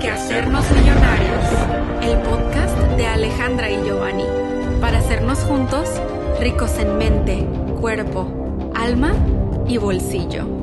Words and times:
que 0.00 0.10
hacernos 0.10 0.64
millonarios, 0.70 1.44
el 2.02 2.18
podcast 2.18 2.76
de 2.96 3.06
Alejandra 3.06 3.70
y 3.70 3.82
Giovanni, 3.84 4.24
para 4.80 4.98
hacernos 4.98 5.40
juntos 5.40 5.88
ricos 6.38 6.78
en 6.78 6.98
mente, 6.98 7.46
cuerpo, 7.80 8.28
alma 8.74 9.12
y 9.66 9.76
bolsillo. 9.78 10.57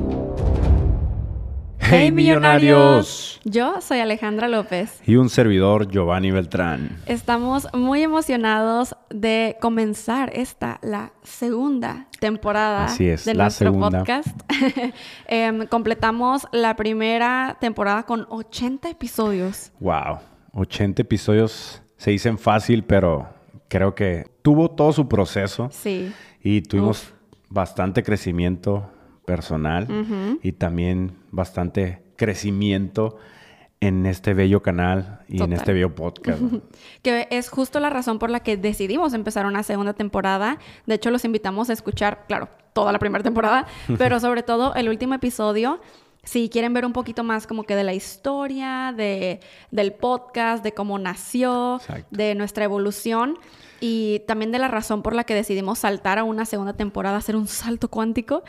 ¡Hey, 1.88 2.10
millonarios! 2.10 3.40
Yo 3.44 3.80
soy 3.80 4.00
Alejandra 4.00 4.48
López. 4.48 5.00
Y 5.06 5.16
un 5.16 5.28
servidor, 5.28 5.88
Giovanni 5.88 6.30
Beltrán. 6.30 6.98
Estamos 7.06 7.68
muy 7.74 8.02
emocionados 8.02 8.96
de 9.10 9.56
comenzar 9.60 10.30
esta, 10.34 10.80
la 10.82 11.12
segunda 11.22 12.08
temporada 12.18 12.86
Así 12.86 13.08
es, 13.08 13.24
de 13.24 13.34
la 13.34 13.44
nuestro 13.44 13.68
segunda. 13.72 13.98
podcast. 13.98 14.28
Em, 15.28 15.66
completamos 15.66 16.46
la 16.52 16.74
primera 16.76 17.56
temporada 17.60 18.02
con 18.04 18.26
80 18.30 18.90
episodios. 18.90 19.72
Wow, 19.80 20.18
80 20.54 21.02
episodios 21.02 21.82
se 21.96 22.10
dicen 22.10 22.38
fácil, 22.38 22.82
pero 22.84 23.28
creo 23.68 23.94
que 23.94 24.26
tuvo 24.42 24.70
todo 24.70 24.92
su 24.92 25.08
proceso 25.08 25.68
Sí. 25.70 26.12
y 26.42 26.62
tuvimos 26.62 27.12
bastante 27.48 28.02
crecimiento 28.02 28.90
personal 29.24 30.38
y 30.42 30.52
también 30.52 31.16
bastante 31.36 32.02
crecimiento 32.16 33.18
en 33.80 34.06
este 34.06 34.34
bello 34.34 34.62
canal 34.62 35.20
y 35.28 35.42
en 35.42 35.52
este 35.52 35.72
bello 35.72 35.94
podcast. 35.94 36.40
Que 37.02 37.28
es 37.30 37.50
justo 37.50 37.78
la 37.78 37.90
razón 37.90 38.18
por 38.18 38.30
la 38.30 38.40
que 38.40 38.56
decidimos 38.56 39.14
empezar 39.14 39.46
una 39.46 39.62
segunda 39.62 39.92
temporada. 39.92 40.58
De 40.86 40.94
hecho, 40.94 41.10
los 41.10 41.24
invitamos 41.24 41.70
a 41.70 41.74
escuchar, 41.74 42.24
claro, 42.26 42.48
toda 42.72 42.90
la 42.90 42.98
primera 42.98 43.22
temporada, 43.22 43.66
pero 43.98 44.18
sobre 44.18 44.42
todo 44.42 44.74
el 44.74 44.88
último 44.88 45.14
episodio. 45.14 45.80
Si 46.24 46.48
quieren 46.48 46.74
ver 46.74 46.84
un 46.84 46.92
poquito 46.92 47.22
más 47.22 47.46
como 47.46 47.62
que 47.62 47.76
de 47.76 47.84
la 47.84 47.94
historia, 47.94 48.92
de, 48.96 49.38
del 49.70 49.92
podcast, 49.92 50.64
de 50.64 50.72
cómo 50.72 50.98
nació, 50.98 51.76
Exacto. 51.76 52.08
de 52.10 52.34
nuestra 52.34 52.64
evolución 52.64 53.38
y 53.78 54.20
también 54.26 54.50
de 54.50 54.58
la 54.58 54.66
razón 54.66 55.02
por 55.02 55.14
la 55.14 55.22
que 55.22 55.34
decidimos 55.34 55.80
saltar 55.80 56.18
a 56.18 56.24
una 56.24 56.44
segunda 56.44 56.72
temporada, 56.72 57.18
hacer 57.18 57.36
un 57.36 57.46
salto 57.46 57.88
cuántico, 57.88 58.42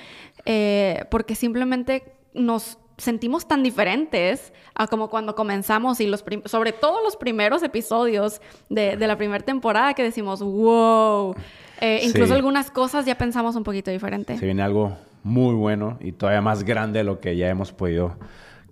eh, 0.46 1.06
porque 1.12 1.36
simplemente 1.36 2.17
nos 2.38 2.78
sentimos 2.98 3.48
tan 3.48 3.62
diferentes 3.62 4.54
a 4.74 4.88
como 4.88 5.10
cuando 5.10 5.36
comenzamos 5.36 6.00
y 6.00 6.08
los 6.08 6.24
sobre 6.46 6.72
todo 6.72 7.04
los 7.04 7.16
primeros 7.16 7.62
episodios 7.62 8.42
de, 8.70 8.98
de 8.98 9.08
la 9.08 9.18
primera 9.18 9.44
temporada 9.46 9.94
que 9.94 10.04
decimos, 10.04 10.42
wow, 10.42 11.36
Eh, 11.80 12.00
incluso 12.04 12.30
Sí. 12.30 12.34
algunas 12.34 12.72
cosas 12.72 13.06
ya 13.06 13.16
pensamos 13.20 13.56
un 13.56 13.64
poquito 13.64 13.92
diferente. 13.92 14.36
Se 14.38 14.46
viene 14.46 14.64
algo 14.64 14.98
muy 15.22 15.54
bueno 15.54 15.98
y 16.02 16.12
todavía 16.12 16.42
más 16.42 16.64
grande 16.64 17.00
de 17.00 17.04
lo 17.04 17.20
que 17.20 17.38
ya 17.38 17.50
hemos 17.50 17.72
podido 17.72 18.18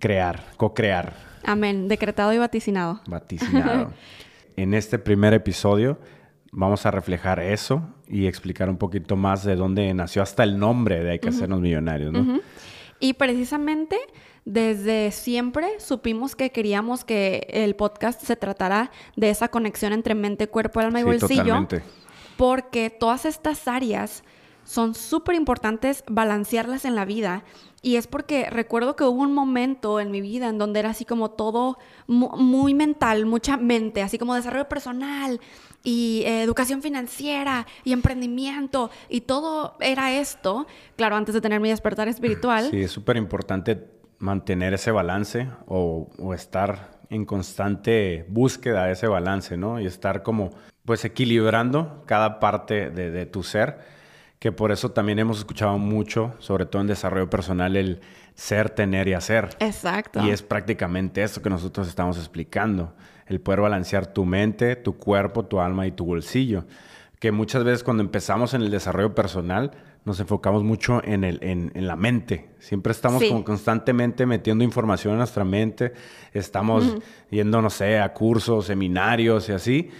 crear, 0.00 0.42
co-crear. 0.56 1.12
Amén, 1.44 1.86
decretado 1.86 2.32
y 2.32 2.38
vaticinado. 2.38 3.00
vaticinado. 3.06 3.92
en 4.56 4.74
este 4.74 4.98
primer 4.98 5.34
episodio 5.34 5.98
vamos 6.50 6.84
a 6.84 6.90
reflejar 6.90 7.38
eso 7.38 7.82
y 8.08 8.26
explicar 8.26 8.68
un 8.68 8.76
poquito 8.76 9.14
más 9.14 9.44
de 9.44 9.54
dónde 9.54 9.92
nació 9.94 10.22
hasta 10.22 10.42
el 10.42 10.58
nombre 10.58 11.04
de 11.04 11.12
Hay 11.12 11.18
que 11.20 11.28
hacernos 11.28 11.60
millonarios, 11.60 12.12
¿no? 12.12 12.40
Y 13.00 13.14
precisamente 13.14 13.98
desde 14.44 15.10
siempre 15.10 15.80
supimos 15.80 16.36
que 16.36 16.50
queríamos 16.52 17.04
que 17.04 17.46
el 17.50 17.74
podcast 17.76 18.22
se 18.22 18.36
tratara 18.36 18.90
de 19.16 19.30
esa 19.30 19.48
conexión 19.48 19.92
entre 19.92 20.14
mente, 20.14 20.48
cuerpo, 20.48 20.80
alma 20.80 21.00
y 21.00 21.02
Sí, 21.02 21.06
bolsillo. 21.06 21.42
totalmente. 21.42 21.82
Porque 22.36 22.90
todas 22.90 23.24
estas 23.24 23.66
áreas 23.66 24.22
son 24.64 24.94
súper 24.94 25.34
importantes 25.36 26.04
balancearlas 26.08 26.84
en 26.84 26.94
la 26.94 27.04
vida. 27.04 27.44
Y 27.86 27.94
es 27.94 28.08
porque 28.08 28.50
recuerdo 28.50 28.96
que 28.96 29.04
hubo 29.04 29.22
un 29.22 29.32
momento 29.32 30.00
en 30.00 30.10
mi 30.10 30.20
vida 30.20 30.48
en 30.48 30.58
donde 30.58 30.80
era 30.80 30.90
así 30.90 31.04
como 31.04 31.30
todo 31.30 31.78
mu- 32.08 32.36
muy 32.36 32.74
mental, 32.74 33.26
mucha 33.26 33.56
mente, 33.56 34.02
así 34.02 34.18
como 34.18 34.34
desarrollo 34.34 34.68
personal 34.68 35.40
y 35.84 36.24
eh, 36.26 36.42
educación 36.42 36.82
financiera 36.82 37.64
y 37.84 37.92
emprendimiento 37.92 38.90
y 39.08 39.20
todo 39.20 39.76
era 39.78 40.12
esto, 40.18 40.66
claro, 40.96 41.14
antes 41.14 41.32
de 41.32 41.40
tener 41.40 41.60
mi 41.60 41.68
despertar 41.68 42.08
espiritual. 42.08 42.70
Sí, 42.72 42.82
es 42.82 42.90
súper 42.90 43.16
importante 43.18 43.86
mantener 44.18 44.74
ese 44.74 44.90
balance 44.90 45.48
o, 45.68 46.08
estar 46.34 46.98
en 47.08 47.24
constante 47.24 48.26
búsqueda 48.28 48.86
de 48.86 48.94
ese 48.94 49.06
balance, 49.06 49.56
¿no? 49.56 49.78
Y 49.78 49.86
estar 49.86 50.24
como, 50.24 50.50
pues, 50.84 51.04
equilibrando 51.04 52.02
cada 52.04 52.40
parte 52.40 52.90
de 52.90 53.26
tu 53.26 53.44
ser, 53.44 53.78
que 54.46 54.52
por 54.52 54.70
eso 54.70 54.92
también 54.92 55.18
hemos 55.18 55.38
escuchado 55.38 55.76
mucho, 55.76 56.32
sobre 56.38 56.66
todo 56.66 56.80
en 56.80 56.86
desarrollo 56.86 57.28
personal, 57.28 57.74
el 57.74 57.98
ser, 58.36 58.70
tener 58.70 59.08
y 59.08 59.12
hacer. 59.12 59.48
Exacto. 59.58 60.24
Y 60.24 60.30
es 60.30 60.42
prácticamente 60.42 61.20
eso 61.24 61.42
que 61.42 61.50
nosotros 61.50 61.88
estamos 61.88 62.16
explicando, 62.16 62.94
el 63.26 63.40
poder 63.40 63.62
balancear 63.62 64.06
tu 64.06 64.24
mente, 64.24 64.76
tu 64.76 64.98
cuerpo, 64.98 65.44
tu 65.46 65.58
alma 65.58 65.84
y 65.88 65.90
tu 65.90 66.04
bolsillo. 66.04 66.64
Que 67.18 67.32
muchas 67.32 67.64
veces 67.64 67.82
cuando 67.82 68.04
empezamos 68.04 68.54
en 68.54 68.62
el 68.62 68.70
desarrollo 68.70 69.16
personal 69.16 69.72
nos 70.04 70.20
enfocamos 70.20 70.62
mucho 70.62 71.02
en, 71.02 71.24
el, 71.24 71.40
en, 71.42 71.72
en 71.74 71.88
la 71.88 71.96
mente. 71.96 72.50
Siempre 72.60 72.92
estamos 72.92 73.20
Sí. 73.20 73.26
como 73.28 73.42
constantemente 73.42 74.26
metiendo 74.26 74.62
información 74.62 75.14
en 75.14 75.18
nuestra 75.18 75.44
mente, 75.44 75.92
estamos 76.32 76.98
yendo, 77.30 77.60
no 77.60 77.70
sé, 77.70 77.98
a 77.98 78.12
cursos, 78.12 78.66
seminarios 78.66 79.48
y 79.48 79.52
así. 79.52 79.90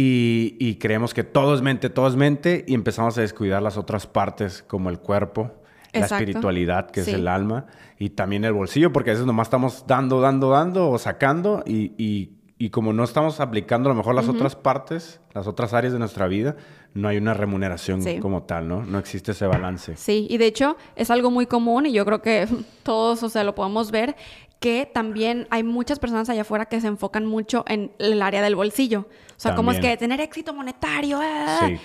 Y, 0.00 0.54
y 0.60 0.76
creemos 0.76 1.12
que 1.12 1.24
todo 1.24 1.54
es 1.56 1.60
mente, 1.60 1.90
todo 1.90 2.06
es 2.06 2.14
mente 2.14 2.64
y 2.68 2.74
empezamos 2.74 3.18
a 3.18 3.22
descuidar 3.22 3.60
las 3.62 3.76
otras 3.76 4.06
partes 4.06 4.62
como 4.62 4.90
el 4.90 5.00
cuerpo, 5.00 5.50
la 5.92 6.06
espiritualidad, 6.06 6.88
que 6.90 7.02
Sí. 7.02 7.10
es 7.10 7.16
el 7.16 7.26
alma, 7.26 7.66
y 7.98 8.10
también 8.10 8.44
el 8.44 8.52
bolsillo, 8.52 8.92
porque 8.92 9.10
a 9.10 9.14
veces 9.14 9.26
nomás 9.26 9.48
estamos 9.48 9.84
dando, 9.88 10.20
dando, 10.20 10.50
dando 10.50 10.88
o 10.88 10.98
sacando, 10.98 11.64
y, 11.66 11.94
y- 11.98 12.30
y 12.58 12.70
como 12.70 12.92
no 12.92 13.02
estamos 13.02 13.40
aplicando 13.40 13.88
a 13.88 13.92
lo 13.92 13.96
mejor 13.96 14.14
las 14.14 14.28
otras 14.28 14.54
partes, 14.54 15.20
las 15.34 15.48
otras 15.48 15.74
áreas 15.74 15.92
de 15.92 15.98
nuestra 15.98 16.28
vida, 16.28 16.54
no 16.94 17.08
hay 17.08 17.16
una 17.16 17.34
remuneración 17.34 18.00
Sí. 18.02 18.18
como 18.20 18.44
tal, 18.44 18.68
¿no? 18.68 18.84
No 18.84 18.98
existe 19.00 19.32
ese 19.32 19.46
balance. 19.48 19.96
Sí, 19.96 20.28
y 20.30 20.38
de 20.38 20.46
hecho 20.46 20.76
es 20.94 21.10
algo 21.10 21.30
muy 21.32 21.46
común 21.46 21.86
y 21.86 21.92
yo 21.92 22.04
creo 22.04 22.22
que 22.22 22.46
todos, 22.84 23.22
o 23.24 23.28
sea, 23.28 23.42
lo 23.42 23.54
podemos 23.56 23.90
ver, 23.90 24.14
que 24.60 24.88
también 24.92 25.46
hay 25.50 25.62
muchas 25.64 25.98
personas 26.00 26.28
allá 26.28 26.42
afuera 26.42 26.66
que 26.66 26.80
se 26.80 26.86
enfocan 26.88 27.26
mucho 27.26 27.64
en 27.68 27.92
el 27.98 28.22
área 28.22 28.42
del 28.42 28.54
bolsillo. 28.56 29.06
O 29.38 29.40
sea, 29.40 29.54
como 29.54 29.70
es 29.70 29.78
que 29.78 29.96
tener 29.96 30.20
éxito 30.20 30.52
monetario. 30.52 31.20
ah, 31.22 31.60
Sí. 31.66 31.78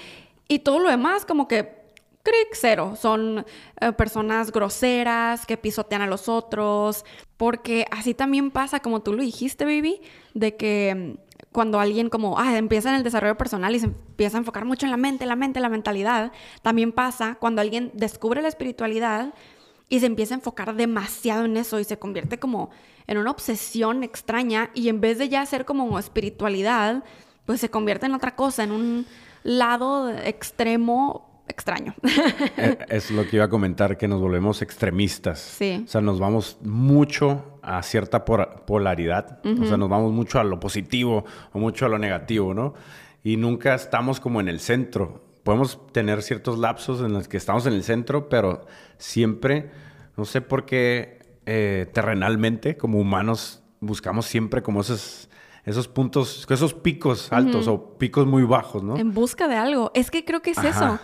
Y 0.47 0.59
todo 0.59 0.80
lo 0.80 0.90
demás 0.90 1.25
como 1.25 1.47
que... 1.47 1.84
Cric, 2.24 2.53
cero. 2.53 2.96
Son 3.00 3.46
eh, 3.81 3.91
personas 3.91 4.52
groseras 4.52 5.46
que 5.46 5.58
pisotean 5.58 6.02
a 6.02 6.08
los 6.08 6.30
otros. 6.30 7.06
Porque 7.38 7.86
así 7.91 8.14
también 8.14 8.50
pasa, 8.50 8.80
como 8.80 9.02
tú 9.02 9.14
lo 9.14 9.22
dijiste, 9.22 9.66
baby, 9.66 10.02
de 10.34 10.56
que 10.56 11.16
mm, 11.18 11.34
cuando 11.52 11.80
alguien 11.80 12.09
como, 12.09 12.40
ah, 12.40 12.58
empieza 12.58 12.90
en 12.90 12.96
el 12.96 13.03
desarrollo 13.03 13.38
personal 13.38 13.75
y 13.75 13.80
se 13.80 13.85
empieza 13.85 14.38
a 14.38 14.40
enfocar 14.40 14.66
mucho 14.66 14.85
en 14.85 14.91
la 14.91 14.97
mente, 14.97 15.25
la 15.25 15.35
mente, 15.35 15.59
la 15.59 15.70
mentalidad, 15.70 16.31
también 16.62 16.91
pasa 16.91 17.38
cuando 17.40 17.62
alguien 17.62 17.91
descubre 17.94 18.41
la 18.41 18.47
espiritualidad 18.47 19.34
y 19.90 20.00
se 20.00 20.08
empieza 20.08 20.34
a 20.34 20.38
enfocar 20.38 20.75
demasiado 20.75 21.46
en 21.46 21.56
eso 21.56 21.80
y 21.80 21.84
se 21.84 22.00
convierte 22.00 22.40
como 22.40 22.72
en 23.06 23.18
una 23.18 23.31
obsesión 23.31 24.03
extraña 24.03 24.72
y 24.74 24.90
en 24.90 25.02
vez 25.02 25.18
de 25.18 25.30
ya 25.30 25.46
ser 25.46 25.66
como 25.66 26.00
espiritualidad, 26.00 27.03
pues 27.46 27.59
se 27.59 27.70
convierte 27.70 28.06
en 28.06 28.14
otra 28.14 28.36
cosa, 28.36 28.64
en 28.64 28.72
un 28.72 29.06
lado 29.44 30.09
extremo 30.09 31.34
extraño. 31.48 31.94
Eh, 32.58 32.78
es 32.90 33.12
lo 33.12 33.28
que 33.28 33.38
iba 33.38 33.46
a 33.46 33.50
comentar, 33.50 33.98
que 33.98 34.08
nos 34.08 34.22
volvemos 34.22 34.62
extremistas. 34.62 35.40
Sí. 35.40 35.84
O 35.86 35.88
sea, 35.88 36.02
nos 36.02 36.20
vamos 36.20 36.58
mucho 36.62 37.59
a 37.62 37.82
cierta 37.84 38.26
polaridad. 38.26 39.40
O 39.46 39.66
sea, 39.66 39.78
nos 39.78 39.90
vamos 39.90 40.12
mucho 40.12 40.40
a 40.40 40.44
lo 40.44 40.59
positivo 40.59 41.26
o 41.52 41.59
mucho 41.59 41.86
a 41.86 41.90
lo 41.90 42.00
negativo, 42.00 42.53
¿no? 42.53 42.74
Y 43.24 43.38
nunca 43.38 43.74
estamos 43.74 44.20
como 44.20 44.42
en 44.42 44.48
el 44.48 44.59
centro. 44.59 45.24
Podemos 45.44 45.88
tener 45.92 46.22
ciertos 46.22 46.58
lapsos 46.58 47.02
en 47.02 47.14
los 47.14 47.28
que 47.28 47.38
estamos 47.38 47.66
en 47.66 47.74
el 47.74 47.84
centro, 47.84 48.30
pero 48.30 48.66
siempre, 48.98 49.72
no 50.16 50.26
sé 50.26 50.42
por 50.42 50.66
qué, 50.66 51.20
eh, 51.46 51.88
terrenalmente, 51.94 52.78
como 52.78 53.00
humanos, 53.00 53.62
buscamos 53.82 54.26
siempre 54.26 54.62
como 54.62 54.82
esos, 54.82 55.29
esos 55.66 55.88
puntos, 55.88 56.46
esos 56.50 56.74
picos 56.74 57.32
altos 57.32 57.68
o 57.68 57.98
picos 57.98 58.28
muy 58.28 58.44
bajos, 58.44 58.84
¿no? 58.84 58.98
En 58.98 59.14
busca 59.14 59.48
de 59.48 59.56
algo. 59.56 59.92
Es 59.94 60.12
que 60.12 60.26
creo 60.26 60.42
que 60.42 60.52
es 60.52 60.58
Ajá. 60.58 60.70
eso. 60.70 61.00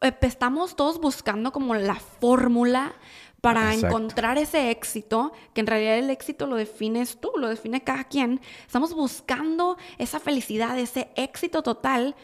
Eh, 0.00 0.16
Estamos 0.22 0.76
todos 0.76 1.00
buscando 1.00 1.52
como 1.52 1.74
la 1.74 1.96
fórmula 1.96 2.94
para 3.40 3.72
Exacto. 3.74 3.86
encontrar 3.86 4.38
ese 4.38 4.70
éxito, 4.70 5.32
que 5.54 5.60
en 5.60 5.66
realidad 5.66 5.98
el 5.98 6.10
éxito 6.10 6.46
lo 6.46 6.56
defines 6.56 7.20
tú, 7.20 7.32
lo 7.36 7.48
define 7.48 7.82
cada 7.82 8.04
quien. 8.04 8.40
Estamos 8.66 8.94
buscando 8.94 9.76
esa 9.98 10.20
felicidad, 10.20 10.78
ese 10.78 11.10
éxito 11.16 11.62
total 11.62 12.16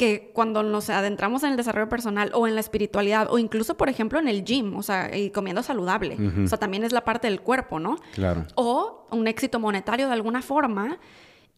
que 0.00 0.30
cuando 0.32 0.62
nos 0.62 0.88
adentramos 0.88 1.42
en 1.42 1.50
el 1.50 1.58
desarrollo 1.58 1.90
personal 1.90 2.30
o 2.32 2.46
en 2.46 2.54
la 2.54 2.62
espiritualidad 2.62 3.28
o 3.30 3.38
incluso, 3.38 3.76
por 3.76 3.90
ejemplo, 3.90 4.18
en 4.18 4.28
el 4.28 4.44
gym, 4.46 4.74
o 4.74 4.82
sea, 4.82 5.14
y 5.14 5.28
comiendo 5.28 5.62
saludable, 5.62 6.16
o 6.42 6.48
sea, 6.48 6.56
también 6.56 6.84
es 6.84 6.92
la 6.92 7.04
parte 7.04 7.28
del 7.28 7.42
cuerpo, 7.42 7.78
¿no? 7.78 7.98
Claro. 8.14 8.46
o 8.54 9.06
un 9.10 9.28
éxito 9.28 9.60
monetario 9.60 10.06
de 10.06 10.14
alguna 10.14 10.40
forma 10.40 10.98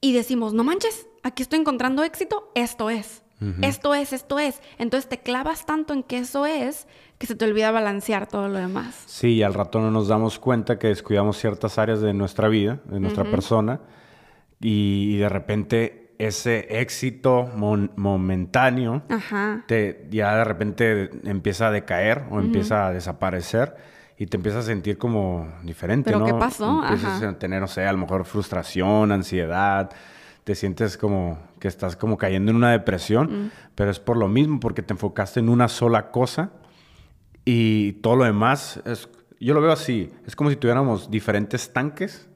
y 0.00 0.12
decimos, 0.12 0.55
no 0.55 0.65
manches, 0.65 1.06
aquí 1.23 1.44
estoy 1.44 1.61
encontrando 1.61 2.03
éxito, 2.03 2.50
esto 2.56 2.91
es. 2.91 3.23
Esto 3.61 3.94
es, 3.94 4.12
esto 4.12 4.39
es. 4.39 4.61
Entonces 4.79 5.09
te 5.09 5.19
clavas 5.19 5.65
tanto 5.65 5.93
en 5.93 6.03
que 6.03 6.19
eso 6.19 6.47
es 6.47 6.87
que 7.19 7.27
se 7.29 7.37
te 7.37 7.45
olvida 7.45 7.71
balancear 7.71 8.29
todo 8.29 8.49
lo 8.49 8.59
demás. 8.59 9.03
Sí, 9.06 9.35
y 9.35 9.43
al 9.45 9.55
rato 9.55 9.81
no 9.81 9.93
nos 9.93 10.09
damos 10.09 10.41
cuenta 10.41 10.79
que 10.81 10.88
descuidamos 10.88 11.38
ciertas 11.38 11.79
áreas 11.79 12.00
de 12.00 12.12
nuestra 12.12 12.49
vida, 12.49 12.81
de 12.87 12.99
nuestra 13.00 13.25
persona, 13.25 13.81
y, 14.61 15.17
de 15.17 15.29
repente 15.29 16.01
ese 16.27 16.67
éxito 16.81 17.51
momentáneo 17.57 19.03
Te, 19.67 20.07
ya 20.11 20.37
de 20.37 20.45
repente 20.45 21.11
empieza 21.25 21.69
a 21.69 21.71
decaer 21.71 22.25
o 22.31 22.41
empieza 22.41 22.87
a 22.87 22.93
desaparecer 22.93 23.77
y 24.19 24.27
te 24.27 24.37
empiezas 24.37 24.65
a 24.65 24.67
sentir 24.69 24.99
como 24.99 25.49
diferente, 25.65 26.11
¿Pero 26.11 26.21
¿no? 26.21 26.27
qué 26.27 26.35
pasó? 26.35 26.83
Empiezas 26.83 27.23
a 27.23 27.39
tener, 27.39 27.61
no 27.61 27.67
sé, 27.67 27.85
a 27.87 27.93
lo 27.93 27.99
mejor 27.99 28.25
frustración, 28.25 29.11
ansiedad, 29.11 29.91
te 30.45 30.55
sientes 30.55 30.97
como 30.97 31.39
que 31.59 31.69
estás 31.69 31.97
como 31.97 32.19
cayendo 32.19 32.51
en 32.51 32.57
una 32.57 32.71
depresión, 32.73 33.51
pero 33.75 33.91
es 33.91 34.01
por 34.01 34.17
lo 34.17 34.29
mismo, 34.29 34.61
porque 34.61 34.83
te 34.83 34.93
enfocaste 34.93 35.41
en 35.41 35.49
una 35.49 35.69
sola 35.69 36.11
cosa 36.11 36.51
y 37.45 37.93
todo 37.95 38.17
lo 38.17 38.25
demás 38.25 38.81
es, 38.85 39.09
yo 39.41 39.55
lo 39.55 39.61
veo 39.61 39.73
así, 39.73 40.11
es 40.27 40.37
como 40.37 40.51
si 40.51 40.57
tuviéramos 40.57 41.11
diferentes 41.11 41.73
tanques. 41.73 42.29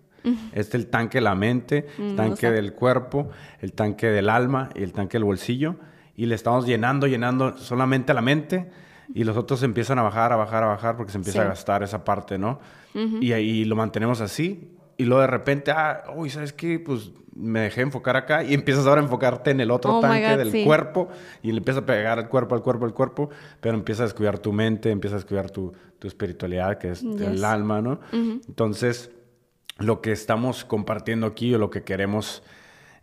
Este 0.53 0.61
es 0.61 0.75
el 0.75 0.87
tanque 0.89 1.19
de 1.19 1.23
la 1.23 1.35
mente, 1.35 1.87
el 1.99 2.13
mm, 2.13 2.17
tanque 2.17 2.51
del 2.51 2.73
cuerpo, 2.73 3.31
el 3.61 3.73
tanque 3.73 4.09
del 4.09 4.29
alma 4.29 4.71
y 4.75 4.83
el 4.83 4.93
tanque 4.93 5.19
del 5.19 5.25
bolsillo. 5.25 5.77
Y 6.17 6.27
le 6.27 6.35
estamos 6.35 6.67
llenando, 6.67 7.07
llenando 7.07 7.57
solamente 7.59 8.15
la 8.15 8.23
mente 8.23 8.71
y 9.15 9.25
los 9.25 9.37
otros 9.37 9.63
empiezan 9.63 9.99
a 9.99 10.03
bajar, 10.03 10.33
a 10.33 10.37
bajar, 10.37 10.65
a 10.65 10.67
bajar 10.67 10.97
porque 10.97 11.13
se 11.13 11.19
empieza 11.19 11.43
a 11.43 11.45
gastar 11.45 11.83
esa 11.83 12.05
parte, 12.05 12.39
¿no? 12.39 12.61
Y 13.21 13.33
ahí 13.33 13.65
lo 13.65 13.77
mantenemos 13.77 14.21
así. 14.21 14.71
Y 14.97 15.05
luego 15.05 15.21
de 15.21 15.27
repente, 15.27 15.71
ah, 15.71 16.05
uy, 16.15 16.31
¿sabes 16.31 16.55
qué? 16.55 16.81
Pues 16.81 17.13
me 17.35 17.61
dejé 17.61 17.83
enfocar 17.83 18.17
acá 18.17 18.43
y 18.43 18.55
empiezas 18.55 18.87
ahora 18.87 19.03
a 19.03 19.05
enfocarte 19.05 19.51
en 19.51 19.61
el 19.61 19.71
otro 19.71 19.99
oh 19.99 20.01
tanque 20.01 20.37
del 20.39 20.65
cuerpo 20.65 21.09
y 21.43 21.53
le 21.53 21.59
empieza 21.59 21.81
a 21.81 21.87
pegar 21.87 22.19
el 22.19 22.29
cuerpo, 22.29 22.55
al 22.55 22.63
cuerpo, 22.63 22.87
al 22.87 22.95
cuerpo, 22.95 23.29
pero 23.61 23.77
empieza 23.77 24.05
a 24.05 24.07
descuidar 24.07 24.39
tu 24.39 24.55
mente, 24.55 24.91
empieza 24.91 25.17
a 25.17 25.19
descuidar 25.19 25.51
tu, 25.51 25.73
tu 25.99 26.09
espiritualidad, 26.09 26.79
que 26.79 26.93
es 26.93 27.03
el 27.03 27.45
alma, 27.45 27.83
¿no? 27.83 28.01
Entonces, 28.13 29.11
lo 29.79 30.01
que 30.01 30.13
estamos 30.13 30.65
compartiendo 30.65 31.27
aquí 31.27 31.55
o 31.55 31.59
lo 31.59 31.71
que 31.71 31.83
queremos 31.83 32.43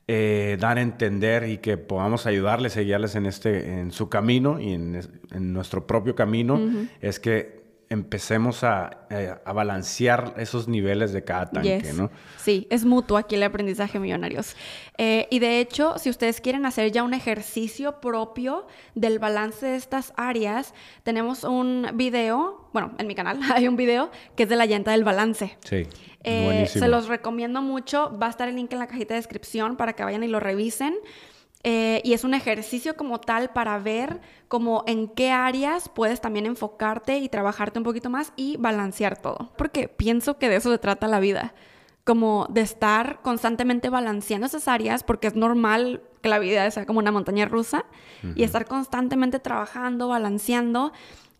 eh, 0.07 0.57
dar 0.59 0.77
a 0.77 0.81
entender 0.81 1.47
y 1.47 1.59
que 1.59 1.77
podamos 1.77 2.25
ayudarles, 2.25 2.75
guiarles 2.75 3.15
en, 3.15 3.25
este, 3.25 3.79
en 3.79 3.91
su 3.91 4.09
camino 4.09 4.59
y 4.59 4.73
en, 4.73 5.01
nuestro 5.31 5.87
propio 5.87 6.15
camino, 6.15 6.59
es 7.01 7.19
que 7.19 7.62
empecemos 7.93 8.63
eh, 8.63 9.35
a, 9.45 9.53
balancear 9.53 10.33
esos 10.37 10.67
niveles 10.67 11.13
de 11.13 11.23
cada 11.23 11.45
tanque, 11.45 11.93
¿no? 11.95 12.09
Sí, 12.37 12.67
es 12.71 12.85
mutuo 12.85 13.17
aquí 13.17 13.35
el 13.35 13.43
aprendizaje 13.43 13.99
millonarios. 13.99 14.55
Eh, 14.97 15.27
y 15.29 15.37
de 15.37 15.59
hecho, 15.59 15.99
si 15.99 16.09
ustedes 16.09 16.41
quieren 16.41 16.65
hacer 16.65 16.91
ya 16.91 17.03
un 17.03 17.13
ejercicio 17.13 18.01
propio 18.01 18.65
del 18.95 19.19
balance 19.19 19.65
de 19.65 19.75
estas 19.75 20.11
áreas, 20.17 20.73
tenemos 21.03 21.43
un 21.43 21.87
video, 21.93 22.67
bueno, 22.73 22.93
en 22.97 23.05
mi 23.05 23.13
canal 23.13 23.39
hay 23.53 23.67
un 23.67 23.75
video 23.75 24.09
que 24.35 24.43
es 24.43 24.49
de 24.49 24.55
la 24.55 24.65
llanta 24.65 24.91
del 24.91 25.03
balance. 25.03 25.55
Sí. 25.63 25.87
Eh, 26.23 26.65
se 26.67 26.87
los 26.87 27.07
recomiendo 27.07 27.61
mucho. 27.61 28.17
Va 28.17 28.27
a 28.27 28.29
estar 28.31 28.49
el 28.49 28.55
link 28.55 28.73
en 28.73 28.79
la 28.79 28.87
cajita 28.87 29.13
de 29.13 29.19
descripción 29.19 29.75
para 29.77 29.93
que 29.93 30.03
vayan 30.03 30.23
y 30.23 30.27
lo 30.27 30.39
revisen. 30.39 30.95
Eh, 31.65 32.01
y 32.03 32.11
es 32.11 32.25
un 32.25 32.33
ejercicio 32.33 32.97
como 32.97 33.21
tal 33.21 33.51
para 33.51 33.79
ver 33.79 34.19
como 34.49 34.83
en 34.85 35.07
qué 35.07 35.31
áreas 35.31 35.87
puedes 35.87 36.19
también 36.19 36.45
enfocarte 36.45 37.19
y 37.19 37.29
trabajarte 37.29 37.79
un 37.79 37.85
poquito 37.85 38.09
más 38.09 38.33
y 38.35 38.57
balancear 38.57 39.21
todo. 39.21 39.53
Porque 39.57 39.87
pienso 39.87 40.37
que 40.37 40.49
de 40.49 40.57
eso 40.57 40.69
se 40.69 40.77
trata 40.77 41.07
la 41.07 41.21
vida. 41.21 41.55
Como 42.03 42.47
de 42.49 42.59
estar 42.59 43.21
constantemente 43.21 43.89
balanceando 43.89 44.45
esas 44.47 44.67
áreas, 44.67 45.05
porque 45.05 45.27
es 45.27 45.35
normal 45.35 46.01
que 46.21 46.27
la 46.27 46.39
vida 46.39 46.69
sea 46.69 46.85
como 46.85 46.99
una 46.99 47.13
montaña 47.13 47.45
rusa, 47.45 47.85
y 48.35 48.43
estar 48.43 48.65
constantemente 48.65 49.39
trabajando, 49.39 50.09
balanceando, 50.09 50.91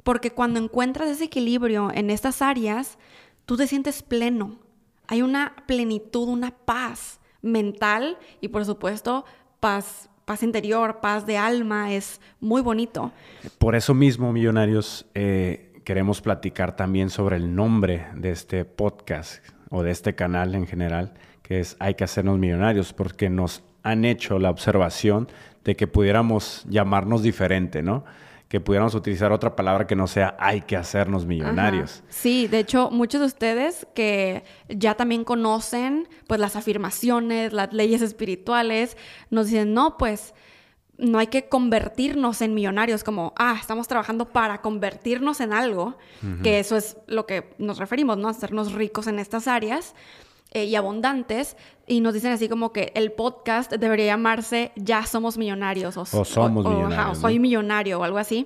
porque 0.03 0.31
cuando 0.31 0.59
encuentras 0.59 1.09
ese 1.09 1.25
equilibrio 1.25 1.89
en 1.93 2.09
estas 2.09 2.41
áreas, 2.41 2.97
tú 3.45 3.57
te 3.57 3.67
sientes 3.67 4.03
pleno. 4.03 4.59
Hay 5.07 5.21
una 5.21 5.53
plenitud, 5.65 6.29
una 6.29 6.51
paz 6.51 7.19
mental 7.41 8.17
y 8.39 8.47
por 8.49 8.63
supuesto 8.65 9.25
paz 9.59 10.09
paz 10.25 10.43
interior, 10.43 10.99
paz 11.01 11.25
de 11.25 11.37
alma, 11.37 11.93
es 11.93 12.21
muy 12.39 12.61
bonito. 12.61 13.11
Por 13.57 13.75
eso 13.75 13.93
mismo, 13.93 14.31
millonarios, 14.31 15.05
eh, 15.13 15.73
queremos 15.83 16.21
platicar 16.21 16.75
también 16.75 17.09
sobre 17.09 17.35
el 17.37 17.55
nombre 17.55 18.07
de 18.15 18.31
este 18.31 18.65
podcast 18.65 19.43
o 19.69 19.83
de 19.83 19.91
este 19.91 20.15
canal 20.15 20.55
en 20.55 20.67
general, 20.67 21.13
que 21.41 21.59
es 21.59 21.75
Hay 21.79 21.95
que 21.95 22.03
hacernos 22.03 22.39
millonarios, 22.39 22.93
porque 22.93 23.29
nos 23.29 23.63
han 23.83 24.05
hecho 24.05 24.39
la 24.39 24.49
observación 24.49 25.27
de 25.63 25.75
que 25.75 25.87
pudiéramos 25.87 26.63
llamarnos 26.69 27.21
diferente, 27.21 27.83
¿no? 27.83 28.05
Que 28.53 28.61
pudiéramos 28.61 28.93
utilizar 28.93 29.31
otra 29.31 29.55
palabra 29.55 29.87
que 29.87 29.95
no 29.95 30.05
sea 30.05 30.37
hay 30.37 30.61
que 30.61 30.77
hacernos 30.77 31.25
millonarios. 31.25 32.03
Sí, 32.07 32.47
de 32.47 32.59
hecho, 32.59 32.91
muchos 32.91 33.19
de 33.19 33.25
ustedes 33.25 33.87
que 33.95 34.43
ya 34.69 34.93
también 34.93 35.23
conocen 35.23 36.07
pues 36.27 36.39
las 36.39 36.55
afirmaciones, 36.55 37.51
las 37.51 37.73
leyes 37.73 38.03
espirituales, 38.03 38.95
nos 39.31 39.47
dicen, 39.47 39.73
no, 39.73 39.97
pues 39.97 40.35
no 40.99 41.17
hay 41.17 41.25
que 41.25 41.49
convertirnos 41.49 42.43
en 42.43 42.53
millonarios, 42.53 43.03
como, 43.03 43.33
ah, 43.37 43.57
estamos 43.59 43.87
trabajando 43.87 44.25
para 44.25 44.61
convertirnos 44.61 45.41
en 45.41 45.51
algo, 45.51 45.97
que 46.43 46.59
eso 46.59 46.77
es 46.77 46.97
lo 47.07 47.25
que 47.25 47.55
nos 47.57 47.79
referimos, 47.79 48.19
¿no? 48.19 48.29
Hacernos 48.29 48.73
ricos 48.73 49.07
en 49.07 49.17
estas 49.17 49.47
áreas. 49.47 49.95
Eh, 50.55 50.65
y 50.65 50.75
abundantes 50.75 51.57
y 51.87 51.99
nos 51.99 52.13
dicen 52.13 52.31
así 52.31 52.47
como 52.47 52.71
que 52.71 52.91
el 52.93 53.11
podcast 53.11 53.73
debería 53.73 54.05
llamarse 54.05 54.71
Ya 54.75 55.03
somos 55.03 55.35
millonarios 55.35 55.97
o, 55.97 56.05
somos 56.05 56.63
millonarios. 56.63 57.17
soy 57.17 57.39
millonario 57.39 57.99
o 57.99 58.03
algo 58.03 58.19
así. 58.19 58.45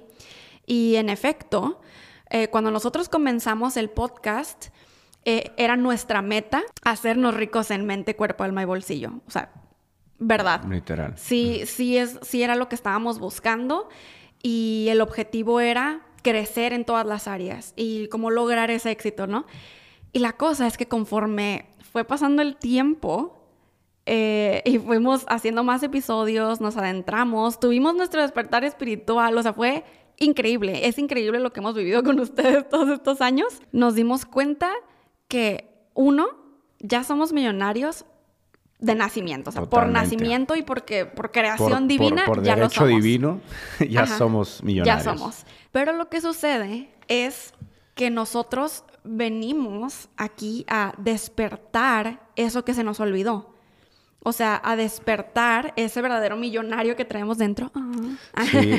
Y 0.65 0.95
en 0.95 1.09
efecto, 1.09 1.81
eh, 2.29 2.47
cuando 2.47 2.71
nosotros 2.71 3.09
comenzamos 3.09 3.75
el 3.75 3.89
podcast, 3.89 4.67
eh, 5.25 5.51
era 5.57 5.75
nuestra 5.75 6.21
meta 6.21 6.63
hacernos 6.81 7.33
ricos 7.33 7.71
en 7.71 7.85
mente, 7.85 8.15
cuerpo, 8.15 8.45
alma 8.45 8.61
y 8.61 8.65
bolsillo. 8.65 9.11
O 9.27 9.31
sea, 9.31 9.51
verdad. 10.17 10.63
Literal. 10.63 11.13
Sí, 11.17 11.63
sí, 11.65 11.97
es, 11.97 12.17
sí 12.21 12.41
era 12.41 12.55
lo 12.55 12.69
que 12.69 12.75
estábamos 12.75 13.19
buscando 13.19 13.89
y 14.41 14.87
el 14.89 15.01
objetivo 15.01 15.59
era 15.59 16.03
crecer 16.23 16.71
en 16.71 16.85
todas 16.85 17.05
las 17.05 17.27
áreas 17.27 17.73
y 17.75 18.07
cómo 18.07 18.31
lograr 18.31 18.71
ese 18.71 18.91
éxito, 18.91 19.27
¿no? 19.27 19.45
Y 20.13 20.19
la 20.19 20.33
cosa 20.33 20.67
es 20.67 20.77
que 20.77 20.87
conforme 20.87 21.69
fue 21.91 22.03
pasando 22.03 22.41
el 22.41 22.55
tiempo 22.55 23.37
eh, 24.05 24.61
y 24.65 24.79
fuimos 24.79 25.25
haciendo 25.27 25.63
más 25.63 25.83
episodios, 25.83 26.61
nos 26.61 26.77
adentramos, 26.77 27.59
tuvimos 27.59 27.93
nuestro 27.93 28.21
despertar 28.21 28.63
espiritual, 28.63 29.37
o 29.37 29.43
sea, 29.43 29.51
fue 29.51 29.83
increíble, 30.17 30.87
es 30.87 30.97
increíble 30.97 31.39
lo 31.39 31.51
que 31.51 31.59
hemos 31.59 31.75
vivido 31.75 32.03
con 32.03 32.19
ustedes 32.21 32.69
todos 32.69 32.89
estos 32.89 33.21
años. 33.21 33.61
Nos 33.71 33.95
dimos 33.95 34.25
cuenta 34.25 34.71
que 35.27 35.69
uno, 35.93 36.27
ya 36.79 37.03
somos 37.03 37.33
millonarios 37.33 38.05
de 38.79 38.95
nacimiento, 38.95 39.49
o 39.49 39.53
sea, 39.53 39.63
por 39.63 39.89
nacimiento 39.89 40.55
y 40.55 40.61
porque 40.61 41.05
por 41.05 41.31
creación 41.31 41.87
divina 41.87 42.25
por, 42.25 42.43
ya 42.43 42.55
derecho 42.55 42.85
divino 42.85 43.41
ya 43.89 44.05
somos 44.05 44.63
millonarios. 44.63 45.03
Ya 45.03 45.11
somos. 45.11 45.45
Pero 45.71 45.93
lo 45.93 46.09
que 46.09 46.21
sucede 46.21 46.89
es 47.07 47.53
que 47.95 48.09
nosotros 48.11 48.83
venimos 49.07 50.09
aquí 50.17 50.65
a 50.67 50.93
despertar 50.97 52.19
eso 52.35 52.63
que 52.65 52.73
se 52.73 52.83
nos 52.83 52.99
olvidó. 52.99 53.53
O 54.23 54.33
sea, 54.33 54.61
a 54.63 54.75
despertar 54.75 55.73
ese 55.77 56.01
verdadero 56.01 56.35
millonario 56.35 56.95
que 56.97 57.05
traemos 57.05 57.37
dentro. 57.37 57.71
Ah. 58.33 58.43
Sí, 58.43 58.77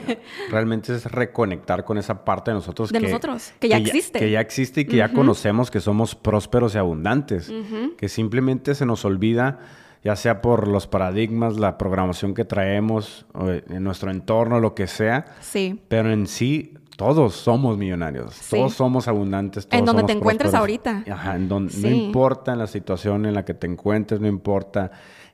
realmente 0.50 0.94
es 0.94 1.10
reconectar 1.10 1.84
con 1.84 1.96
esa 1.96 2.24
parte 2.24 2.50
de 2.50 2.56
nosotros. 2.56 2.92
De 2.92 3.00
nosotros, 3.00 3.52
que 3.58 3.68
ya 3.68 3.78
existe. 3.78 4.18
que 4.18 4.30
ya 4.30 4.40
existe 4.40 4.82
y 4.82 4.84
que 4.84 4.96
ya 4.96 5.12
conocemos 5.12 5.70
que 5.70 5.80
somos 5.80 6.14
prósperos 6.14 6.74
y 6.74 6.78
abundantes. 6.78 7.50
Que 7.96 8.08
simplemente 8.10 8.74
se 8.74 8.84
nos 8.84 9.06
olvida, 9.06 9.60
ya 10.04 10.16
sea 10.16 10.42
por 10.42 10.68
los 10.68 10.86
paradigmas, 10.86 11.56
la 11.56 11.78
programación 11.78 12.34
que 12.34 12.44
traemos, 12.44 13.24
en 13.34 13.82
nuestro 13.82 14.10
entorno, 14.10 14.60
lo 14.60 14.74
que 14.74 14.86
sea. 14.86 15.24
Sí. 15.40 15.80
Pero 15.88 16.12
en 16.12 16.26
sí 16.26 16.74
todos 16.98 17.36
somos 17.36 17.78
millonarios, 17.78 18.36
todos 18.50 18.74
somos 18.74 19.06
abundantes. 19.06 19.68
en 19.70 19.84
donde 19.84 20.02
te 20.02 20.14
encuentres 20.14 20.52
ahorita. 20.52 21.04
Ajá, 21.08 21.36
en 21.36 21.48
donde 21.48 21.72
no 21.78 21.88
importa 21.88 22.56
la 22.56 22.66
situación 22.66 23.24
en 23.24 23.34
la 23.34 23.44
que 23.44 23.54
te 23.54 23.68
encuentres, 23.68 24.20
no 24.20 24.26
importa 24.26 24.90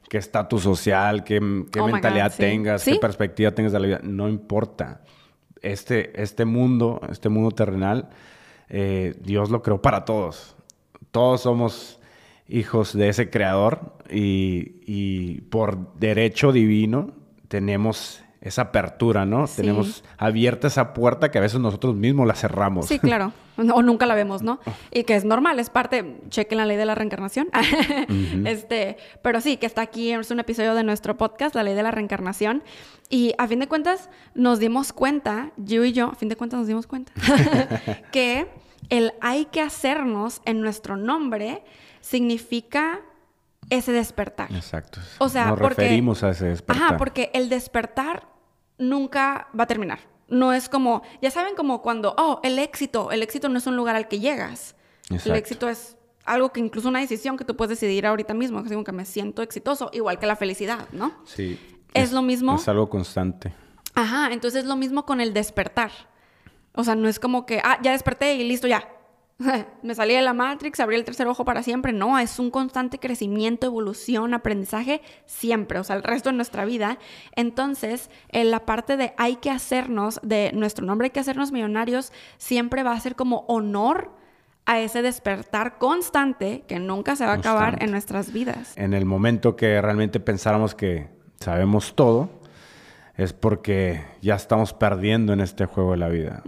qué 0.06 0.18
estatus 0.18 0.62
social, 0.62 1.24
qué, 1.24 1.38
oh 1.38 1.86
mentalidad 1.86 2.34
tengas, 2.36 2.84
qué 2.84 2.96
perspectiva 2.96 3.52
tengas 3.52 3.72
de 3.72 3.80
la 3.80 3.86
vida, 3.86 4.00
no 4.02 4.28
importa. 4.28 5.00
Este, 5.62 6.22
este 6.22 6.44
mundo, 6.44 7.00
este 7.10 7.30
mundo 7.30 7.50
terrenal, 7.50 8.10
eh, 8.68 9.14
Dios 9.22 9.48
lo 9.48 9.62
creó 9.62 9.80
para 9.80 10.04
todos. 10.04 10.56
Todos 11.12 11.40
somos 11.40 11.98
hijos 12.46 12.92
de 12.92 13.08
ese 13.08 13.30
creador 13.30 13.96
y, 14.10 14.82
y 14.84 15.40
por 15.48 15.94
derecho 15.94 16.52
divino 16.52 17.12
tenemos 17.48 18.23
esa 18.44 18.62
apertura, 18.62 19.24
¿no? 19.24 19.46
Tenemos 19.48 20.04
abierta 20.18 20.66
esa 20.66 20.92
puerta 20.92 21.30
que 21.30 21.38
a 21.38 21.40
veces 21.40 21.60
nosotros 21.60 21.96
mismos 21.96 22.26
la 22.26 22.34
cerramos. 22.34 22.86
Sí, 22.86 22.98
claro. 22.98 23.32
O 23.56 23.82
nunca 23.82 24.04
la 24.06 24.16
vemos, 24.16 24.42
¿no? 24.42 24.58
Y 24.90 25.04
que 25.04 25.14
es 25.14 25.24
normal, 25.24 25.60
es 25.60 25.70
parte, 25.70 26.16
chequen 26.28 26.58
la 26.58 26.66
ley 26.66 26.76
de 26.76 26.86
la 26.86 26.96
reencarnación. 26.96 27.46
este, 28.46 28.96
pero 29.22 29.40
sí, 29.40 29.58
que 29.58 29.66
está 29.66 29.80
aquí, 29.80 30.10
es 30.10 30.32
un 30.32 30.40
episodio 30.40 30.74
de 30.74 30.82
nuestro 30.82 31.16
podcast, 31.16 31.54
la 31.54 31.62
ley 31.62 31.74
de 31.74 31.84
la 31.84 31.92
reencarnación. 31.92 32.64
Y 33.08 33.32
a 33.38 33.46
fin 33.46 33.60
de 33.60 33.68
cuentas, 33.68 34.10
nos 34.34 34.58
dimos 34.58 34.92
cuenta, 34.92 35.52
yo 35.56 35.84
y 35.84 35.92
yo, 35.92 36.08
a 36.08 36.14
fin 36.16 36.28
de 36.28 36.34
cuentas 36.34 36.58
nos 36.58 36.66
dimos 36.66 36.88
cuenta, 36.88 37.12
que 38.10 38.48
el 38.88 39.12
hay 39.20 39.44
que 39.44 39.60
hacernos 39.60 40.42
en 40.46 40.60
nuestro 40.60 40.96
nombre 40.96 41.62
significa 42.00 43.02
ese 43.70 43.92
despertar. 43.92 44.52
Exacto. 44.52 44.98
O 45.18 45.28
sea, 45.28 45.46
nos 45.46 45.60
referimos 45.60 46.24
a 46.24 46.30
ese 46.30 46.46
despertar. 46.46 46.86
Ajá, 46.86 46.96
porque 46.96 47.30
el 47.34 47.48
despertar 47.48 48.33
nunca 48.78 49.48
va 49.58 49.64
a 49.64 49.66
terminar. 49.66 50.00
No 50.28 50.52
es 50.52 50.68
como, 50.68 51.02
ya 51.20 51.30
saben 51.30 51.54
como 51.54 51.82
cuando, 51.82 52.14
oh, 52.16 52.40
el 52.42 52.58
éxito, 52.58 53.12
el 53.12 53.22
éxito 53.22 53.48
no 53.48 53.58
es 53.58 53.66
un 53.66 53.76
lugar 53.76 53.96
al 53.96 54.08
que 54.08 54.20
llegas. 54.20 54.74
El 55.10 55.32
éxito 55.32 55.68
es 55.68 55.96
algo 56.24 56.50
que 56.50 56.60
incluso 56.60 56.88
una 56.88 57.00
decisión 57.00 57.36
que 57.36 57.44
tú 57.44 57.56
puedes 57.56 57.78
decidir 57.78 58.06
ahorita 58.06 58.32
mismo, 58.34 58.62
que 58.62 58.74
es 58.74 58.84
que 58.84 58.92
me 58.92 59.04
siento 59.04 59.42
exitoso, 59.42 59.90
igual 59.92 60.18
que 60.18 60.26
la 60.26 60.36
felicidad, 60.36 60.88
¿no? 60.92 61.12
Sí. 61.24 61.58
Es, 61.92 62.12
lo 62.12 62.22
mismo. 62.22 62.56
Es 62.56 62.68
algo 62.68 62.88
constante. 62.88 63.54
Ajá, 63.94 64.32
entonces 64.32 64.62
es 64.62 64.66
lo 64.66 64.76
mismo 64.76 65.04
con 65.04 65.20
el 65.20 65.32
despertar. 65.32 65.90
O 66.74 66.82
sea, 66.82 66.96
no 66.96 67.08
es 67.08 67.20
como 67.20 67.46
que, 67.46 67.60
ah, 67.62 67.78
ya 67.82 67.92
desperté 67.92 68.34
y 68.34 68.48
listo, 68.48 68.66
ya. 68.66 68.88
me 69.82 69.94
salí 69.94 70.14
de 70.14 70.22
la 70.22 70.32
Matrix, 70.32 70.80
abrí 70.80 70.96
el 70.96 71.04
tercer 71.04 71.26
ojo 71.26 71.44
para 71.44 71.62
siempre. 71.62 71.92
No, 71.92 72.18
es 72.18 72.38
un 72.38 72.50
constante 72.50 72.98
crecimiento, 72.98 73.66
evolución, 73.66 74.34
aprendizaje 74.34 75.02
siempre, 75.26 75.78
o 75.78 75.84
sea, 75.84 75.96
el 75.96 76.02
resto 76.02 76.30
de 76.30 76.36
nuestra 76.36 76.64
vida. 76.64 76.98
Entonces, 77.34 78.10
en 78.28 78.50
la 78.50 78.64
parte 78.64 78.96
de 78.96 79.12
hay 79.16 79.36
que 79.36 79.50
hacernos, 79.50 80.20
de 80.22 80.52
nuestro 80.52 80.86
nombre 80.86 81.06
hay 81.06 81.10
que 81.10 81.20
hacernos 81.20 81.52
millonarios, 81.52 82.12
siempre 82.38 82.82
va 82.82 82.92
a 82.92 83.00
ser 83.00 83.16
como 83.16 83.44
honor 83.48 84.12
a 84.66 84.80
ese 84.80 85.02
despertar 85.02 85.78
constante 85.78 86.64
que 86.66 86.78
nunca 86.78 87.16
se 87.16 87.26
va 87.26 87.32
a 87.32 87.36
acabar 87.36 87.82
en 87.82 87.90
nuestras 87.90 88.32
vidas. 88.32 88.72
En 88.76 88.94
el 88.94 89.04
momento 89.04 89.56
que 89.56 89.80
realmente 89.82 90.20
pensáramos 90.20 90.74
que 90.74 91.08
sabemos 91.38 91.94
todo, 91.94 92.30
es 93.16 93.32
porque 93.32 94.02
ya 94.22 94.34
estamos 94.34 94.72
perdiendo 94.72 95.32
en 95.34 95.40
este 95.40 95.66
juego 95.66 95.92
de 95.92 95.96
la 95.98 96.08
vida. 96.08 96.42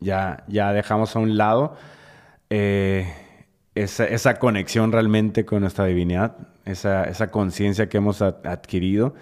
ya, 0.00 0.44
ya 0.48 0.72
dejamos 0.72 1.14
a 1.16 1.18
un 1.18 1.36
lado 1.36 1.76
eh, 2.56 3.12
esa, 3.74 4.38
conexión 4.38 4.92
realmente 4.92 5.44
con 5.44 5.62
nuestra 5.62 5.86
divinidad, 5.86 6.36
esa, 6.64 7.30
conciencia 7.32 7.88
que 7.88 7.96
hemos 7.96 8.22
adquirido, 8.22 9.14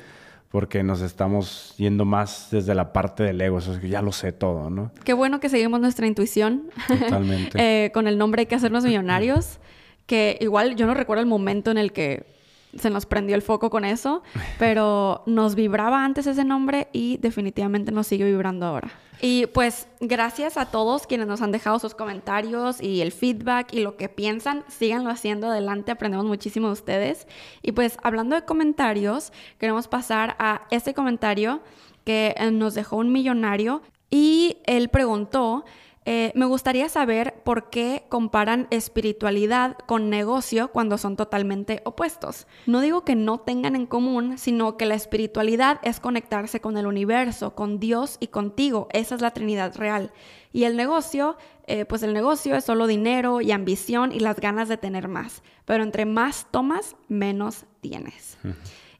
porque 0.50 0.82
nos 0.82 1.00
estamos 1.00 1.74
yendo 1.78 2.04
más 2.04 2.48
desde 2.50 2.74
la 2.74 2.92
parte 2.92 3.22
del 3.22 3.40
ego, 3.40 3.56
eso 3.56 3.72
es 3.72 3.78
que 3.78 3.88
ya 3.88 4.02
lo 4.02 4.12
sé 4.12 4.32
todo, 4.32 4.68
¿no? 4.68 4.92
Qué 5.04 5.14
bueno 5.14 5.40
que 5.40 5.48
seguimos 5.48 5.80
nuestra 5.80 6.06
intuición. 6.06 6.64
Totalmente. 6.86 7.58
Eh, 7.58 7.90
con 7.94 8.06
el 8.06 8.18
nombre 8.18 8.40
hay 8.40 8.46
que 8.46 8.54
hacernos 8.54 8.84
millonarios, 8.84 9.60
que 10.04 10.36
igual 10.42 10.76
yo 10.76 10.86
no 10.86 10.92
recuerdo 10.92 11.22
el 11.22 11.28
momento 11.28 11.70
en 11.70 11.78
el 11.78 11.92
que 11.92 12.26
se 12.76 12.90
nos 12.90 13.06
prendió 13.06 13.34
el 13.36 13.42
foco 13.42 13.70
con 13.70 13.84
eso, 13.84 14.22
pero 14.58 15.22
nos 15.26 15.54
vibraba 15.54 16.04
antes 16.04 16.26
ese 16.26 16.44
nombre 16.44 16.88
y 16.92 17.18
definitivamente 17.18 17.92
nos 17.92 18.06
sigue 18.06 18.24
vibrando 18.24 18.66
ahora. 18.66 18.90
Y 19.20 19.46
pues 19.46 19.86
gracias 20.00 20.56
a 20.56 20.66
todos 20.66 21.06
quienes 21.06 21.28
nos 21.28 21.42
han 21.42 21.52
dejado 21.52 21.78
sus 21.78 21.94
comentarios 21.94 22.82
y 22.82 23.02
el 23.02 23.12
feedback 23.12 23.72
y 23.72 23.80
lo 23.80 23.96
que 23.96 24.08
piensan, 24.08 24.64
síganlo 24.66 25.10
haciendo 25.10 25.46
adelante, 25.46 25.92
aprendemos 25.92 26.26
muchísimo 26.26 26.66
de 26.66 26.72
ustedes. 26.72 27.28
Y 27.62 27.70
pues 27.70 27.98
hablando 28.02 28.34
de 28.34 28.44
comentarios, 28.44 29.32
queremos 29.58 29.86
pasar 29.86 30.34
a 30.40 30.62
este 30.72 30.92
comentario 30.92 31.60
que 32.04 32.34
eh, 32.36 32.50
nos 32.50 32.74
dejó 32.74 32.96
un 32.96 33.12
millonario 33.12 33.82
y 34.10 34.58
él 34.66 34.88
preguntó 34.88 35.64
eh, 36.04 36.32
me 36.34 36.46
gustaría 36.46 36.88
saber 36.88 37.42
por 37.44 37.70
qué 37.70 38.04
comparan 38.08 38.66
espiritualidad 38.70 39.78
con 39.86 40.10
negocio 40.10 40.72
cuando 40.72 40.98
son 40.98 41.16
totalmente 41.16 41.80
opuestos. 41.84 42.48
No 42.66 42.80
digo 42.80 43.04
que 43.04 43.14
no 43.14 43.38
tengan 43.38 43.76
en 43.76 43.86
común, 43.86 44.36
sino 44.36 44.76
que 44.76 44.86
la 44.86 44.96
espiritualidad 44.96 45.78
es 45.84 46.00
conectarse 46.00 46.60
con 46.60 46.76
el 46.76 46.86
universo, 46.86 47.54
con 47.54 47.78
Dios 47.78 48.16
y 48.18 48.28
contigo. 48.28 48.88
Esa 48.92 49.14
es 49.14 49.20
la 49.20 49.30
Trinidad 49.30 49.76
real. 49.76 50.12
Y 50.52 50.64
el 50.64 50.76
negocio, 50.76 51.36
eh, 51.68 51.84
pues 51.84 52.02
el 52.02 52.12
negocio 52.12 52.56
es 52.56 52.64
solo 52.64 52.88
dinero 52.88 53.40
y 53.40 53.52
ambición 53.52 54.10
y 54.10 54.18
las 54.18 54.40
ganas 54.40 54.68
de 54.68 54.78
tener 54.78 55.06
más. 55.06 55.44
Pero 55.64 55.84
entre 55.84 56.04
más 56.04 56.48
tomas, 56.50 56.96
menos 57.06 57.64
tienes. 57.80 58.38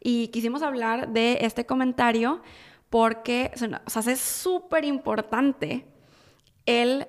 Y 0.01 0.29
quisimos 0.29 0.63
hablar 0.63 1.09
de 1.09 1.39
este 1.41 1.67
comentario 1.67 2.43
porque 2.91 3.51
se 3.55 3.69
nos 3.69 3.97
hace 3.97 4.17
súper 4.17 4.85
importante 4.85 5.92
el 6.66 7.07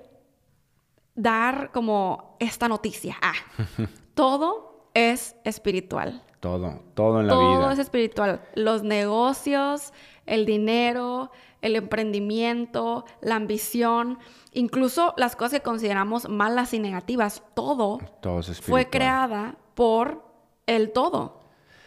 dar 1.16 1.72
como 1.72 2.38
esta 2.40 2.68
noticia. 2.68 3.18
Ah, 3.22 3.34
todo 4.14 4.90
es 4.94 5.36
espiritual. 5.44 6.24
Todo, 6.40 6.82
todo 6.94 7.22
en 7.22 7.28
la 7.28 7.36
vida. 7.36 7.54
Todo 7.62 7.72
es 7.72 7.80
espiritual. 7.80 8.42
Los 8.56 8.84
negocios, 8.84 9.94
el 10.26 10.46
dinero, 10.46 11.32
el 11.62 11.78
emprendimiento, 11.78 13.06
la 13.22 13.36
ambición, 13.36 14.20
incluso 14.52 15.14
las 15.18 15.36
cosas 15.36 15.54
que 15.54 15.62
consideramos 15.62 16.28
malas 16.28 16.74
y 16.74 16.80
negativas, 16.80 17.42
todo, 17.54 18.00
todo 18.22 18.42
fue 18.62 18.90
creada 18.90 19.56
por 19.74 20.26
el 20.68 20.92
todo. 20.92 21.43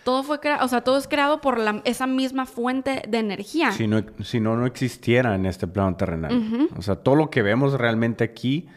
Todo 0.06 0.22
fue 0.22 0.38
creado, 0.38 0.64
o 0.64 0.68
sea, 0.68 0.82
todo 0.82 0.98
es 0.98 1.08
creado 1.08 1.40
por 1.40 1.58
esa 1.82 2.06
misma 2.06 2.46
fuente 2.46 3.02
de 3.08 3.18
energía. 3.18 3.72
Si 3.72 3.88
no, 3.88 4.04
si 4.22 4.38
no, 4.38 4.56
no 4.56 4.64
existiera 4.64 5.34
en 5.34 5.46
este 5.46 5.66
plano 5.66 5.96
terrenal. 5.96 6.70
O 6.76 6.82
sea, 6.82 6.94
todo 6.94 7.16
lo 7.16 7.28
que 7.28 7.42
vemos 7.42 7.72
realmente 7.72 8.22
aquí 8.22 8.68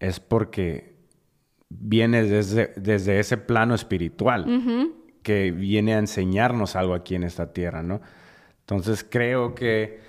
es 0.00 0.20
porque 0.20 0.98
viene 1.70 2.24
desde, 2.24 2.74
desde 2.76 3.20
ese 3.20 3.38
plano 3.38 3.74
espiritual 3.74 4.92
que 5.22 5.50
viene 5.50 5.94
a 5.94 5.98
enseñarnos 5.98 6.76
algo 6.76 6.92
aquí 6.92 7.14
en 7.14 7.22
esta 7.22 7.54
tierra, 7.54 7.82
¿no? 7.82 8.02
Entonces 8.60 9.02
creo 9.08 9.54
que 9.54 10.00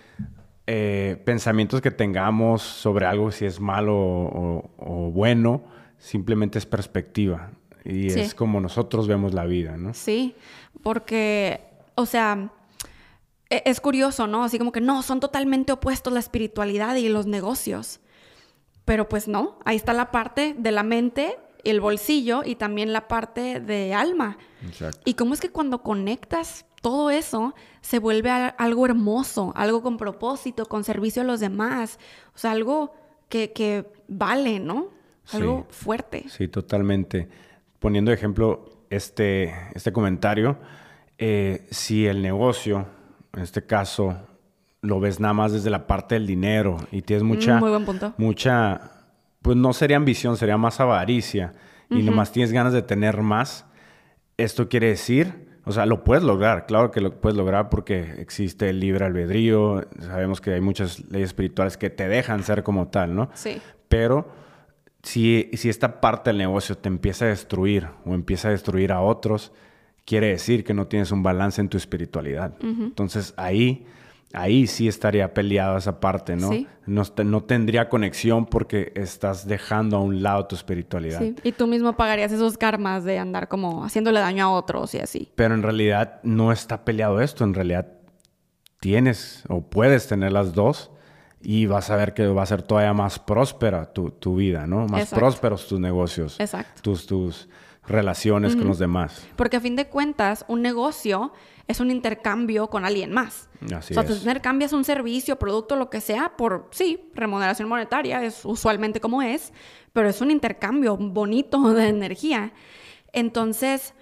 eh, 0.67 1.21
pensamientos 1.25 1.79
que 1.79 1.91
tengamos 1.91 2.61
sobre 2.61 3.05
algo, 3.05 3.31
si 3.31 3.45
es 3.45 3.61
malo 3.61 3.95
o 3.95 5.11
bueno, 5.13 5.63
simplemente 5.97 6.59
es 6.59 6.65
perspectiva. 6.65 7.51
Y 7.85 8.07
es 8.07 8.33
como 8.33 8.59
nosotros 8.59 9.07
vemos 9.07 9.33
la 9.33 9.45
vida, 9.45 9.77
¿no? 9.77 9.93
Sí, 9.93 10.35
porque, 10.83 11.61
o 11.95 12.05
sea, 12.05 12.51
e-, 13.49 13.63
es 13.65 13.81
curioso, 13.81 14.27
¿no? 14.27 14.43
Así 14.43 14.57
como 14.57 14.71
que 14.71 14.81
no, 14.81 15.01
son 15.03 15.19
totalmente 15.19 15.71
opuestos 15.71 16.13
la 16.13 16.19
espiritualidad 16.19 16.95
y 16.95 17.09
los 17.09 17.25
negocios. 17.25 17.99
Pero 18.85 19.09
pues 19.09 19.27
no, 19.27 19.59
ahí 19.65 19.75
está 19.75 19.93
la 19.93 20.11
parte 20.11 20.55
de 20.57 20.71
la 20.71 20.83
mente, 20.83 21.37
el 21.63 21.81
bolsillo 21.81 22.41
y 22.45 22.55
también 22.55 22.93
la 22.93 23.07
parte 23.07 23.59
de 23.59 23.93
alma. 23.93 24.37
Exacto. 24.65 25.01
Y 25.05 25.15
cómo 25.15 25.33
es 25.33 25.41
que 25.41 25.49
cuando 25.49 25.83
conectas 25.83 26.65
todo 26.81 27.09
eso 27.09 27.53
se 27.81 27.99
vuelve 27.99 28.29
algo 28.29 28.85
hermoso, 28.85 29.51
algo 29.55 29.81
con 29.81 29.97
propósito, 29.97 30.67
con 30.67 30.83
servicio 30.83 31.21
a 31.21 31.25
los 31.25 31.39
demás, 31.39 31.99
o 32.33 32.37
sea, 32.37 32.51
algo 32.51 32.93
que, 33.27 33.51
que 33.51 33.91
vale, 34.07 34.59
¿no? 34.59 34.89
Algo 35.33 35.67
fuerte. 35.69 36.25
Sí, 36.29 36.47
totalmente 36.47 37.27
poniendo 37.79 38.11
de 38.11 38.15
ejemplo 38.15 38.65
este, 38.89 39.53
este 39.73 39.91
comentario, 39.91 40.57
eh, 41.17 41.67
si 41.71 42.07
el 42.07 42.21
negocio, 42.21 42.85
en 43.33 43.43
este 43.43 43.65
caso, 43.65 44.17
lo 44.81 44.99
ves 44.99 45.19
nada 45.19 45.33
más 45.33 45.51
desde 45.51 45.69
la 45.69 45.87
parte 45.87 46.15
del 46.15 46.27
dinero 46.27 46.77
y 46.91 47.01
tienes 47.01 47.23
mm, 47.23 47.27
mucha... 47.27 47.59
Muy 47.59 47.69
buen 47.69 47.85
punto. 47.85 48.13
Mucha, 48.17 48.81
pues 49.41 49.57
no 49.57 49.73
sería 49.73 49.97
ambición, 49.97 50.37
sería 50.37 50.57
más 50.57 50.79
avaricia 50.79 51.53
y 51.89 52.03
nomás 52.03 52.31
tienes 52.31 52.51
ganas 52.51 52.73
de 52.73 52.81
tener 52.81 53.21
más, 53.21 53.65
esto 54.35 54.67
quiere 54.67 54.87
decir, 54.87 55.47
o 55.63 55.71
sea, 55.71 55.85
lo 55.85 56.03
puedes 56.03 56.23
lograr, 56.23 56.65
claro 56.65 56.91
que 56.91 57.01
lo 57.01 57.19
puedes 57.19 57.37
lograr 57.37 57.69
porque 57.69 58.15
existe 58.19 58.69
el 58.69 58.79
libre 58.79 59.05
albedrío, 59.05 59.87
sabemos 59.99 60.41
que 60.41 60.53
hay 60.53 60.61
muchas 60.61 60.99
leyes 61.09 61.29
espirituales 61.29 61.77
que 61.77 61.89
te 61.89 62.07
dejan 62.07 62.43
ser 62.43 62.63
como 62.63 62.87
tal, 62.89 63.15
¿no? 63.15 63.29
Sí. 63.33 63.61
Pero 63.87 64.27
si, 65.07 65.49
esta 65.69 66.01
parte 66.01 66.29
del 66.29 66.37
negocio 66.37 66.77
te 66.77 66.89
empieza 66.89 67.25
a 67.25 67.29
destruir 67.29 67.87
o 68.05 68.13
empieza 68.13 68.49
a 68.49 68.51
destruir 68.51 68.91
a 68.91 69.01
otros, 69.01 69.53
quiere 70.05 70.27
decir 70.27 70.65
que 70.65 70.73
no 70.73 70.87
tienes 70.87 71.11
un 71.11 71.23
balance 71.23 71.61
en 71.61 71.69
tu 71.69 71.77
espiritualidad. 71.77 72.53
Entonces 72.61 73.33
ahí, 73.37 73.85
ahí 74.33 74.67
sí 74.67 74.87
estaría 74.87 75.33
peleada 75.33 75.77
esa 75.77 76.01
parte, 76.01 76.35
¿no? 76.35 76.49
No, 76.85 77.43
tendría 77.43 77.87
conexión 77.87 78.45
porque 78.45 78.91
estás 78.95 79.47
dejando 79.47 79.95
a 79.95 80.01
un 80.01 80.21
lado 80.21 80.45
tu 80.45 80.55
espiritualidad. 80.55 81.19
Sí. 81.19 81.35
Y 81.41 81.53
tú 81.53 81.67
mismo 81.67 81.93
pagarías 81.93 82.33
esos 82.33 82.57
karmas 82.57 83.05
de 83.05 83.17
andar 83.17 83.47
como 83.47 83.85
haciéndole 83.85 84.19
daño 84.19 84.45
a 84.45 84.51
otros 84.51 84.93
y 84.93 84.99
así. 84.99 85.31
Pero 85.35 85.55
en 85.55 85.63
realidad 85.63 86.19
no 86.23 86.51
está 86.51 86.83
peleado 86.83 87.21
esto, 87.21 87.45
en 87.45 87.53
realidad 87.53 87.93
tienes 88.81 89.43
o 89.47 89.61
puedes 89.61 90.07
tener 90.07 90.33
las 90.33 90.53
dos 90.53 90.91
y 91.41 91.65
vas 91.65 91.89
a 91.89 91.95
ver 91.95 92.13
que 92.13 92.27
va 92.27 92.43
a 92.43 92.45
ser 92.45 92.61
todavía 92.61 92.93
más 92.93 93.19
próspera 93.19 93.91
tu, 93.93 94.35
vida, 94.35 94.67
¿no? 94.67 94.87
Más 94.87 95.09
prósperos 95.09 95.67
tus 95.67 95.79
negocios. 95.79 96.39
Exacto. 96.39 96.81
Tus, 96.81 97.05
tus, 97.05 97.47
relaciones 97.87 98.55
con 98.55 98.67
los 98.67 98.79
demás. 98.79 99.25
Porque 99.35 99.57
a 99.57 99.61
fin 99.61 99.75
de 99.75 99.87
cuentas, 99.87 100.45
un 100.47 100.61
negocio 100.61 101.31
es 101.67 101.79
un 101.79 101.89
intercambio 101.89 102.67
con 102.67 102.85
alguien 102.85 103.11
más. 103.11 103.49
Así 103.73 103.93
o 103.93 104.01
sea, 104.01 104.03
es. 104.03 104.19
intercambias 104.19 104.73
un 104.73 104.83
servicio, 104.83 105.39
producto, 105.39 105.75
lo 105.75 105.89
que 105.89 106.01
sea, 106.01 106.33
por, 106.37 106.67
sí, 106.71 107.09
remuneración 107.13 107.67
monetaria, 107.67 108.23
es 108.23 108.45
usualmente 108.45 108.99
como 108.99 109.21
es, 109.21 109.53
pero 109.93 110.09
es 110.09 110.21
un 110.21 110.31
intercambio 110.31 110.97
bonito 110.97 111.73
de 111.73 111.87
energía. 111.87 112.51
Entonces, 113.13 113.93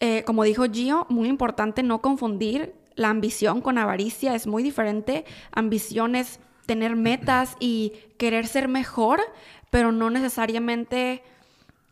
eh, 0.00 0.22
como 0.24 0.44
dijo 0.44 0.64
Gio, 0.70 1.06
muy 1.08 1.28
importante 1.28 1.82
no 1.82 2.00
confundir 2.00 2.74
la 2.94 3.08
ambición 3.08 3.60
con 3.62 3.78
avaricia, 3.78 4.34
es 4.34 4.46
muy 4.46 4.62
diferente. 4.62 5.24
Ambición 5.52 6.14
es 6.14 6.40
tener 6.70 6.94
metas 6.94 7.56
y 7.58 7.94
querer 8.16 8.46
ser 8.46 8.68
mejor, 8.68 9.20
pero 9.70 9.90
no 9.90 10.08
necesariamente 10.08 11.24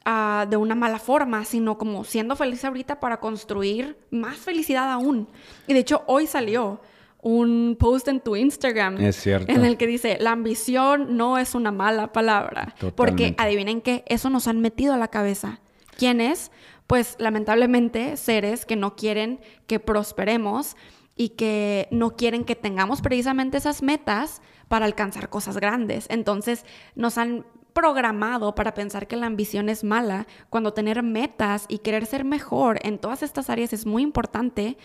ah, 0.05 0.47
de 0.49 0.57
una 0.57 0.77
mala 0.77 1.01
forma, 1.01 1.45
sino 1.45 1.79
como 1.79 2.05
siendo 2.05 2.37
feliz 2.37 2.65
ahorita 2.65 3.01
para 3.01 3.19
construir 3.19 3.99
más 4.13 4.37
felicidad 4.37 4.93
aún. 4.93 5.27
Y 5.67 5.73
de 5.73 5.81
hecho, 5.81 6.05
hoy 6.07 6.29
salió 6.29 6.81
un 7.23 7.77
post 7.77 8.07
en 8.07 8.21
tu 8.21 8.37
Instagram 8.37 9.01
Es 9.01 9.17
cierto. 9.17 9.51
en 9.51 9.65
el 9.65 9.77
que 9.77 9.89
dice, 9.89 10.17
la 10.21 10.31
ambición 10.31 11.17
no 11.17 11.39
es 11.39 11.57
una 11.57 11.73
mala 11.73 12.13
palabra. 12.13 12.77
Porque 12.95 13.35
adivinen 13.37 13.81
qué, 13.81 14.05
eso 14.07 14.31
nos 14.31 14.47
han 14.47 14.61
metido 14.61 14.95
a 14.95 14.97
la 14.97 15.09
cabeza. 15.09 15.59
¿Quién 15.97 16.21
es? 16.21 16.53
Pues 16.87 17.17
lamentablemente 17.19 18.17
seres 18.17 18.65
que 18.65 18.77
no 18.77 18.95
quieren 18.95 19.41
que 19.67 19.81
prosperemos 19.81 20.77
y 21.19 21.31
que 21.31 21.89
no 21.91 22.17
quieren 22.17 22.45
que 22.45 22.57
tengamos 22.57 23.03
precisamente 23.03 23.59
esas 23.59 23.83
metas 23.83 24.41
para 24.69 24.87
alcanzar 24.87 25.29
cosas 25.29 25.59
grandes. 25.59 26.07
Entonces 26.09 26.65
nos 26.95 27.19
han 27.19 27.45
programado 27.75 28.55
para 28.55 28.73
pensar 28.73 29.07
que 29.07 29.17
la 29.17 29.27
ambición 29.27 29.69
es 29.69 29.85
mala, 29.85 30.27
cuando 30.49 30.73
tener 30.73 31.03
metas 31.03 31.67
y 31.69 31.79
querer 31.79 32.07
ser 32.07 32.25
mejor 32.25 32.79
en 32.83 32.99
todas 32.99 33.23
estas 33.23 33.51
áreas 33.51 33.73
es 33.73 33.85
muy 33.85 34.03
importante 34.03 34.79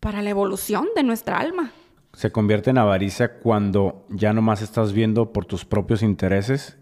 para 0.00 0.22
la 0.22 0.30
evolución 0.30 0.88
de 0.96 1.02
nuestra 1.02 1.38
alma. 1.38 1.72
Se 2.14 2.32
convierte 2.32 2.70
en 2.70 2.78
avaricia 2.78 3.38
cuando 3.38 4.06
ya 4.08 4.32
nomás 4.32 4.62
estás 4.62 4.92
viendo 4.92 5.32
por 5.32 5.44
tus 5.44 5.66
propios 5.66 6.02
intereses 6.02 6.78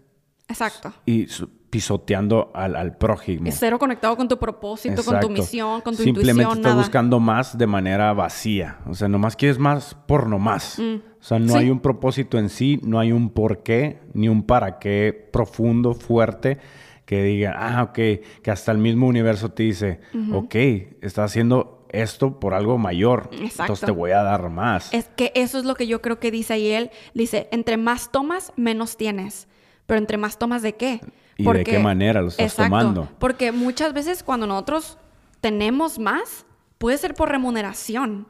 Exacto. 0.47 0.93
y 1.05 1.27
pisoteando 1.75 2.51
al, 2.53 2.73
al 2.77 2.95
prójimo. 2.95 3.49
Cero 3.51 3.77
conectado 3.77 4.15
con 4.15 4.29
tu 4.29 4.39
propósito, 4.39 5.03
con 5.03 5.19
tu 5.19 5.29
misión, 5.29 5.81
con 5.81 5.93
tu 5.95 6.03
Simplemente 6.03 6.43
intuición, 6.43 6.61
nada. 6.63 6.75
buscando 6.75 7.19
más 7.19 7.57
de 7.57 7.67
manera 7.67 8.13
vacía. 8.13 8.77
O 8.87 8.93
sea, 8.93 9.09
nomás 9.09 9.35
quieres 9.35 9.59
más 9.59 9.93
por 10.07 10.27
nomás. 10.27 10.79
O 10.79 11.01
sea, 11.19 11.37
no 11.37 11.45
Mm. 11.47 11.49
Sí. 11.49 11.57
hay 11.57 11.69
un 11.69 11.81
propósito 11.81 12.37
en 12.37 12.47
sí, 12.49 12.79
no 12.83 12.97
hay 12.99 13.11
un 13.11 13.29
por 13.29 13.61
qué, 13.61 13.99
ni 14.13 14.29
un 14.29 14.43
para 14.43 14.79
qué 14.79 15.27
profundo, 15.33 15.93
fuerte, 15.95 16.59
que 17.05 17.21
diga, 17.23 17.53
ah, 17.57 17.83
ok, 17.83 17.93
que 18.41 18.51
hasta 18.51 18.71
el 18.71 18.77
mismo 18.77 19.05
universo 19.07 19.49
te 19.51 19.63
dice, 19.63 19.99
ok, 20.31 20.55
estás 21.01 21.31
haciendo 21.31 21.85
esto 21.89 22.39
por 22.39 22.53
algo 22.53 22.77
mayor. 22.77 23.29
Exacto. 23.33 23.63
Entonces 23.63 23.85
te 23.85 23.91
voy 23.91 24.11
a 24.11 24.23
dar 24.23 24.49
más. 24.49 24.93
Es 24.93 25.09
que 25.17 25.33
eso 25.35 25.59
es 25.59 25.65
lo 25.65 25.75
que 25.75 25.87
yo 25.87 26.01
creo 26.01 26.19
que 26.19 26.31
dice 26.31 26.53
ahí 26.53 26.71
él. 26.71 26.89
Dice, 27.13 27.49
entre 27.51 27.75
más 27.77 28.11
tomas, 28.13 28.53
menos 28.55 28.95
tienes. 28.95 29.47
Pero 29.85 29.99
entre 29.99 30.17
más 30.17 30.39
tomas 30.39 30.61
de 30.63 30.73
qué? 30.75 30.99
¿Y 31.37 31.43
de 31.43 31.63
qué 31.63 31.79
manera 31.79 32.21
lo 32.21 32.29
estás 32.29 32.45
Exacto. 32.53 32.63
tomando? 32.69 33.09
Porque 33.19 33.51
muchas 33.51 33.93
veces 33.93 34.23
cuando 34.23 34.47
nosotros 34.47 34.97
tenemos 35.41 35.99
más, 35.99 36.45
puede 36.77 36.97
ser 36.97 37.13
por 37.13 37.29
remuneración 37.29 38.27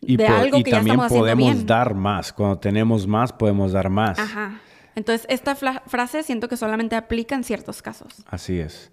Y, 0.00 0.16
de 0.16 0.26
po- 0.26 0.32
algo 0.34 0.58
y 0.58 0.62
que 0.64 0.70
ya 0.70 0.78
también 0.78 1.00
haciendo 1.00 1.18
podemos 1.24 1.54
bien. 1.54 1.66
dar 1.66 1.94
más. 1.94 2.32
Cuando 2.32 2.58
tenemos 2.58 3.06
más, 3.06 3.32
podemos 3.32 3.72
dar 3.72 3.88
más. 3.90 4.18
Ajá. 4.18 4.60
Entonces, 4.96 5.26
esta 5.30 5.54
frase 5.54 6.22
siento 6.24 6.48
que 6.48 6.56
solamente 6.56 6.96
aplica 6.96 7.34
en 7.34 7.44
ciertos 7.44 7.80
casos. 7.82 8.24
Así 8.26 8.58
es. 8.58 8.90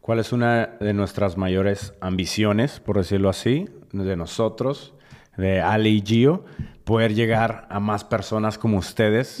¿Cuál 0.00 0.18
es 0.18 0.32
una 0.32 0.66
de 0.80 0.92
nuestras 0.92 1.36
mayores 1.36 1.94
ambiciones, 2.00 2.80
por 2.80 2.96
decirlo 2.98 3.28
así, 3.30 3.68
de 3.92 4.16
nosotros, 4.16 4.94
de 5.36 5.60
Ali 5.60 5.90
y 5.98 6.02
Gio? 6.06 6.44
Poder 6.84 7.14
llegar 7.14 7.66
a 7.70 7.78
más 7.80 8.04
personas 8.04 8.58
como 8.58 8.78
ustedes 8.78 9.40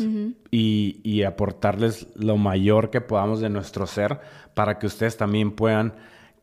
y, 0.50 1.00
y 1.02 1.22
aportarles 1.24 2.06
lo 2.14 2.36
mayor 2.36 2.90
que 2.90 3.00
podamos 3.00 3.40
de 3.40 3.48
nuestro 3.48 3.86
ser 3.86 4.20
para 4.54 4.78
que 4.78 4.86
ustedes 4.86 5.16
también 5.16 5.50
puedan 5.52 5.94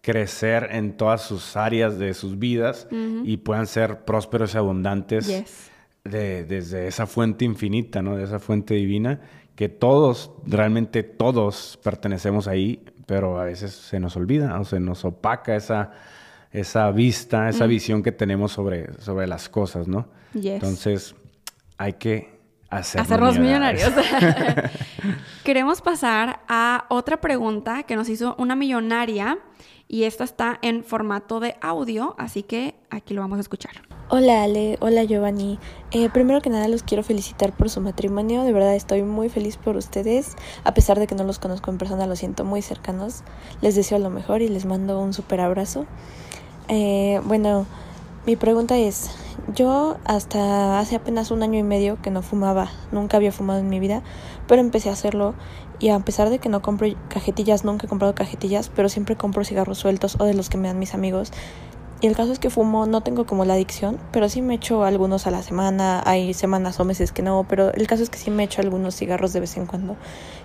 crecer 0.01 0.69
en 0.71 0.95
todas 0.97 1.21
sus 1.21 1.55
áreas 1.57 1.97
de 1.99 2.13
sus 2.13 2.39
vidas 2.39 2.87
y 3.23 3.37
puedan 3.37 3.67
ser 3.67 4.05
prósperos 4.05 4.53
y 4.53 4.57
abundantes 4.57 5.27
Yes. 5.27 5.71
de- 6.03 6.45
desde 6.45 6.87
esa 6.87 7.05
fuente 7.07 7.45
infinita, 7.45 8.01
¿no? 8.01 8.15
De 8.15 8.23
esa 8.23 8.39
fuente 8.39 8.73
divina, 8.73 9.19
que 9.55 9.69
todos, 9.69 10.31
realmente 10.45 11.03
todos 11.03 11.79
pertenecemos 11.83 12.47
ahí, 12.47 12.83
pero 13.05 13.39
a 13.39 13.45
veces 13.45 13.71
se 13.73 13.99
nos 13.99 14.15
olvida 14.15 14.59
o 14.59 14.65
se 14.65 14.79
nos 14.79 15.03
opaca 15.05 15.55
esa, 15.55 15.91
esa 16.51 16.89
vista, 16.91 17.49
esa 17.49 17.65
visión 17.65 18.03
que 18.03 18.11
tenemos 18.11 18.51
sobre, 18.51 18.93
sobre 19.01 19.27
las 19.27 19.49
cosas, 19.49 19.87
¿no? 19.87 20.07
Yes. 20.41 20.55
Entonces, 20.55 21.15
hay 21.77 21.93
que 21.93 22.39
hacernos, 22.69 23.07
Hacernos 23.07 23.39
millonarios. 23.39 23.91
Queremos 25.43 25.81
pasar 25.81 26.41
a 26.47 26.85
otra 26.89 27.21
pregunta 27.21 27.83
que 27.83 27.95
nos 27.95 28.09
hizo 28.09 28.35
una 28.37 28.55
millonaria 28.55 29.39
y 29.87 30.03
esta 30.03 30.23
está 30.23 30.59
en 30.61 30.83
formato 30.83 31.39
de 31.39 31.55
audio, 31.61 32.13
así 32.17 32.43
que 32.43 32.75
aquí 32.89 33.13
lo 33.13 33.21
vamos 33.21 33.37
a 33.37 33.41
escuchar. 33.41 33.71
Hola 34.09 34.43
Ale, 34.43 34.77
hola 34.81 35.03
Giovanni. 35.03 35.59
Eh, 35.91 36.09
primero 36.09 36.41
que 36.41 36.49
nada 36.49 36.67
los 36.67 36.83
quiero 36.83 37.03
felicitar 37.03 37.55
por 37.55 37.69
su 37.69 37.81
matrimonio, 37.81 38.43
de 38.43 38.53
verdad 38.53 38.75
estoy 38.75 39.03
muy 39.03 39.29
feliz 39.29 39.57
por 39.57 39.77
ustedes, 39.77 40.35
a 40.63 40.73
pesar 40.73 40.99
de 40.99 41.07
que 41.07 41.15
no 41.15 41.23
los 41.23 41.39
conozco 41.39 41.71
en 41.71 41.77
persona, 41.77 42.05
los 42.05 42.19
siento 42.19 42.43
muy 42.43 42.61
cercanos. 42.61 43.23
Les 43.61 43.75
deseo 43.75 43.99
lo 43.99 44.09
mejor 44.09 44.41
y 44.41 44.49
les 44.49 44.65
mando 44.65 44.99
un 44.99 45.13
super 45.13 45.39
abrazo. 45.39 45.85
Eh, 46.67 47.21
bueno, 47.23 47.65
mi 48.27 48.35
pregunta 48.35 48.77
es, 48.77 49.09
yo 49.55 49.95
hasta 50.03 50.79
hace 50.79 50.97
apenas 50.97 51.31
un 51.31 51.43
año 51.43 51.57
y 51.57 51.63
medio 51.63 51.97
que 52.01 52.11
no 52.11 52.21
fumaba, 52.21 52.69
nunca 52.91 53.15
había 53.15 53.31
fumado 53.31 53.61
en 53.61 53.69
mi 53.69 53.79
vida, 53.79 54.03
pero 54.49 54.59
empecé 54.59 54.89
a 54.89 54.91
hacerlo 54.91 55.33
y 55.79 55.89
a 55.89 55.99
pesar 55.99 56.29
de 56.29 56.37
que 56.37 56.49
no 56.49 56.61
compro 56.61 56.89
cajetillas, 57.07 57.63
nunca 57.63 57.85
he 57.85 57.89
comprado 57.89 58.13
cajetillas, 58.15 58.69
pero 58.75 58.89
siempre 58.89 59.15
compro 59.15 59.45
cigarros 59.45 59.77
sueltos 59.77 60.17
o 60.19 60.25
de 60.25 60.33
los 60.33 60.49
que 60.49 60.57
me 60.57 60.67
dan 60.67 60.77
mis 60.77 60.93
amigos. 60.93 61.31
Y 62.01 62.07
el 62.07 62.15
caso 62.15 62.33
es 62.33 62.37
que 62.37 62.49
fumo, 62.49 62.85
no 62.85 63.01
tengo 63.01 63.25
como 63.25 63.45
la 63.45 63.53
adicción, 63.53 63.97
pero 64.11 64.27
sí 64.27 64.41
me 64.41 64.55
echo 64.55 64.83
algunos 64.83 65.25
a 65.25 65.31
la 65.31 65.41
semana, 65.41 66.03
hay 66.05 66.33
semanas 66.33 66.79
o 66.81 66.85
meses 66.85 67.13
que 67.13 67.23
no, 67.23 67.45
pero 67.47 67.73
el 67.73 67.87
caso 67.87 68.03
es 68.03 68.09
que 68.09 68.19
sí 68.19 68.29
me 68.29 68.43
echo 68.43 68.61
algunos 68.61 68.95
cigarros 68.95 69.31
de 69.31 69.39
vez 69.39 69.55
en 69.55 69.65
cuando. 69.65 69.95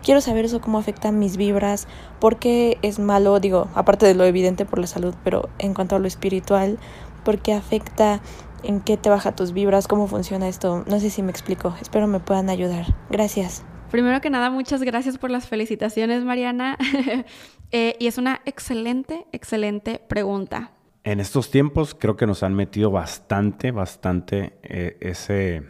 Quiero 0.02 0.20
saber 0.20 0.44
eso, 0.44 0.60
cómo 0.60 0.78
afecta 0.78 1.10
mis 1.10 1.36
vibras, 1.36 1.88
por 2.20 2.38
qué 2.38 2.78
es 2.80 3.00
malo, 3.00 3.38
digo, 3.40 3.66
aparte 3.74 4.06
de 4.06 4.14
lo 4.14 4.24
evidente 4.24 4.64
por 4.64 4.78
la 4.78 4.86
salud, 4.86 5.14
pero 5.24 5.50
en 5.58 5.74
cuanto 5.74 5.96
a 5.96 5.98
lo 5.98 6.06
espiritual, 6.06 6.78
por 7.24 7.38
qué 7.38 7.52
afecta, 7.52 8.20
en 8.62 8.80
qué 8.80 8.96
te 8.96 9.10
baja 9.10 9.34
tus 9.34 9.52
vibras, 9.52 9.88
cómo 9.88 10.06
funciona 10.06 10.48
esto, 10.48 10.84
no 10.86 11.00
sé 11.00 11.10
si 11.10 11.22
me 11.22 11.30
explico, 11.30 11.74
espero 11.80 12.06
me 12.06 12.20
puedan 12.20 12.50
ayudar. 12.50 12.86
Gracias. 13.10 13.64
Primero 13.90 14.20
que 14.20 14.30
nada, 14.30 14.48
muchas 14.48 14.82
gracias 14.82 15.18
por 15.18 15.30
las 15.30 15.46
felicitaciones, 15.46 16.24
Mariana. 16.24 16.78
Eh, 17.74 17.96
y 17.98 18.06
es 18.06 18.18
una 18.18 18.42
excelente, 18.44 19.24
excelente 19.32 19.98
pregunta. 20.06 20.72
En 21.04 21.20
estos 21.20 21.50
tiempos 21.50 21.96
creo 21.98 22.16
que 22.16 22.26
nos 22.26 22.42
han 22.42 22.52
metido 22.52 22.90
bastante, 22.90 23.70
bastante 23.70 24.58
eh, 24.62 24.98
ese, 25.00 25.62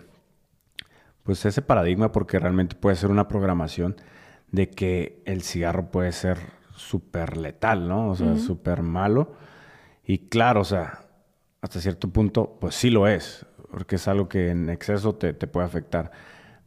pues 1.22 1.44
ese 1.44 1.62
paradigma 1.62 2.10
porque 2.10 2.40
realmente 2.40 2.74
puede 2.74 2.96
ser 2.96 3.12
una 3.12 3.28
programación 3.28 3.94
de 4.50 4.68
que 4.68 5.22
el 5.26 5.42
cigarro 5.42 5.92
puede 5.92 6.10
ser 6.10 6.38
súper 6.74 7.36
letal, 7.36 7.88
¿no? 7.88 8.10
O 8.10 8.16
sea, 8.16 8.36
súper 8.36 8.82
malo. 8.82 9.34
Y 10.04 10.26
claro, 10.28 10.62
o 10.62 10.64
sea, 10.64 11.06
hasta 11.62 11.80
cierto 11.80 12.10
punto, 12.10 12.58
pues 12.60 12.74
sí 12.74 12.90
lo 12.90 13.06
es, 13.06 13.46
porque 13.70 13.96
es 13.96 14.08
algo 14.08 14.28
que 14.28 14.50
en 14.50 14.68
exceso 14.68 15.14
te, 15.14 15.32
te 15.32 15.46
puede 15.46 15.66
afectar. 15.66 16.10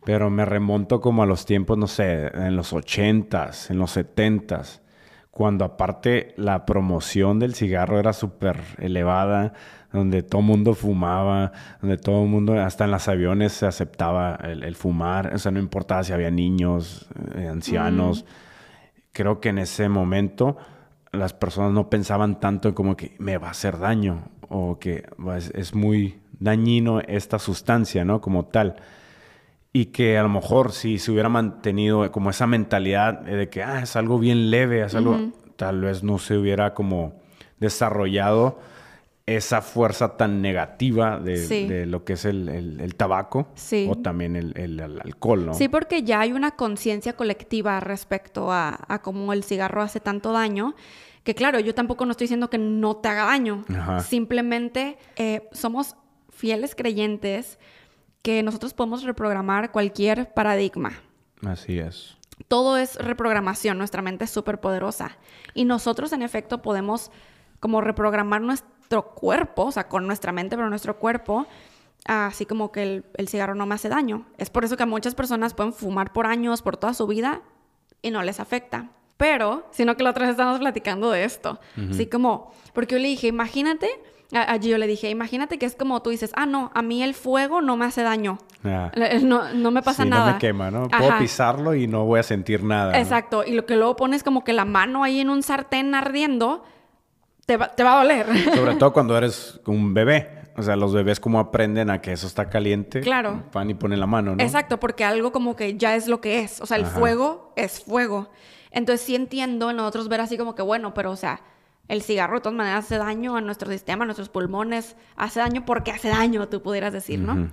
Pero 0.05 0.29
me 0.29 0.45
remonto 0.45 1.01
como 1.01 1.21
a 1.21 1.25
los 1.25 1.45
tiempos, 1.45 1.77
no 1.77 1.87
sé, 1.87 2.27
en 2.27 2.55
los 2.55 2.71
ochentas, 2.73 3.69
en 3.69 3.77
los 3.77 3.91
setentas, 3.91 4.81
cuando 5.31 5.65
aparte 5.65 6.33
la 6.37 6.65
promoción 6.65 7.39
del 7.39 7.55
cigarro 7.55 7.99
era 7.99 8.13
súper 8.13 8.61
elevada, 8.79 9.51
donde 9.91 10.23
todo 10.23 10.39
el 10.39 10.47
mundo 10.47 10.73
fumaba, 10.73 11.51
donde 11.81 11.97
todo 11.97 12.23
el 12.23 12.29
mundo, 12.29 12.53
hasta 12.53 12.85
en 12.85 12.91
los 12.91 13.07
aviones 13.09 13.51
se 13.51 13.65
aceptaba 13.65 14.35
el, 14.43 14.63
el 14.63 14.75
fumar, 14.75 15.33
o 15.33 15.37
sea, 15.37 15.51
no 15.51 15.59
importaba 15.59 16.05
si 16.05 16.13
había 16.13 16.31
niños, 16.31 17.09
eh, 17.35 17.49
ancianos. 17.49 18.25
Creo 19.11 19.41
que 19.41 19.49
en 19.49 19.59
ese 19.59 19.89
momento 19.89 20.57
las 21.11 21.33
personas 21.33 21.71
no 21.71 21.89
pensaban 21.89 22.39
tanto 22.39 22.69
en 22.69 22.73
como 22.73 22.95
que 22.95 23.15
me 23.19 23.37
va 23.37 23.47
a 23.47 23.51
hacer 23.51 23.79
daño 23.79 24.29
o 24.55 24.79
que 24.79 25.03
es, 25.35 25.51
es 25.53 25.75
muy 25.75 26.19
dañino 26.39 27.01
esta 27.01 27.39
sustancia, 27.39 28.05
¿no? 28.05 28.21
Como 28.21 28.45
tal. 28.45 28.75
Y 29.73 29.87
que 29.87 30.17
a 30.17 30.23
lo 30.23 30.29
mejor 30.29 30.71
si 30.71 30.99
se 30.99 31.11
hubiera 31.11 31.27
mantenido 31.27 32.09
como 32.11 32.29
esa 32.29 32.47
mentalidad 32.47 33.21
de 33.21 33.49
que 33.49 33.63
ah, 33.63 33.81
es 33.81 33.95
algo 33.95 34.19
bien 34.19 34.49
leve, 34.49 34.83
es 34.83 34.95
algo, 34.95 35.31
tal 35.57 35.81
vez 35.81 36.03
no 36.03 36.17
se 36.17 36.37
hubiera 36.37 36.73
como 36.73 37.13
desarrollado 37.59 38.59
esa 39.27 39.61
fuerza 39.63 40.17
tan 40.17 40.41
negativa 40.41 41.19
de, 41.19 41.37
Sí. 41.37 41.67
de 41.67 41.87
lo 41.87 42.03
que 42.05 42.13
es 42.13 42.25
el, 42.25 42.47
el- 42.47 42.79
el 42.79 42.95
tabaco 42.95 43.47
Sí. 43.55 43.87
o 43.89 43.95
también 43.95 44.35
el, 44.35 44.53
el- 44.55 44.79
alcohol, 44.79 45.47
¿no? 45.47 45.53
Sí, 45.55 45.67
porque 45.67 46.03
ya 46.03 46.19
hay 46.19 46.31
una 46.31 46.51
conciencia 46.51 47.13
colectiva 47.13 47.79
respecto 47.79 48.51
a, 48.51 48.79
a 48.87 49.01
cómo 49.01 49.33
el 49.33 49.43
cigarro 49.43 49.81
hace 49.81 49.99
tanto 49.99 50.31
daño. 50.31 50.75
Que 51.23 51.33
claro, 51.33 51.59
yo 51.59 51.73
tampoco 51.73 52.05
no 52.05 52.11
estoy 52.11 52.25
diciendo 52.25 52.51
que 52.51 52.59
no 52.59 52.97
te 52.97 53.09
haga 53.09 53.25
daño. 53.25 53.65
Ajá. 53.75 53.99
Simplemente 54.01 54.99
eh, 55.15 55.49
somos 55.53 55.95
fieles 56.29 56.75
creyentes 56.75 57.57
que 58.21 58.43
nosotros 58.43 58.75
podemos 58.75 59.01
reprogramar 59.03 59.71
cualquier 59.71 60.33
paradigma. 60.35 60.91
Así 61.43 61.79
es. 61.79 62.15
Todo 62.47 62.77
es 62.77 62.95
reprogramación, 62.97 63.77
nuestra 63.79 64.03
mente 64.03 64.25
es 64.25 64.29
súper 64.29 64.59
poderosa. 64.59 65.17
Y 65.55 65.65
nosotros, 65.65 66.11
en 66.13 66.21
efecto, 66.21 66.61
podemos 66.61 67.09
como 67.59 67.81
reprogramar 67.81 68.41
nuestro 68.89 69.13
cuerpo, 69.15 69.63
o 69.65 69.71
sea, 69.71 69.87
con 69.87 70.05
nuestra 70.05 70.31
mente, 70.31 70.55
pero 70.55 70.69
nuestro 70.69 70.97
cuerpo, 70.97 71.47
así 72.05 72.45
como 72.45 72.71
que 72.71 72.83
el, 72.83 73.05
el 73.15 73.27
cigarro 73.27 73.55
no 73.55 73.65
me 73.65 73.75
hace 73.75 73.89
daño. 73.89 74.25
Es 74.37 74.49
por 74.49 74.63
eso 74.63 74.77
que 74.77 74.85
muchas 74.85 75.15
personas 75.15 75.53
pueden 75.53 75.73
fumar 75.73 76.13
por 76.13 76.27
años, 76.27 76.61
por 76.61 76.77
toda 76.77 76.93
su 76.93 77.07
vida, 77.07 77.41
y 78.01 78.11
no 78.11 78.21
les 78.21 78.39
afecta. 78.39 78.89
Pero, 79.17 79.65
sino 79.71 79.95
que 79.97 80.03
la 80.03 80.11
otra 80.11 80.23
vez 80.23 80.31
estábamos 80.31 80.59
platicando 80.59 81.09
de 81.09 81.23
esto. 81.23 81.59
Así 81.89 82.05
como, 82.07 82.51
porque 82.73 82.95
yo 82.95 82.99
le 83.01 83.07
dije, 83.07 83.27
imagínate, 83.27 83.89
a- 84.33 84.51
allí 84.51 84.69
yo 84.69 84.77
le 84.77 84.85
dije, 84.87 85.09
imagínate 85.09 85.57
que 85.57 85.65
es 85.65 85.75
como 85.75 86.01
tú 86.01 86.09
dices, 86.11 86.31
ah, 86.35 86.45
no, 86.45 86.69
a 86.75 86.81
mí 86.81 87.01
el 87.01 87.13
fuego 87.15 87.61
no 87.61 87.77
me 87.77 87.85
hace 87.85 88.03
daño. 88.03 88.37
Ah. 88.65 88.91
No, 89.23 89.51
no 89.53 89.71
me 89.71 89.81
pasa 89.81 90.03
Sí, 90.03 90.09
nada. 90.09 90.25
no 90.27 90.33
me 90.33 90.37
quema, 90.39 90.69
¿no? 90.69 90.89
Puedo 90.89 91.09
Ajá. 91.09 91.19
pisarlo 91.19 91.73
y 91.73 91.87
no 91.87 92.03
voy 92.05 92.19
a 92.19 92.23
sentir 92.23 92.61
nada. 92.63 92.91
¿no? 92.91 92.97
Exacto, 92.99 93.43
y 93.45 93.53
lo 93.53 93.65
que 93.65 93.77
luego 93.77 93.95
pones 93.95 94.21
como 94.21 94.43
que 94.43 94.53
la 94.53 94.65
mano 94.65 95.03
ahí 95.03 95.21
en 95.21 95.29
un 95.29 95.41
sartén 95.43 95.95
ardiendo, 95.95 96.63
te 97.45 97.57
va, 97.57 97.67
te 97.69 97.83
va 97.83 97.93
a 97.93 98.03
doler. 98.03 98.27
Sobre 98.55 98.75
todo 98.75 98.93
cuando 98.93 99.17
eres 99.17 99.59
un 99.65 99.93
bebé. 99.93 100.43
O 100.57 100.63
sea, 100.63 100.77
los 100.77 100.93
bebés 100.93 101.19
como 101.19 101.39
aprenden 101.39 101.89
a 101.89 101.99
que 102.01 102.13
eso 102.13 102.27
está 102.27 102.49
caliente. 102.49 103.01
Claro. 103.01 103.43
Van 103.51 103.69
y 103.69 103.73
ponen 103.73 103.99
la 103.99 104.07
mano, 104.07 104.35
¿no? 104.35 104.41
Exacto, 104.41 104.79
porque 104.79 105.03
algo 105.03 105.33
como 105.33 105.55
que 105.55 105.75
ya 105.75 105.95
es 105.95 106.07
lo 106.07 106.21
que 106.21 106.39
es. 106.39 106.61
O 106.61 106.65
sea, 106.65 106.77
el 106.77 106.85
Ajá. 106.85 106.97
fuego 106.97 107.51
es 107.57 107.81
fuego. 107.83 108.29
Entonces 108.71 109.05
sí 109.05 109.15
entiendo 109.15 109.69
en 109.69 109.77
nosotros 109.77 110.07
ver 110.07 110.21
así 110.21 110.37
como 110.37 110.55
que, 110.55 110.61
bueno, 110.61 110.93
pero 110.93 111.11
o 111.11 111.15
sea, 111.17 111.41
el 111.89 112.01
cigarro 112.01 112.35
de 112.35 112.41
todas 112.41 112.55
maneras 112.55 112.85
hace 112.85 112.97
daño 112.97 113.35
a 113.35 113.41
nuestro 113.41 113.69
sistema, 113.69 114.03
a 114.03 114.05
nuestros 114.05 114.29
pulmones. 114.29 114.95
Hace 115.17 115.41
daño 115.41 115.65
porque 115.65 115.91
hace 115.91 116.07
daño, 116.07 116.47
tú 116.47 116.61
pudieras 116.61 116.93
decir, 116.93 117.19
¿no? 117.19 117.33
Ujú. 117.33 117.47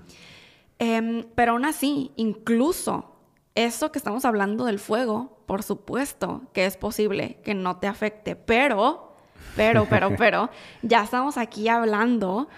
Em, 0.79 1.25
pero 1.35 1.53
aún 1.53 1.65
así, 1.65 2.13
incluso 2.17 3.17
eso 3.55 3.93
que 3.93 3.99
estamos 3.99 4.25
hablando 4.25 4.65
del 4.65 4.79
fuego, 4.79 5.43
por 5.47 5.63
supuesto 5.63 6.43
que 6.53 6.67
es 6.67 6.77
posible 6.77 7.41
que 7.45 7.55
no 7.55 7.77
te 7.77 7.87
afecte, 7.87 8.37
pero, 8.37 9.12
pero, 9.57 9.87
pero, 9.91 10.15
pero, 10.17 10.51
ya 10.83 11.03
estamos 11.03 11.37
aquí 11.39 11.69
hablando 11.69 12.49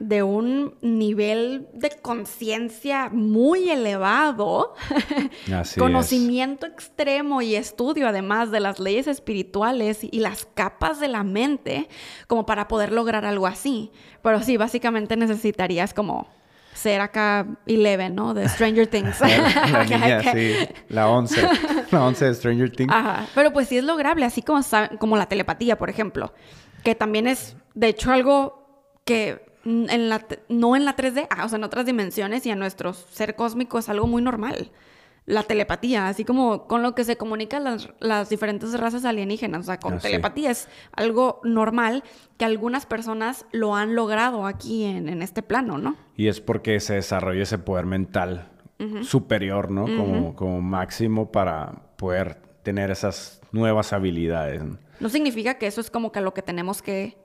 de 0.00 0.22
un 0.22 0.74
nivel 0.80 1.68
de 1.74 1.90
conciencia 1.90 3.10
muy 3.10 3.68
elevado, 3.68 4.74
Así 5.54 5.78
conocimiento 5.78 6.66
extremo 6.66 7.42
y 7.42 7.54
estudio 7.54 8.08
además 8.08 8.50
de 8.50 8.60
las 8.60 8.80
leyes 8.80 9.06
espirituales 9.06 9.98
y 10.02 10.20
las 10.20 10.46
capas 10.54 11.00
de 11.00 11.08
la 11.08 11.22
mente 11.22 11.88
como 12.26 12.46
para 12.46 12.66
poder 12.66 12.92
lograr 12.92 13.26
algo 13.26 13.46
así. 13.46 13.92
Pero 14.22 14.42
sí, 14.42 14.56
básicamente 14.56 15.16
necesitarías 15.16 15.92
como 15.92 16.28
ser 16.80 17.00
acá 17.00 17.46
Eleven, 17.66 18.14
¿no? 18.14 18.34
De 18.34 18.48
Stranger 18.48 18.86
Things. 18.86 19.20
La 19.70 19.84
niña, 19.88 20.22
sí. 20.32 20.54
La 20.88 21.08
11. 21.08 21.48
La 21.90 22.04
11 22.04 22.24
de 22.24 22.34
Stranger 22.34 22.70
Things. 22.70 22.92
Ajá. 22.92 23.26
Pero 23.34 23.52
pues 23.52 23.68
sí 23.68 23.76
es 23.78 23.84
lograble, 23.84 24.24
así 24.24 24.42
como, 24.42 24.60
como 24.98 25.16
la 25.16 25.26
telepatía, 25.26 25.76
por 25.76 25.90
ejemplo, 25.90 26.32
que 26.82 26.94
también 26.94 27.26
es, 27.26 27.56
de 27.74 27.88
hecho, 27.88 28.12
algo 28.12 28.88
que 29.04 29.44
en 29.64 30.08
la, 30.08 30.26
no 30.48 30.74
en 30.74 30.84
la 30.84 30.96
3D, 30.96 31.26
ah, 31.30 31.44
o 31.44 31.48
sea, 31.48 31.58
en 31.58 31.64
otras 31.64 31.84
dimensiones 31.84 32.46
y 32.46 32.50
en 32.50 32.58
nuestro 32.58 32.94
ser 32.94 33.36
cósmico 33.36 33.78
es 33.78 33.88
algo 33.88 34.06
muy 34.06 34.22
normal. 34.22 34.70
La 35.30 35.42
telepatía, 35.44 36.08
así 36.08 36.24
como 36.24 36.66
con 36.66 36.82
lo 36.82 36.94
que 36.94 37.04
se 37.04 37.16
comunican 37.16 37.64
las, 37.64 37.88
las 38.00 38.28
diferentes 38.28 38.78
razas 38.78 39.04
alienígenas, 39.04 39.60
o 39.60 39.62
sea, 39.64 39.78
con 39.78 39.94
Ah, 39.94 40.00
sí. 40.00 40.08
telepatía 40.08 40.50
es 40.50 40.68
algo 40.92 41.40
normal 41.44 42.02
que 42.36 42.44
algunas 42.44 42.84
personas 42.86 43.46
lo 43.52 43.74
han 43.76 43.94
logrado 43.94 44.46
aquí 44.46 44.84
en, 44.84 45.08
en 45.08 45.22
este 45.22 45.42
plano, 45.42 45.78
¿no? 45.78 45.96
Y 46.16 46.28
es 46.28 46.40
porque 46.40 46.80
se 46.80 46.94
desarrolla 46.94 47.42
ese 47.44 47.58
poder 47.58 47.86
mental 47.86 48.48
superior, 49.02 49.70
¿no? 49.70 49.84
como, 49.84 50.34
como 50.34 50.60
máximo 50.62 51.30
para 51.30 51.82
poder 51.96 52.40
tener 52.62 52.90
esas 52.90 53.40
nuevas 53.52 53.92
habilidades. 53.92 54.62
¿no? 54.64 54.78
No 55.00 55.08
significa 55.10 55.54
que 55.54 55.66
eso 55.66 55.80
es 55.82 55.90
como 55.90 56.12
que 56.12 56.20
lo 56.22 56.32
que 56.34 56.42
tenemos 56.42 56.80
que 56.82 57.16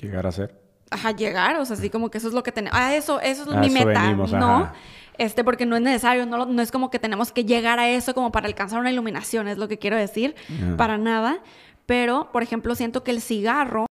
Llegar 0.00 0.26
a 0.26 0.32
ser. 0.32 0.58
ajá, 0.90 1.10
llegar, 1.12 1.56
o 1.56 1.64
sea, 1.66 1.76
así 1.76 1.90
como 1.90 2.10
que 2.10 2.16
eso 2.18 2.28
es 2.28 2.34
lo 2.34 2.42
que 2.42 2.50
tenemos. 2.52 2.78
Ah, 2.80 2.94
eso, 2.94 3.20
eso 3.20 3.42
es 3.42 3.48
A 3.54 3.60
mi 3.60 3.66
eso 3.66 3.74
meta. 3.86 4.02
venimos, 4.02 4.32
no, 4.32 4.56
ajá. 4.64 4.72
Este, 5.20 5.44
porque 5.44 5.66
no 5.66 5.76
es 5.76 5.82
necesario, 5.82 6.24
no, 6.24 6.46
no 6.46 6.62
es 6.62 6.72
como 6.72 6.90
que 6.90 6.98
tenemos 6.98 7.30
que 7.30 7.44
llegar 7.44 7.78
a 7.78 7.88
eso 7.90 8.14
como 8.14 8.32
para 8.32 8.46
alcanzar 8.48 8.80
una 8.80 8.90
iluminación, 8.90 9.48
es 9.48 9.58
lo 9.58 9.68
que 9.68 9.78
quiero 9.78 9.96
decir, 9.96 10.34
para 10.78 10.96
nada. 10.98 11.40
Pero, 11.86 12.30
por 12.32 12.42
ejemplo, 12.42 12.74
siento 12.74 13.02
que 13.04 13.10
el 13.10 13.20
cigarro 13.20 13.84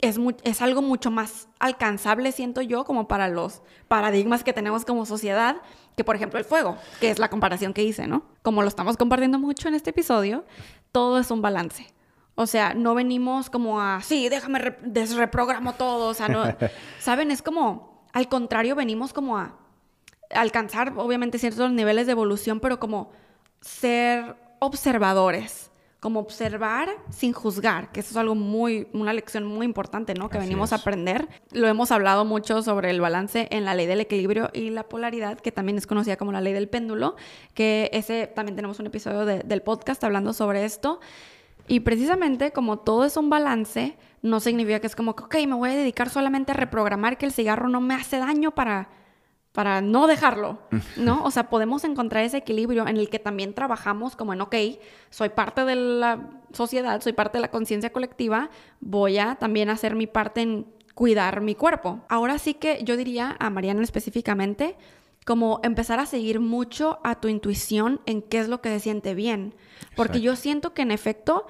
es, 0.00 0.18
es 0.42 0.62
algo 0.62 0.80
mucho 0.82 1.10
más 1.10 1.48
alcanzable, 1.58 2.32
siento 2.32 2.62
yo, 2.62 2.84
como 2.84 3.06
para 3.08 3.28
los 3.28 3.60
paradigmas 3.88 4.42
que 4.42 4.52
tenemos 4.52 4.84
como 4.84 5.04
sociedad, 5.04 5.56
que 5.96 6.04
por 6.04 6.16
ejemplo 6.16 6.38
el 6.38 6.44
fuego, 6.44 6.76
que 7.00 7.10
es 7.10 7.18
la 7.18 7.28
comparación 7.28 7.72
que 7.74 7.82
hice, 7.82 8.06
¿no? 8.06 8.22
Como 8.42 8.62
lo 8.62 8.68
estamos 8.68 8.96
compartiendo 8.96 9.38
mucho 9.38 9.68
en 9.68 9.74
este 9.74 9.90
episodio, 9.90 10.44
todo 10.92 11.18
es 11.18 11.30
un 11.30 11.42
balance. 11.42 11.86
O 12.36 12.46
sea, 12.46 12.74
no 12.74 12.94
venimos 12.94 13.50
como 13.50 13.80
a, 13.80 14.00
sí, 14.02 14.28
déjame 14.28 14.58
re- 14.58 14.78
desreprogramo 14.82 15.74
todo, 15.74 16.08
o 16.08 16.14
sea, 16.14 16.28
no, 16.28 16.44
¿saben? 16.98 17.30
Es 17.30 17.42
como, 17.42 18.04
al 18.12 18.28
contrario, 18.28 18.74
venimos 18.74 19.12
como 19.12 19.38
a 19.38 19.56
alcanzar, 20.34 20.92
obviamente, 20.96 21.38
ciertos 21.38 21.70
niveles 21.72 22.06
de 22.06 22.12
evolución, 22.12 22.60
pero 22.60 22.78
como 22.80 23.10
ser 23.60 24.36
observadores, 24.58 25.70
como 26.00 26.20
observar 26.20 26.90
sin 27.08 27.32
juzgar, 27.32 27.90
que 27.90 28.00
eso 28.00 28.10
es 28.10 28.16
algo 28.18 28.34
muy, 28.34 28.88
una 28.92 29.14
lección 29.14 29.46
muy 29.46 29.64
importante, 29.64 30.12
¿no? 30.12 30.28
Que 30.28 30.36
Así 30.36 30.46
venimos 30.46 30.72
a 30.72 30.76
aprender. 30.76 31.28
Lo 31.52 31.66
hemos 31.66 31.90
hablado 31.90 32.26
mucho 32.26 32.60
sobre 32.62 32.90
el 32.90 33.00
balance 33.00 33.48
en 33.50 33.64
la 33.64 33.74
ley 33.74 33.86
del 33.86 34.02
equilibrio 34.02 34.50
y 34.52 34.68
la 34.68 34.82
polaridad, 34.82 35.38
que 35.40 35.50
también 35.50 35.78
es 35.78 35.86
conocida 35.86 36.16
como 36.16 36.30
la 36.30 36.42
ley 36.42 36.52
del 36.52 36.68
péndulo, 36.68 37.16
que 37.54 37.88
ese 37.94 38.26
también 38.26 38.54
tenemos 38.54 38.78
un 38.80 38.86
episodio 38.86 39.24
de- 39.24 39.42
del 39.44 39.62
podcast 39.62 40.04
hablando 40.04 40.34
sobre 40.34 40.66
esto. 40.66 41.00
Y 41.68 41.80
precisamente 41.80 42.52
como 42.52 42.78
todo 42.80 43.06
es 43.06 43.16
un 43.16 43.30
balance, 43.30 43.96
no 44.20 44.40
significa 44.40 44.80
que 44.80 44.86
es 44.86 44.96
como 44.96 45.16
que, 45.16 45.24
ok, 45.24 45.34
me 45.48 45.54
voy 45.54 45.70
a 45.70 45.74
dedicar 45.74 46.10
solamente 46.10 46.52
a 46.52 46.54
reprogramar 46.54 47.16
que 47.16 47.24
el 47.24 47.32
cigarro 47.32 47.70
no 47.70 47.80
me 47.80 47.94
hace 47.94 48.18
daño 48.18 48.50
para, 48.50 48.90
para 49.54 49.80
no 49.80 50.08
dejarlo, 50.08 50.58
¿no? 50.96 51.22
O 51.22 51.30
sea, 51.30 51.48
podemos 51.48 51.84
encontrar 51.84 52.24
ese 52.24 52.38
equilibrio 52.38 52.88
en 52.88 52.96
el 52.96 53.08
que 53.08 53.20
también 53.20 53.54
trabajamos 53.54 54.16
como 54.16 54.32
en, 54.32 54.40
ok, 54.40 54.56
soy 55.10 55.28
parte 55.28 55.64
de 55.64 55.76
la 55.76 56.28
sociedad, 56.52 57.00
soy 57.00 57.12
parte 57.12 57.38
de 57.38 57.42
la 57.42 57.52
conciencia 57.52 57.92
colectiva, 57.92 58.50
voy 58.80 59.18
a 59.18 59.36
también 59.36 59.70
hacer 59.70 59.94
mi 59.94 60.08
parte 60.08 60.40
en 60.42 60.66
cuidar 60.94 61.40
mi 61.40 61.54
cuerpo. 61.54 62.00
Ahora 62.08 62.38
sí 62.40 62.54
que 62.54 62.82
yo 62.82 62.96
diría 62.96 63.36
a 63.38 63.48
Mariana 63.48 63.80
específicamente, 63.84 64.76
como 65.24 65.60
empezar 65.62 66.00
a 66.00 66.06
seguir 66.06 66.40
mucho 66.40 66.98
a 67.04 67.20
tu 67.20 67.28
intuición 67.28 68.00
en 68.06 68.22
qué 68.22 68.40
es 68.40 68.48
lo 68.48 68.60
que 68.60 68.70
se 68.70 68.80
siente 68.80 69.14
bien. 69.14 69.54
Porque 69.94 70.18
Exacto. 70.18 70.24
yo 70.24 70.36
siento 70.36 70.74
que 70.74 70.82
en 70.82 70.90
efecto 70.90 71.46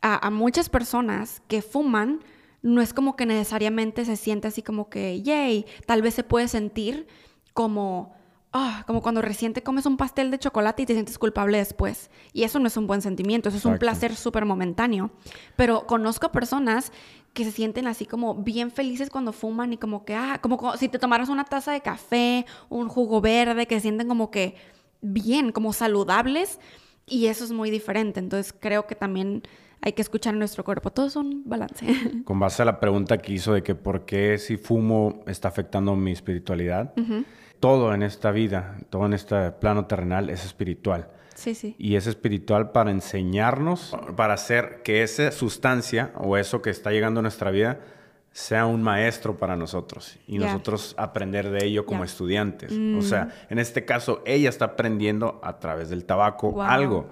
a, 0.00 0.24
a 0.24 0.30
muchas 0.30 0.68
personas 0.68 1.42
que 1.48 1.60
fuman 1.60 2.20
no 2.62 2.80
es 2.80 2.94
como 2.94 3.16
que 3.16 3.26
necesariamente 3.26 4.04
se 4.04 4.14
siente 4.14 4.46
así 4.46 4.62
como 4.62 4.88
que, 4.88 5.22
yay, 5.22 5.66
tal 5.86 6.02
vez 6.02 6.14
se 6.14 6.22
puede 6.22 6.46
sentir 6.46 7.08
como, 7.54 8.14
ah, 8.52 8.84
como 8.86 9.02
cuando 9.02 9.22
recién 9.22 9.52
te 9.52 9.62
comes 9.62 9.86
un 9.86 9.96
pastel 9.96 10.30
de 10.30 10.38
chocolate 10.38 10.82
y 10.82 10.86
te 10.86 10.94
sientes 10.94 11.18
culpable 11.18 11.58
después. 11.58 12.10
Y 12.32 12.44
eso 12.44 12.58
no 12.58 12.66
es 12.68 12.76
un 12.76 12.86
buen 12.86 13.02
sentimiento, 13.02 13.48
eso 13.48 13.58
es 13.58 13.64
un 13.64 13.72
placer 13.78 14.14
súper 14.16 14.44
momentáneo. 14.44 15.10
Pero 15.56 15.86
conozco 15.86 16.30
personas 16.32 16.92
que 17.34 17.44
se 17.44 17.50
sienten 17.50 17.86
así 17.86 18.04
como 18.04 18.34
bien 18.34 18.70
felices 18.70 19.08
cuando 19.08 19.32
fuman 19.32 19.72
y 19.72 19.78
como 19.78 20.04
que, 20.04 20.14
ah, 20.14 20.38
como 20.42 20.58
co- 20.58 20.76
si 20.76 20.88
te 20.88 20.98
tomaras 20.98 21.28
una 21.30 21.44
taza 21.44 21.72
de 21.72 21.80
café, 21.80 22.44
un 22.68 22.88
jugo 22.88 23.20
verde, 23.22 23.66
que 23.66 23.76
se 23.76 23.80
sienten 23.82 24.06
como 24.08 24.30
que 24.30 24.54
bien, 25.00 25.50
como 25.52 25.72
saludables. 25.72 26.60
Y 27.06 27.26
eso 27.26 27.44
es 27.44 27.52
muy 27.52 27.70
diferente. 27.70 28.20
Entonces 28.20 28.54
creo 28.58 28.86
que 28.86 28.94
también 28.94 29.42
hay 29.80 29.94
que 29.94 30.02
escuchar 30.02 30.34
nuestro 30.34 30.62
cuerpo. 30.62 30.90
Todo 30.92 31.06
es 31.06 31.16
un 31.16 31.42
balance. 31.46 31.86
Con 32.24 32.38
base 32.38 32.62
a 32.62 32.64
la 32.66 32.78
pregunta 32.78 33.18
que 33.18 33.32
hizo 33.32 33.54
de 33.54 33.62
que 33.62 33.74
por 33.74 34.04
qué 34.04 34.36
si 34.38 34.56
fumo 34.58 35.22
está 35.26 35.48
afectando 35.48 35.96
mi 35.96 36.12
espiritualidad, 36.12 36.92
todo 37.62 37.94
en 37.94 38.02
esta 38.02 38.32
vida, 38.32 38.76
todo 38.90 39.06
en 39.06 39.12
este 39.12 39.52
plano 39.52 39.86
terrenal 39.86 40.30
es 40.30 40.44
espiritual. 40.44 41.06
sí, 41.36 41.54
sí. 41.54 41.76
Y 41.78 41.94
es 41.94 42.08
espiritual 42.08 42.72
para 42.72 42.90
enseñarnos, 42.90 43.96
para 44.16 44.34
hacer 44.34 44.82
que 44.82 45.04
esa 45.04 45.30
sustancia 45.30 46.10
o 46.16 46.36
eso 46.36 46.60
que 46.60 46.70
está 46.70 46.90
llegando 46.90 47.20
a 47.20 47.22
nuestra 47.22 47.52
vida 47.52 47.78
sea 48.32 48.66
un 48.66 48.82
maestro 48.82 49.36
para 49.36 49.54
nosotros 49.54 50.18
y 50.26 50.38
nosotros 50.38 50.96
aprender 50.98 51.50
de 51.50 51.64
ello 51.66 51.86
como 51.86 52.02
estudiantes. 52.02 52.72
Mm. 52.72 52.98
O 52.98 53.02
sea, 53.02 53.28
en 53.48 53.60
este 53.60 53.84
caso, 53.84 54.22
ella 54.26 54.48
está 54.48 54.64
aprendiendo 54.64 55.38
a 55.44 55.60
través 55.60 55.88
del 55.88 56.04
tabaco 56.04 56.50
Wow. 56.50 56.62
algo. 56.62 57.10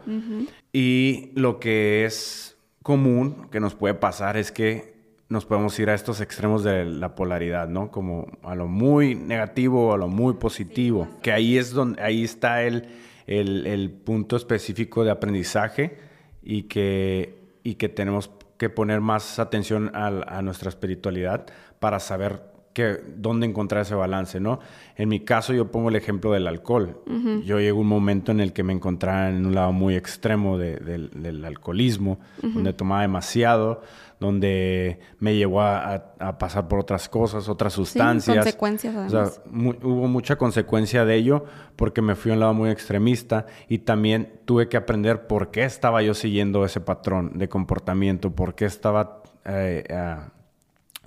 Y 0.73 1.31
lo 1.37 1.61
que 1.61 2.05
es 2.07 2.57
común 2.83 3.49
que 3.53 3.61
nos 3.61 3.77
puede 3.77 3.95
pasar 3.95 4.37
es 4.37 4.51
que 4.51 4.90
nos 5.31 5.47
podemos 5.47 5.79
ir 5.79 5.89
a 5.89 5.95
estos 5.95 6.21
extremos 6.21 6.65
de 6.65 6.85
la 6.85 7.15
polaridad, 7.15 7.69
¿no? 7.69 7.91
Como 7.93 8.27
a 8.43 8.57
lo 8.57 8.67
muy 8.67 9.15
negativo 9.15 9.89
o 9.89 9.95
a 9.95 9.97
lo 9.97 10.09
muy 10.09 10.35
positivo. 10.35 11.09
que 11.23 11.33
ahí 11.33 11.57
es 11.57 11.71
donde, 11.71 12.03
ahí 12.03 12.25
está 12.25 12.65
el, 12.65 12.89
el, 13.29 13.91
punto 13.91 14.35
específico 14.37 15.05
de 15.05 15.13
aprendizaje 15.13 15.99
y 16.43 16.65
que, 16.65 17.39
y 17.63 17.77
que 17.77 17.89
tenemos 17.89 18.33
que 18.59 18.71
poner 18.71 19.01
más 19.01 19.39
atención 19.39 19.93
a, 19.95 20.09
a 20.09 20.43
nuestra 20.43 20.69
espiritualidad 20.69 21.47
para 21.79 22.01
saber 22.01 22.51
que, 22.73 22.99
dónde 23.17 23.47
encontrar 23.47 23.83
ese 23.83 23.95
balance, 23.95 24.41
¿no? 24.41 24.59
En 24.97 25.09
mi 25.09 25.21
caso, 25.21 25.53
yo 25.53 25.71
pongo 25.71 25.91
el 25.91 25.97
ejemplo 25.97 26.33
del 26.33 26.49
alcohol. 26.49 27.01
Yo 27.45 27.59
llego 27.61 27.79
a 27.79 27.83
un 27.83 27.89
momento 27.89 28.33
en 28.33 28.41
el 28.41 28.53
que 28.53 28.63
me 28.63 28.73
encontraba 28.73 29.29
en 29.29 29.47
un 29.47 29.55
lado 29.55 29.73
muy 29.73 29.95
extremo 29.95 30.59
del 30.59 31.45
alcoholismo, 31.45 32.19
donde 32.43 32.73
tomaba 32.73 33.03
demasiado, 33.03 33.83
donde 34.21 35.01
me 35.19 35.35
llevó 35.35 35.63
a, 35.63 36.15
pasar 36.39 36.69
por 36.69 36.79
otras 36.79 37.09
cosas, 37.09 37.49
otras 37.49 37.73
sustancias. 37.73 38.37
Sí, 38.37 38.39
consecuencias, 38.39 38.95
además. 38.95 39.13
O 39.15 39.43
sea, 39.43 39.43
hubo 39.83 40.07
mucha 40.07 40.37
consecuencia 40.37 41.07
de 41.07 41.17
ello 41.17 41.47
porque 41.75 42.03
me 42.03 42.15
fui 42.15 42.31
a 42.31 42.35
un 42.35 42.41
lado 42.41 42.55
muy 42.55 42.71
extremista 42.71 43.47
y 43.67 43.79
también 43.79 44.41
tuve 44.45 44.69
que 44.69 44.77
aprender 44.77 45.27
por 45.27 45.51
qué 45.51 45.65
estaba 45.65 46.03
yo 46.03 46.13
siguiendo 46.13 46.65
ese 46.67 46.81
patrón 46.81 47.39
de 47.39 47.49
comportamiento, 47.49 48.31
por 48.31 48.55
qué 48.55 48.67
estaba... 48.67 49.23
Eh, 49.47 49.85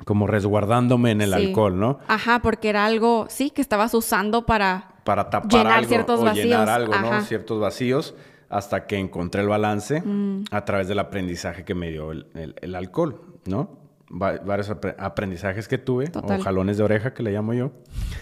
como 0.05 0.27
resguardándome 0.27 1.11
en 1.11 1.21
el 1.21 1.33
alcohol, 1.33 1.79
¿no? 1.79 1.99
Ajá, 2.07 2.41
porque 2.41 2.67
era 2.67 2.83
algo, 2.85 3.27
sí, 3.29 3.51
que 3.51 3.61
estabas 3.61 3.93
usando 3.93 4.45
para, 4.45 4.95
para 5.05 5.29
tapar 5.29 5.49
llenar 5.49 5.73
algo, 5.77 5.87
ciertos 5.87 6.19
o 6.19 6.23
vacíos. 6.23 6.45
llenar 6.45 6.69
algo, 6.69 6.93
¿no? 6.93 7.21
Ciertos 7.21 7.59
vacíos, 7.61 8.15
hasta 8.53 8.85
que 8.85 8.97
encontré 8.97 9.41
el 9.41 9.47
balance 9.47 10.01
mm. 10.01 10.45
a 10.51 10.65
través 10.65 10.87
del 10.87 10.99
aprendizaje 10.99 11.65
que 11.65 11.73
me 11.73 11.91
dio 11.91 12.11
el, 12.11 12.75
alcohol, 12.75 13.21
¿no? 13.45 13.81
varios 14.09 14.69
aprendizajes 14.99 15.67
que 15.67 15.79
tuve, 15.79 16.11
o 16.13 16.39
jalones 16.39 16.77
de 16.77 16.83
oreja 16.83 17.15
que 17.15 17.23
le 17.23 17.31
llamo 17.31 17.53
yo. 17.53 17.71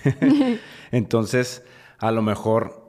Entonces, 0.92 1.66
a 2.00 2.12
lo 2.12 2.22
mejor 2.22 2.82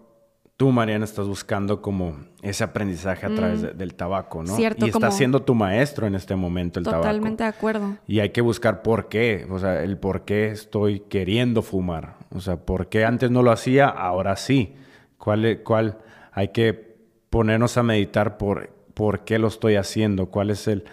tú, 0.57 0.71
Mariana, 0.71 1.05
estás 1.05 1.27
buscando 1.27 1.83
como 1.83 2.17
ese 2.43 2.63
aprendizaje 2.63 3.27
a 3.27 3.35
través 3.35 3.63
mm. 3.63 3.77
del 3.77 3.95
tabaco, 3.95 4.45
¿no? 4.45 4.55
Cierto, 4.55 4.87
y 4.87 4.91
estás 4.91 5.17
siendo 5.17 5.43
tu 5.43 5.57
maestro 5.57 6.07
en 6.07 6.15
este 6.15 6.37
momento 6.37 6.79
el 6.79 6.85
tabaco. 6.85 7.03
Totalmente 7.03 7.43
de 7.43 7.49
acuerdo. 7.49 7.97
Y 8.07 8.21
hay 8.21 8.31
que 8.31 8.41
buscar 8.41 8.83
por 8.83 9.09
qué, 9.09 9.49
o 9.51 9.59
sea, 9.59 9.83
el 9.83 9.99
por 9.99 10.25
qué 10.25 10.53
estoy 10.53 11.01
queriendo 11.01 11.63
fumar. 11.63 12.19
O 12.31 12.41
sea, 12.41 12.59
por 12.59 12.89
qué 12.89 13.05
antes 13.05 13.33
no 13.33 13.43
lo 13.43 13.51
hacía, 13.51 13.89
ahora 13.89 14.37
sí. 14.37 14.77
¿Cuál, 15.19 15.63
cuál 15.65 15.99
hay 16.33 16.49
que 16.49 16.92
ponernos 17.33 17.79
a 17.79 17.83
meditar 17.83 18.37
por, 18.37 18.69
por 18.93 19.25
qué 19.25 19.39
lo 19.39 19.49
estoy 19.49 19.77
haciendo? 19.77 20.27
¿Cuál 20.27 20.51
es 20.51 20.69
el, 20.69 20.85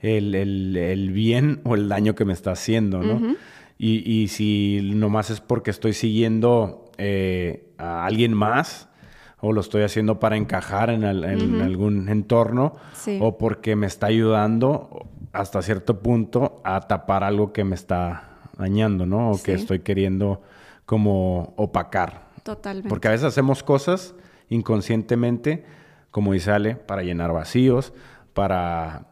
el, 0.00 1.10
bien 1.10 1.60
o 1.64 1.74
el 1.74 1.88
daño 1.88 2.14
que 2.14 2.24
me 2.24 2.32
está 2.32 2.52
haciendo, 2.52 3.02
¿no? 3.02 3.34
y, 3.76 4.08
y, 4.08 4.28
si 4.28 4.80
nomás 4.94 5.30
es 5.30 5.40
porque 5.40 5.72
estoy 5.72 5.94
siguiendo 5.94 6.92
eh, 6.98 7.72
a 7.78 8.06
alguien 8.06 8.32
más, 8.32 8.88
o 9.40 9.52
lo 9.52 9.60
estoy 9.60 9.82
haciendo 9.82 10.20
para 10.20 10.36
encajar 10.36 10.90
en, 10.90 11.04
algún 11.04 12.08
entorno 12.08 12.74
o 13.20 13.36
porque 13.36 13.74
me 13.74 13.88
está 13.88 14.06
ayudando 14.06 15.08
hasta 15.32 15.62
cierto 15.62 16.00
punto 16.00 16.60
a 16.64 16.80
tapar 16.82 17.24
algo 17.24 17.52
que 17.52 17.64
me 17.64 17.74
está 17.74 18.38
dañando, 18.56 19.04
¿no? 19.04 19.32
O 19.32 19.42
que 19.42 19.54
estoy 19.54 19.80
queriendo 19.80 20.42
como 20.86 21.54
opacar. 21.56 22.28
Totalmente. 22.44 22.88
Porque 22.88 23.08
a 23.08 23.10
veces 23.10 23.26
hacemos 23.26 23.64
cosas 23.64 24.14
inconscientemente, 24.48 25.64
como 26.10 26.32
dice 26.32 26.50
Ale, 26.50 26.74
para 26.76 27.02
llenar 27.02 27.32
vacíos, 27.32 27.92
para, 28.34 29.06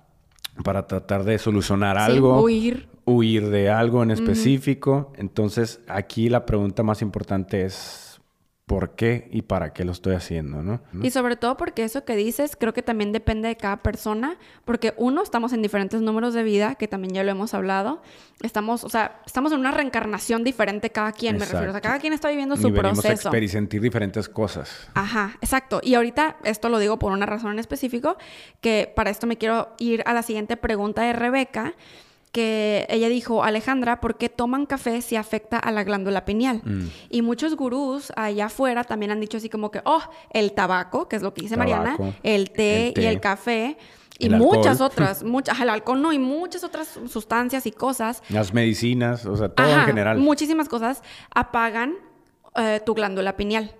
para 0.65 0.87
tratar 0.87 1.25
de 1.25 1.39
solucionar 1.39 1.99
algo. 1.99 2.41
Huir. 2.41 2.89
Huir 3.05 3.51
de 3.51 3.71
algo 3.71 4.03
en 4.03 4.11
específico. 4.11 5.13
Entonces, 5.17 5.81
aquí 5.87 6.29
la 6.29 6.45
pregunta 6.45 6.83
más 6.83 7.03
importante 7.03 7.65
es 7.65 8.06
por 8.67 8.97
qué 8.97 9.29
y 9.31 9.43
para 9.43 9.73
qué 9.73 9.85
lo 9.85 9.93
estoy 9.93 10.15
haciendo, 10.15 10.61
¿no? 10.61 10.81
Y 11.01 11.11
sobre 11.13 11.37
todo 11.37 11.57
porque 11.57 11.85
eso 11.85 12.05
que 12.05 12.17
dices 12.17 12.57
creo 12.59 12.75
que 12.75 12.83
también 12.83 13.13
depende 13.13 13.47
de 13.47 13.57
cada 13.57 13.77
persona, 13.77 14.39
porque 14.65 14.93
uno, 14.97 15.23
estamos 15.23 15.53
en 15.53 15.63
diferentes 15.63 16.01
números 16.01 16.35
de 16.35 16.43
vida, 16.43 16.75
que 16.75 16.89
también 16.89 17.15
ya 17.15 17.23
lo 17.23 17.31
hemos 17.31 17.55
hablado, 17.55 18.03
estamos, 18.43 18.83
o 18.83 18.89
sea, 18.89 19.23
estamos 19.25 19.53
en 19.53 19.61
una 19.61 19.71
reencarnación 19.71 20.43
diferente 20.43 20.91
cada 20.91 21.13
quien, 21.13 21.39
me 21.39 21.45
refiero, 21.45 21.69
o 21.69 21.73
sea, 21.73 21.81
cada 21.81 22.01
quien 22.01 22.13
está 22.13 22.29
viviendo 22.29 22.57
su 22.57 22.69
y 22.69 22.73
proceso. 22.73 23.31
A 23.31 23.39
y 23.39 23.49
sentir 23.49 23.81
diferentes 23.81 24.29
cosas. 24.29 24.89
Ajá, 24.95 25.37
exacto. 25.41 25.81
Y 25.85 25.95
ahorita 25.95 26.39
esto 26.43 26.69
lo 26.69 26.81
digo 26.81 26.99
por 26.99 27.13
una 27.13 27.25
razón 27.25 27.53
en 27.53 27.61
específico, 27.61 28.17
que 28.61 28.93
para 28.97 29.11
esto 29.11 29.29
me 29.29 29.39
quiero 29.39 29.77
ir 29.79 30.03
a 30.07 30.13
la 30.13 30.23
siguiente 30.23 30.57
pregunta 30.57 31.03
de 31.03 31.13
Rebeca, 31.13 31.75
que 32.37 32.85
ella 32.91 33.09
dijo, 33.09 33.45
Alejandra, 33.45 33.99
¿por 33.99 34.19
qué 34.19 34.29
toman 34.29 34.67
café 34.67 35.01
si 35.01 35.17
afecta 35.17 35.59
a 35.59 35.73
la 35.73 35.85
glándula 35.85 36.27
pineal? 36.27 36.61
Mm. 36.63 36.89
Y 37.09 37.23
muchos 37.23 37.57
gurús 37.57 38.13
allá 38.15 38.47
afuera 38.47 38.85
también 38.85 39.11
han 39.11 39.21
dicho 39.21 39.39
así 39.39 39.49
como 39.49 39.71
que, 39.71 39.81
oh, 39.87 40.03
el 40.29 40.53
tabaco, 40.53 41.09
que 41.09 41.17
es 41.17 41.23
lo 41.23 41.33
que 41.33 41.41
dice 41.41 41.57
Mariana, 41.57 41.97
el 42.23 42.51
té, 42.51 42.93
y 42.95 43.07
el 43.07 43.21
café. 43.21 43.79
Y 44.19 44.29
muchas 44.29 44.81
otras, 44.83 45.23
muchas, 45.23 45.59
el 45.59 45.71
alcohol 45.71 46.03
no, 46.03 46.13
y 46.13 46.19
muchas 46.19 46.63
otras 46.63 47.01
sustancias 47.09 47.65
y 47.65 47.71
cosas. 47.71 48.23
Las 48.29 48.53
medicinas, 48.53 49.25
o 49.25 49.35
sea, 49.35 49.49
todo 49.49 49.71
en 49.71 49.87
general. 49.87 50.19
Muchísimas 50.19 50.69
cosas 50.69 51.03
apagan 51.35 51.95
eh, 52.55 52.83
tu 52.85 52.93
glándula 52.93 53.35
pineal. 53.39 53.75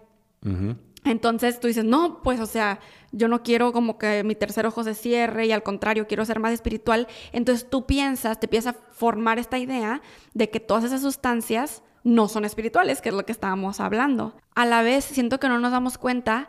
Entonces 1.07 1.61
tú 1.61 1.69
dices, 1.69 1.85
no, 1.85 2.21
pues, 2.21 2.41
o 2.41 2.47
sea, 2.47 2.81
yo 3.13 3.29
no 3.29 3.45
quiero 3.45 3.73
como 3.73 3.97
que 3.97 4.25
mi 4.25 4.35
tercer 4.35 4.67
ojo 4.67 4.83
se 4.83 4.95
cierre 4.95 5.47
y 5.47 5.53
al 5.53 5.63
contrario, 5.63 6.09
quiero 6.09 6.25
ser 6.25 6.41
más 6.41 6.53
espiritual. 6.53 7.07
Entonces 7.33 7.71
tú 7.71 7.87
piensas, 7.87 8.41
te 8.41 8.47
empieza 8.47 8.71
a 8.71 8.77
formar 8.91 9.39
esta 9.39 9.57
idea 9.57 10.03
de 10.35 10.51
que 10.51 10.59
todas 10.59 10.83
esas 10.83 11.03
sustancias 11.03 11.83
no 12.03 12.27
son 12.27 12.45
espirituales, 12.45 13.01
que 13.01 13.11
es 13.11 13.15
lo 13.15 13.25
que 13.25 13.31
estábamos 13.31 13.79
hablando. 13.79 14.35
A 14.57 14.67
la 14.67 14.83
vez, 14.83 15.05
siento 15.05 15.39
que 15.39 15.49
no 15.49 15.61
nos 15.61 15.71
damos 15.71 15.97
cuenta 15.97 16.49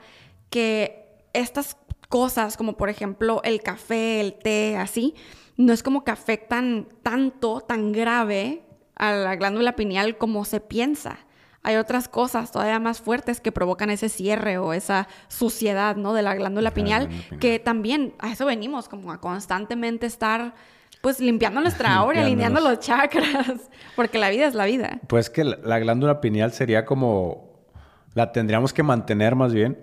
que 0.50 1.06
estas 1.34 1.78
cosas, 2.10 2.58
como 2.58 2.78
por 2.78 2.90
ejemplo 2.90 3.42
el 3.44 3.62
café, 3.62 4.22
el 4.22 4.34
té, 4.34 4.76
así, 4.76 5.14
no 5.56 5.72
es 5.72 5.84
como 5.84 6.04
que 6.04 6.10
afectan 6.10 6.88
tanto, 7.04 7.62
tan 7.62 7.92
grave 7.92 8.64
a 8.96 9.12
la 9.12 9.36
glándula 9.36 9.76
pineal 9.76 10.18
como 10.18 10.46
se 10.46 10.62
piensa 10.62 11.27
hay 11.68 11.76
otras 11.76 12.08
cosas 12.08 12.50
todavía 12.54 12.80
más 12.80 13.02
fuertes 13.02 13.42
que 13.42 13.52
provocan 13.52 13.90
ese 13.90 14.08
cierre 14.08 14.58
o 14.58 14.72
esa 14.72 15.10
suciedad, 15.28 15.98
¿no? 15.98 16.14
De 16.14 16.22
la 16.22 16.34
glándula 16.34 16.72
pineal, 16.72 17.10
que 17.42 17.60
también 17.60 18.14
a 18.20 18.32
eso 18.32 18.46
venimos, 18.46 18.88
como 18.88 19.12
a 19.12 19.20
constantemente 19.20 20.06
estar 20.06 20.54
pues 21.02 21.20
limpiando 21.20 21.60
nuestra 21.60 21.94
aura, 21.96 22.22
alineando 22.22 22.62
los 22.62 22.80
chakras, 22.80 23.70
porque 23.98 24.18
la 24.18 24.30
vida 24.30 24.48
es 24.48 24.56
la 24.56 24.64
vida. 24.64 25.02
Pues 25.08 25.30
que 25.30 25.44
la, 25.44 25.80
glándula 25.80 26.22
pineal 26.22 26.54
sería 26.54 26.86
como, 26.86 27.66
la 28.14 28.32
tendríamos 28.32 28.72
que 28.72 28.82
mantener 28.82 29.36
más 29.36 29.54
bien, 29.54 29.78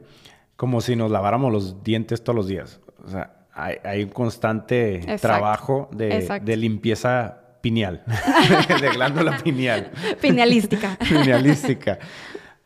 como 0.56 0.80
si 0.80 0.96
nos 0.96 1.10
laváramos 1.10 1.52
los 1.52 1.84
dientes 1.84 2.24
todos 2.24 2.34
los 2.34 2.48
días. 2.48 2.80
O 3.04 3.10
sea, 3.10 3.44
hay, 3.52 4.04
un 4.04 4.08
constante 4.08 5.18
trabajo 5.20 5.90
de, 5.92 6.40
de 6.42 6.56
limpieza 6.56 7.43
pineal, 7.64 8.03
de 8.81 8.90
glándula 8.90 9.38
pineal. 9.38 9.90
Pinealística. 10.20 10.98
Pinealística. 11.09 11.98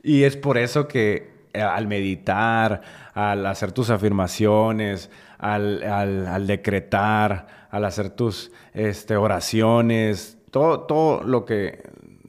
Y 0.03 0.25
es 0.25 0.37
por 0.37 0.59
eso 0.59 0.89
que 0.89 1.47
eh, 1.53 1.63
al 1.63 1.87
meditar, 1.87 2.83
al 3.15 3.47
hacer 3.47 3.71
tus 3.71 3.91
afirmaciones, 3.91 5.09
al, 5.39 6.47
decretar, 6.49 7.47
al 7.71 7.85
hacer 7.85 8.11
tus 8.11 8.51
este, 8.75 9.17
oraciones, 9.17 10.37
todo, 10.51 10.81
todo 10.81 11.23
lo 11.23 11.45
que, 11.45 11.81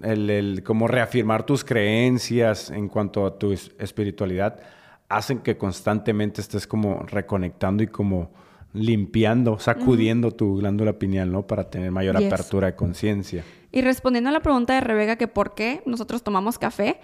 el, 0.04 0.62
como 0.64 0.88
reafirmar 0.88 1.48
tus 1.48 1.66
creencias 1.66 2.70
en 2.70 2.88
cuanto 2.88 3.26
a 3.26 3.40
tu 3.40 3.52
espiritualidad, 3.52 4.60
hacen 5.10 5.40
que 5.40 5.58
constantemente 5.58 6.40
estés 6.40 6.68
como 6.68 7.02
reconectando 7.08 7.82
y 7.82 7.88
como 7.88 8.30
limpiando, 8.74 9.60
sacudiendo 9.60 10.32
tu 10.32 10.58
glándula 10.58 10.94
pineal, 10.94 11.32
¿no? 11.32 11.48
Para 11.48 11.70
tener 11.70 11.92
mayor 11.92 12.18
apertura 12.18 12.68
de 12.68 12.76
conciencia. 12.76 13.44
Y 13.72 13.82
respondiendo 13.82 14.30
a 14.30 14.34
la 14.34 14.40
pregunta 14.42 14.74
de 14.74 14.82
Rebeca 14.82 15.16
que 15.16 15.28
por 15.28 15.54
qué 15.54 15.82
nosotros 15.86 16.24
tomamos 16.24 16.58
café, 16.58 17.00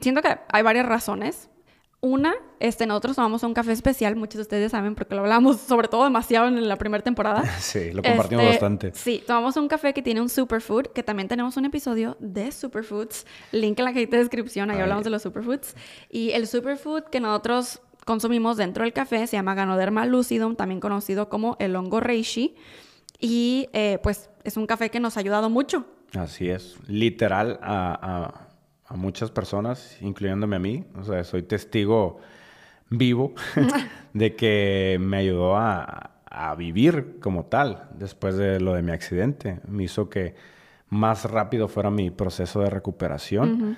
siento 0.00 0.22
que 0.22 0.38
hay 0.48 0.62
varias 0.62 0.86
razones. 0.86 1.48
Una, 2.02 2.34
este, 2.60 2.86
nosotros 2.86 3.16
tomamos 3.16 3.42
un 3.42 3.52
café 3.52 3.72
especial, 3.72 4.16
muchos 4.16 4.36
de 4.36 4.42
ustedes 4.42 4.72
saben 4.72 4.94
porque 4.94 5.14
lo 5.14 5.20
hablamos 5.20 5.60
sobre 5.60 5.86
todo 5.86 6.04
demasiado 6.04 6.48
en 6.48 6.66
la 6.66 6.76
primera 6.76 7.04
temporada. 7.04 7.44
Sí, 7.60 7.92
lo 7.92 8.02
compartimos 8.02 8.44
este, 8.44 8.54
bastante. 8.54 8.92
Sí, 8.94 9.22
tomamos 9.26 9.56
un 9.56 9.68
café 9.68 9.92
que 9.92 10.00
tiene 10.00 10.22
un 10.22 10.30
superfood, 10.30 10.86
que 10.86 11.02
también 11.02 11.28
tenemos 11.28 11.58
un 11.58 11.66
episodio 11.66 12.16
de 12.18 12.52
superfoods, 12.52 13.26
link 13.52 13.78
en 13.78 13.84
la 13.84 13.92
cajita 13.92 14.16
de 14.16 14.22
descripción, 14.22 14.70
ahí 14.70 14.80
hablamos 14.80 15.04
de 15.04 15.10
los 15.10 15.20
superfoods. 15.20 15.74
Y 16.08 16.30
el 16.30 16.46
superfood 16.46 17.02
que 17.04 17.20
nosotros 17.20 17.82
consumimos 18.04 18.56
dentro 18.56 18.84
del 18.84 18.92
café 18.92 19.26
se 19.26 19.36
llama 19.36 19.54
Ganoderma 19.54 20.06
lucidum, 20.06 20.56
también 20.56 20.80
conocido 20.80 21.28
como 21.28 21.56
el 21.58 21.76
hongo 21.76 22.00
reishi. 22.00 22.54
Y 23.18 23.68
eh, 23.72 23.98
pues 24.02 24.30
es 24.44 24.56
un 24.56 24.66
café 24.66 24.90
que 24.90 25.00
nos 25.00 25.16
ha 25.16 25.20
ayudado 25.20 25.50
mucho. 25.50 25.84
Así 26.14 26.48
es, 26.48 26.78
literal 26.88 27.58
a, 27.62 28.46
muchas 28.94 29.30
personas, 29.30 29.96
incluyéndome 30.00 30.56
a 30.56 30.58
mí. 30.58 30.84
O 30.98 31.04
sea, 31.04 31.22
soy 31.22 31.42
testigo 31.42 32.18
vivo 32.88 33.34
de 34.14 34.34
que 34.34 34.98
me 35.00 35.18
ayudó 35.18 35.56
a, 35.56 36.10
a 36.24 36.54
vivir 36.56 37.18
como 37.20 37.44
tal 37.44 37.88
después 37.94 38.36
de 38.36 38.58
lo 38.60 38.74
de 38.74 38.82
mi 38.82 38.90
accidente. 38.90 39.60
Me 39.68 39.84
hizo 39.84 40.08
que 40.08 40.34
más 40.88 41.24
rápido 41.24 41.68
fuera 41.68 41.90
mi 41.90 42.10
proceso 42.10 42.60
de 42.60 42.70
recuperación. 42.70 43.76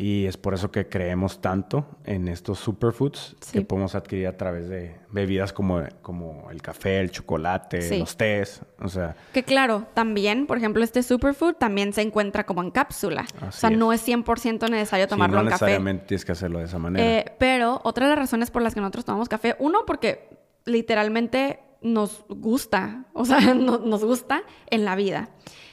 Y 0.00 0.24
es 0.24 0.38
por 0.38 0.54
eso 0.54 0.70
que 0.70 0.88
creemos 0.88 1.42
tanto 1.42 1.84
en 2.06 2.26
estos 2.28 2.58
superfoods 2.58 3.36
que 3.52 3.60
podemos 3.60 3.94
adquirir 3.94 4.28
a 4.28 4.36
través 4.38 4.66
de 4.66 4.96
bebidas 5.10 5.52
como, 5.52 5.82
como 6.00 6.50
el 6.50 6.62
café, 6.62 7.00
el 7.00 7.10
chocolate, 7.10 7.98
los 7.98 8.16
tés. 8.16 8.62
O 8.80 8.88
sea. 8.88 9.14
Que 9.34 9.42
claro, 9.42 9.84
también, 9.92 10.46
por 10.46 10.56
ejemplo, 10.56 10.82
este 10.82 11.02
superfood 11.02 11.56
también 11.56 11.92
se 11.92 12.00
encuentra 12.00 12.46
como 12.46 12.62
en 12.62 12.70
cápsula. 12.70 13.26
o 13.46 13.52
sea, 13.52 13.68
no 13.68 13.92
es 13.92 14.08
100% 14.08 14.70
necesario 14.70 15.06
tomarlo 15.06 15.38
en 15.40 15.48
café. 15.48 15.64
No 15.64 15.66
necesariamente 15.66 16.06
tienes 16.06 16.24
que 16.24 16.32
hacerlo 16.32 16.60
de 16.60 16.64
esa 16.64 16.78
manera. 16.78 17.04
Eh, 17.04 17.24
pero 17.38 17.82
otra 17.84 18.06
de 18.06 18.12
las 18.12 18.20
razones 18.20 18.50
por 18.50 18.62
las 18.62 18.72
que 18.72 18.80
nosotros 18.80 19.04
tomamos 19.04 19.28
café, 19.28 19.54
uno, 19.58 19.80
porque 19.86 20.30
literalmente 20.64 21.60
nos 21.82 22.24
gusta, 22.26 23.04
o 23.12 23.26
sea, 23.26 23.38
nos 23.54 24.02
gusta 24.02 24.44
en 24.70 24.86
la 24.86 24.96
vida. 24.96 25.28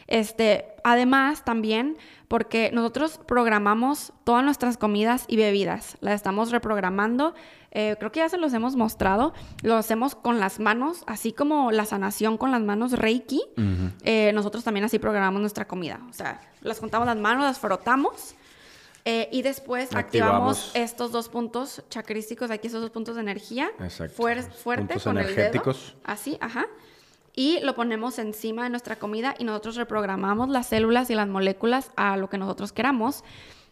Este, 0.08 0.66
además, 0.84 1.44
también 1.44 1.98
porque 2.28 2.72
nosotros 2.74 3.20
programamos 3.26 4.12
todas 4.24 4.44
nuestras 4.44 4.78
comidas 4.78 5.26
y 5.28 5.38
bebidas, 5.38 5.98
las 6.02 6.16
estamos 6.16 6.52
reprogramando. 6.52 7.34
Eh, 7.72 7.96
creo 8.00 8.12
que 8.12 8.20
ya 8.20 8.30
se 8.30 8.38
los 8.38 8.54
hemos 8.54 8.76
mostrado. 8.76 9.34
Lo 9.62 9.76
hacemos 9.76 10.16
con 10.16 10.40
las 10.40 10.60
manos, 10.60 11.04
así 11.08 11.32
como 11.32 11.72
la 11.72 11.86
sanación 11.86 12.38
con 12.38 12.52
las 12.52 12.62
manos 12.62 12.94
Reiki. 12.94 13.44
Eh, 14.04 14.32
nosotros 14.34 14.64
también 14.64 14.86
así 14.86 15.00
programamos 15.00 15.42
nuestra 15.42 15.68
comida. 15.68 16.02
O 16.10 16.14
sea, 16.14 16.42
las 16.62 16.80
juntamos 16.80 17.06
las 17.06 17.18
manos, 17.18 17.44
las 17.44 17.60
frotamos. 17.60 18.36
Eh, 19.06 19.30
y 19.32 19.42
después 19.42 19.96
activamos. 19.96 20.72
estos 20.74 21.14
dos 21.14 21.30
puntos 21.30 21.82
chacrísticos, 21.90 22.52
aquí 22.52 22.68
esos 22.68 22.82
dos 22.82 22.90
puntos 22.90 23.16
de 23.16 23.22
energía. 23.22 23.70
Exacto. 23.80 24.16
fuerte 24.16 25.00
con 25.00 25.18
energéticos. 25.18 25.78
El 25.78 25.92
dedo. 25.92 26.02
Así, 26.04 26.38
ajá 26.42 26.68
y 27.38 27.60
lo 27.62 27.76
ponemos 27.76 28.18
encima 28.18 28.64
de 28.64 28.72
nuestra 28.72 28.96
comida 28.96 29.36
y 29.38 29.44
nosotros 29.44 29.76
reprogramamos 29.76 30.50
las 30.50 30.66
células 30.66 31.12
y 31.12 31.16
las 31.16 31.28
moléculas 31.28 31.92
a 31.96 32.18
lo 32.18 32.30
que 32.30 32.40
nosotros 32.40 32.74
queramos. 32.74 33.24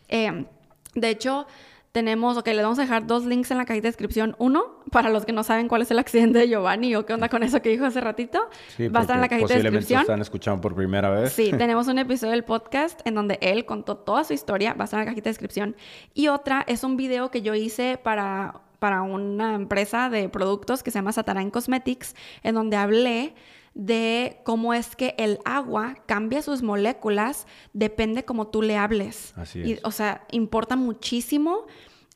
Eh, 0.08 0.46
de 0.94 1.10
hecho, 1.10 1.48
tenemos, 1.92 2.38
ok, 2.38 2.48
le 2.48 2.62
vamos 2.62 2.78
a 2.78 2.84
dejar 2.84 3.08
dos 3.08 3.26
links 3.26 3.50
en 3.50 3.58
la 3.58 3.66
cajita 3.66 3.84
de 3.84 3.88
descripción. 3.88 4.36
Uno, 4.38 4.84
para 4.92 5.10
los 5.10 5.26
que 5.26 5.32
no 5.32 5.44
saben 5.44 5.68
cuál 5.68 5.82
es 5.82 5.90
el 5.90 5.98
accidente 5.98 6.38
de 6.38 6.48
Giovanni 6.48 6.94
o 6.96 7.08
qué 7.08 7.14
onda 7.14 7.28
con 7.28 7.42
eso 7.42 7.62
que 7.64 7.70
dijo 7.70 7.86
hace 7.86 8.02
ratito. 8.02 8.50
va 8.94 9.00
a 9.00 9.02
estar 9.02 9.16
en 9.16 9.22
la 9.22 9.30
cajita 9.30 9.56
de 9.56 9.64
descripción. 9.64 10.02
están 10.02 10.22
escuchando 10.22 10.62
por 10.62 10.76
primera 10.76 11.10
vez. 11.10 11.34
Sí, 11.34 11.52
tenemos 11.58 11.88
un 11.88 11.98
episodio 11.98 12.34
del 12.34 12.44
podcast 12.44 13.00
en 13.04 13.16
donde 13.16 13.40
él 13.42 13.66
contó 13.66 13.98
toda 13.98 14.26
su 14.26 14.34
historia. 14.34 14.74
Va 14.74 14.84
a 14.84 14.86
estar 14.86 15.00
en 15.00 15.06
la 15.06 15.12
cajita 15.12 15.30
de 15.30 15.32
descripción. 15.32 15.76
Y 16.14 16.28
otra 16.28 16.64
es 16.68 16.84
un 16.84 16.98
video 16.98 17.32
que 17.32 17.42
yo 17.42 17.56
hice 17.56 17.98
para, 17.98 18.62
para 18.78 19.02
una 19.02 19.56
empresa 19.56 20.10
de 20.10 20.30
productos 20.30 20.84
que 20.84 20.92
se 20.92 21.00
llama 21.00 21.14
Satarain 21.14 21.50
Cosmetics, 21.50 22.14
en 22.44 22.56
donde 22.56 22.76
hablé 22.76 23.34
de 23.76 24.40
cómo 24.46 24.74
es 24.74 24.96
que 24.96 25.14
el 25.18 25.40
agua 25.44 25.98
cambia 26.08 26.42
sus 26.42 26.64
moléculas, 26.64 27.46
depende 27.74 28.24
como 28.24 28.48
tú 28.48 28.62
le 28.62 28.78
hables. 28.78 29.34
Así 29.36 29.74
es. 29.74 29.82
o 29.84 29.92
sea, 29.92 30.26
importa 30.32 30.78
muchísimo, 30.78 31.68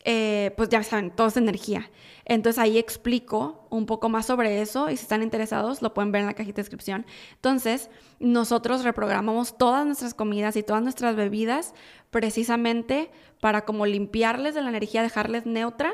eh, 0.06 0.54
pues 0.56 0.69
ya 0.69 0.82
saben, 0.82 1.12
todo 1.12 1.28
es 1.28 1.38
energía. 1.38 1.91
Entonces 2.24 2.60
ahí 2.60 2.78
explico 2.78 3.67
un 3.69 3.86
poco 3.86 4.08
más 4.08 4.26
sobre 4.26 4.62
eso 4.62 4.89
y 4.89 4.95
si 4.95 5.04
están 5.04 5.22
interesados 5.22 5.82
lo 5.82 5.93
pueden 5.93 6.12
ver 6.12 6.22
en 6.22 6.28
la 6.28 6.34
cajita 6.34 6.58
de 6.58 6.62
descripción. 6.62 7.06
Entonces, 7.34 7.89
nosotros 8.19 8.84
reprogramamos 8.84 9.58
todas 9.58 9.86
nuestras 9.86 10.13
comidas 10.13 10.56
y 10.56 10.63
todas 10.63 10.82
nuestras 10.82 11.15
bebidas 11.15 11.74
precisamente 12.10 13.12
para 13.41 13.65
como 13.65 13.86
limpiarles 13.86 14.56
de 14.56 14.62
la 14.62 14.69
energía, 14.69 15.02
dejarles 15.02 15.45
neutra 15.45 15.91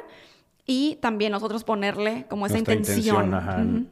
y 0.68 0.98
también 1.02 1.32
nosotros 1.32 1.64
ponerle 1.64 2.28
como 2.30 2.46
esa 2.46 2.60
intención. 2.60 3.90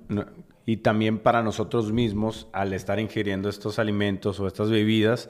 Y 0.65 0.77
también 0.77 1.19
para 1.19 1.43
nosotros 1.43 1.91
mismos, 1.91 2.47
al 2.53 2.73
estar 2.73 2.99
ingiriendo 2.99 3.49
estos 3.49 3.79
alimentos 3.79 4.39
o 4.39 4.47
estas 4.47 4.69
bebidas, 4.69 5.29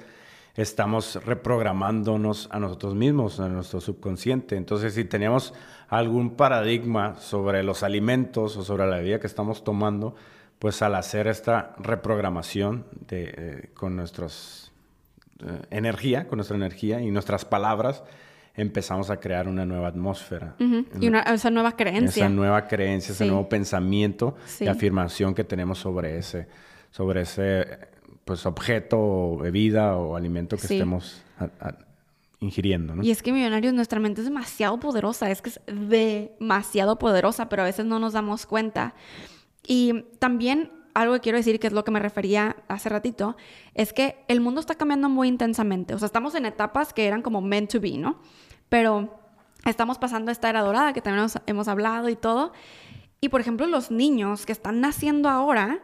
estamos 0.56 1.24
reprogramándonos 1.26 2.48
a 2.52 2.60
nosotros 2.60 2.94
mismos, 2.94 3.40
a 3.40 3.50
nuestro 3.50 3.82
subconsciente. 3.82 4.56
Entonces, 4.56 4.94
si 4.94 5.06
tenemos 5.06 5.54
algún 5.90 6.36
paradigma 6.36 7.16
sobre 7.16 7.64
los 7.64 7.84
alimentos 7.84 8.56
o 8.58 8.64
sobre 8.64 8.88
la 8.88 8.98
bebida 8.98 9.20
que 9.20 9.28
estamos 9.28 9.64
tomando, 9.64 10.16
pues 10.60 10.82
al 10.82 10.96
hacer 10.96 11.28
esta 11.28 11.76
reprogramación 11.80 12.86
eh, 13.10 13.72
con 13.74 13.96
nuestra 13.96 14.28
eh, 14.28 15.62
energía, 15.72 16.28
con 16.28 16.38
nuestra 16.38 16.56
energía 16.56 17.02
y 17.02 17.10
nuestras 17.12 17.44
palabras, 17.44 18.04
empezamos 18.56 19.10
a 19.10 19.20
crear 19.20 19.48
una 19.48 19.66
nueva 19.66 19.88
atmósfera. 19.88 20.56
Y 20.60 21.08
una, 21.08 21.22
esa 21.22 21.50
nueva 21.50 21.76
creencia. 21.76 22.26
Esa 22.26 22.30
nueva 22.34 22.68
creencia, 22.68 23.14
ese 23.14 23.26
nuevo 23.26 23.50
pensamiento 23.50 24.36
y 24.60 24.68
afirmación 24.68 25.34
que 25.34 25.44
tenemos 25.44 25.80
sobre 25.80 26.18
ese, 26.18 26.48
sobre 26.92 27.22
ese 27.22 27.80
pues, 28.26 28.46
objeto, 28.46 29.38
bebida 29.38 29.98
o 29.98 30.16
alimento 30.16 30.56
que 30.58 30.64
estemos 30.64 31.24
ingiriendo. 32.40 33.02
Y 33.02 33.12
es 33.12 33.24
que 33.24 33.32
Millonarios, 33.32 33.74
nuestra 33.74 34.00
mente 34.00 34.22
es 34.22 34.26
demasiado 34.28 34.80
poderosa, 34.80 35.32
es 35.32 35.42
que 35.42 35.50
es 35.50 35.60
demasiado 35.68 37.00
poderosa, 37.00 37.50
pero 37.50 37.64
a 37.64 37.66
veces 37.66 37.86
no 37.86 38.00
nos 38.00 38.14
damos 38.14 38.46
cuenta. 38.46 38.94
Y 39.66 40.04
también 40.20 40.72
algo 40.94 41.14
que 41.16 41.22
quiero 41.22 41.38
decir, 41.38 41.60
que 41.60 41.68
es 41.68 41.74
lo 41.74 41.84
que 41.84 41.92
me 41.92 42.00
refería 42.00 42.58
hace 42.68 42.90
ratito, 42.90 43.36
es 43.74 43.94
que 43.94 44.24
el 44.28 44.42
mundo 44.42 44.60
está 44.60 44.76
cambiando 44.76 45.10
muy 45.10 45.28
intensamente. 45.28 45.94
O 45.94 46.00
sea, 46.00 46.06
estamos 46.06 46.36
en 46.36 46.46
etapas 46.46 46.94
que 46.94 47.06
eran 47.06 47.22
como 47.22 47.42
meant 47.42 47.72
to 47.72 47.80
be, 47.80 47.98
¿no? 47.98 48.20
Pero 48.70 49.20
estamos 49.66 49.98
pasando 49.98 50.32
esta 50.32 50.50
era 50.50 50.62
dorada 50.62 50.94
que 50.94 51.02
también 51.02 51.28
hemos 51.46 51.68
hablado 51.68 52.10
y 52.10 52.16
todo. 52.16 52.54
Y 53.22 53.30
por 53.30 53.42
ejemplo, 53.42 53.66
los 53.68 53.92
niños 53.92 54.46
que 54.46 54.52
están 54.52 54.82
naciendo 54.82 55.30
ahora 55.30 55.82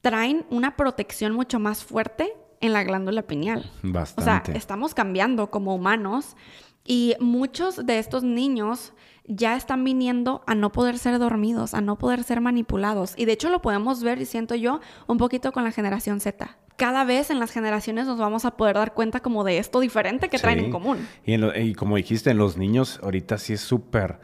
traen 0.00 0.46
una 0.50 0.76
protección 0.76 1.32
mucho 1.32 1.58
más 1.58 1.84
fuerte 1.84 2.32
en 2.60 2.72
la 2.72 2.84
glándula 2.84 3.22
pineal. 3.22 3.70
Bastante. 3.82 4.20
O 4.20 4.24
sea, 4.24 4.56
estamos 4.56 4.94
cambiando 4.94 5.50
como 5.50 5.74
humanos 5.74 6.36
y 6.84 7.14
muchos 7.20 7.84
de 7.84 7.98
estos 7.98 8.22
niños 8.22 8.92
ya 9.30 9.56
están 9.56 9.84
viniendo 9.84 10.42
a 10.46 10.54
no 10.54 10.72
poder 10.72 10.98
ser 10.98 11.18
dormidos, 11.18 11.74
a 11.74 11.80
no 11.80 11.96
poder 11.96 12.24
ser 12.24 12.40
manipulados. 12.40 13.14
Y 13.16 13.24
de 13.24 13.32
hecho 13.32 13.48
lo 13.48 13.62
podemos 13.62 14.02
ver, 14.02 14.20
y 14.20 14.26
siento 14.26 14.54
yo, 14.54 14.80
un 15.06 15.18
poquito 15.18 15.52
con 15.52 15.64
la 15.64 15.70
generación 15.70 16.20
Z. 16.20 16.56
Cada 16.76 17.04
vez 17.04 17.30
en 17.30 17.38
las 17.38 17.50
generaciones 17.50 18.06
nos 18.06 18.18
vamos 18.18 18.44
a 18.44 18.56
poder 18.56 18.76
dar 18.76 18.94
cuenta 18.94 19.20
como 19.20 19.44
de 19.44 19.58
esto 19.58 19.80
diferente 19.80 20.28
que 20.28 20.38
traen 20.38 20.60
en 20.60 20.70
común. 20.70 21.06
Y, 21.24 21.74
como 21.74 21.96
dijiste, 21.96 22.30
en 22.30 22.38
los 22.38 22.56
niños 22.56 22.98
ahorita 23.02 23.38
sí 23.38 23.52
es 23.52 23.60
súper 23.60 24.18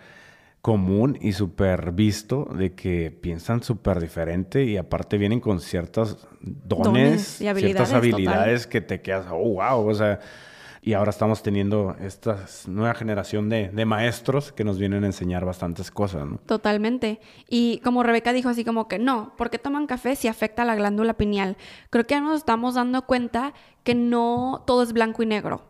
común 0.63 1.19
y 1.21 1.33
súper 1.33 1.93
visto 1.93 2.49
de 2.57 2.75
que 2.75 3.11
piensan 3.13 3.63
súper 3.63 4.01
diferente 4.01 4.65
y 4.65 4.79
aparte 4.79 5.17
vienen 5.19 5.39
con 5.39 5.61
ciertos 5.61 6.27
dones, 6.41 7.41
y 7.41 7.47
habilidades, 7.47 7.77
ciertas 7.89 7.93
habilidades 7.93 8.67
que 8.67 8.81
te 8.81 9.01
quedas, 9.01 9.27
oh, 9.31 9.55
wow, 9.55 9.87
o 9.87 9.95
sea, 9.95 10.19
y 10.87 10.95
ahora 10.95 11.11
estamos 11.11 11.43
teniendo 11.43 11.97
esta 12.01 12.47
nueva 12.69 12.95
generación 12.95 13.49
de, 13.49 13.85
maestros 13.85 14.53
que 14.53 14.63
nos 14.63 14.79
vienen 14.79 15.03
a 15.03 15.09
enseñar 15.09 15.45
bastantes 15.45 15.91
cosas, 15.91 16.25
¿no? 16.25 16.39
Totalmente. 16.47 17.19
Y 17.51 17.79
como 17.79 18.05
Rebeca 18.05 18.33
dijo 18.33 18.51
así 18.51 18.65
como 18.65 18.87
que 18.87 19.01
no, 19.01 19.33
¿por 19.37 19.51
qué 19.51 19.59
toman 19.59 19.89
café 19.89 20.15
si 20.15 20.29
afecta 20.29 20.65
la 20.65 20.77
glándula 20.77 21.15
pineal? 21.15 21.57
Creo 21.91 22.07
que 22.07 22.15
ya 22.15 22.21
nos 22.21 22.37
estamos 22.37 22.75
dando 22.75 23.05
cuenta 23.05 23.53
que 23.83 23.97
no 23.97 24.63
todo 24.65 24.85
es 24.85 24.93
blanco 24.93 25.25
y 25.25 25.27
negro. 25.27 25.65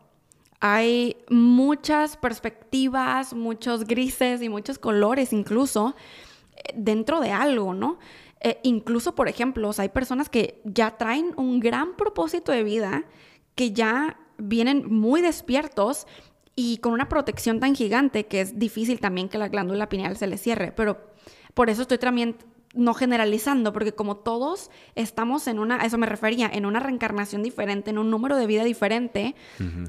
Hay 0.60 1.16
muchas 1.30 2.18
perspectivas, 2.18 3.32
muchos 3.32 3.86
grises 3.86 4.42
y 4.42 4.50
muchos 4.50 4.78
colores 4.78 5.32
incluso 5.32 5.96
eh, 6.56 6.74
dentro 6.76 7.20
de 7.20 7.30
algo, 7.30 7.72
¿no? 7.72 7.98
Eh, 8.40 8.60
incluso, 8.64 9.14
por 9.14 9.28
ejemplo, 9.28 9.70
hay 9.78 9.88
personas 9.88 10.28
que 10.28 10.60
ya 10.64 10.98
traen 10.98 11.32
un 11.38 11.58
gran 11.58 11.96
propósito 11.96 12.52
de 12.52 12.64
vida 12.64 13.04
que 13.54 13.72
ya 13.72 14.18
vienen 14.38 14.92
muy 14.92 15.20
despiertos 15.20 16.06
y 16.54 16.78
con 16.78 16.92
una 16.92 17.08
protección 17.08 17.60
tan 17.60 17.74
gigante 17.74 18.26
que 18.26 18.40
es 18.40 18.58
difícil 18.58 19.00
también 19.00 19.28
que 19.28 19.38
la 19.38 19.48
glándula 19.48 19.88
pineal 19.88 20.16
se 20.16 20.26
le 20.26 20.38
cierre. 20.38 20.72
Pero 20.72 21.10
por 21.54 21.70
eso 21.70 21.82
estoy 21.82 21.98
también 21.98 22.36
no 22.74 22.94
generalizando, 22.94 23.72
porque 23.72 23.92
como 23.92 24.16
todos 24.16 24.70
estamos 24.94 25.46
en 25.48 25.58
una, 25.58 25.78
eso 25.78 25.98
me 25.98 26.06
refería, 26.06 26.50
en 26.52 26.66
una 26.66 26.80
reencarnación 26.80 27.42
diferente, 27.42 27.90
en 27.90 27.98
un 27.98 28.10
número 28.10 28.36
de 28.36 28.46
vida 28.46 28.64
diferente, 28.64 29.34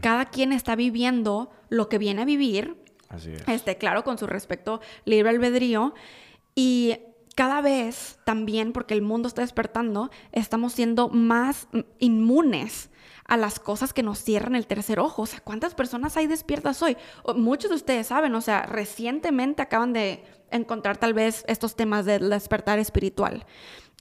cada 0.01 0.25
quien 0.25 0.53
está 0.53 0.75
viviendo 0.75 1.51
lo 1.69 1.89
que 1.89 1.97
viene 1.97 2.21
a 2.21 2.25
vivir. 2.25 2.77
Así 3.09 3.31
es. 3.31 3.47
Este, 3.47 3.77
claro, 3.77 4.03
con 4.03 4.17
su 4.17 4.27
respecto 4.27 4.81
libre 5.05 5.29
albedrío. 5.29 5.93
Y 6.55 6.97
cada 7.37 7.61
vez 7.61 8.17
también, 8.23 8.73
porque 8.73 8.95
el 8.95 9.03
mundo 9.03 9.27
está 9.27 9.43
despertando, 9.43 10.09
estamos 10.31 10.73
siendo 10.73 11.07
más 11.07 11.67
inmunes 11.99 12.89
a 13.25 13.37
las 13.37 13.59
cosas 13.59 13.93
que 13.93 14.01
nos 14.01 14.17
cierran 14.23 14.55
el 14.55 14.65
tercer 14.65 14.99
ojo. 14.99 15.21
O 15.21 15.25
sea, 15.27 15.39
¿cuántas 15.41 15.75
personas 15.75 16.17
hay 16.17 16.25
despiertas 16.25 16.81
hoy? 16.81 16.97
muchos 17.35 17.69
de 17.69 17.75
ustedes 17.75 18.07
saben, 18.07 18.33
o 18.33 18.41
sea, 18.41 18.63
recientemente 18.63 19.61
acaban 19.61 19.93
de 19.93 20.23
encontrar 20.49 20.97
tal 20.97 21.13
vez 21.13 21.45
estos 21.47 21.75
temas 21.75 22.05
del 22.05 22.31
despertar 22.31 22.79
espiritual. 22.79 23.45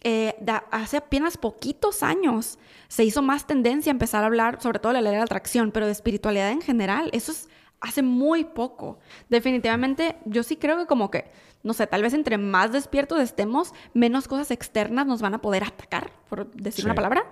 Eh, 0.03 0.35
hace 0.71 0.97
apenas 0.97 1.37
poquitos 1.37 2.03
años 2.03 2.59
se 2.89 3.05
hizo 3.05 3.21
más 3.21 3.47
tendencia 3.47 3.91
a 3.91 3.93
empezar 3.93 4.23
a 4.23 4.29
hablar 4.29 4.63
sobre 4.63 4.79
todo 4.79 4.95
de 4.95 5.01
la 5.01 5.03
ley 5.03 5.13
de 5.13 5.19
la 5.19 5.25
atracción, 5.25 5.73
pero 5.73 5.85
de 5.85 5.93
espiritualidad 5.93 6.53
en 6.53 6.63
general. 6.63 7.11
Eso 7.13 7.33
es 7.33 7.51
hace 7.81 8.03
muy 8.03 8.45
poco. 8.45 8.99
Definitivamente, 9.29 10.17
yo 10.25 10.43
sí 10.43 10.57
creo 10.57 10.79
que 10.79 10.87
como 10.87 11.11
que, 11.11 11.25
no 11.67 11.75
sé, 11.75 11.89
tal 11.89 12.03
vez 12.03 12.15
entre 12.15 12.39
más 12.39 12.71
despiertos 12.71 13.21
estemos, 13.21 13.75
menos 13.93 14.29
cosas 14.29 14.53
externas 14.53 15.05
nos 15.05 15.21
van 15.21 15.35
a 15.35 15.43
poder 15.43 15.65
atacar, 15.65 16.13
por 16.29 16.49
decir 16.53 16.85
una 16.85 16.95
palabra, 16.95 17.29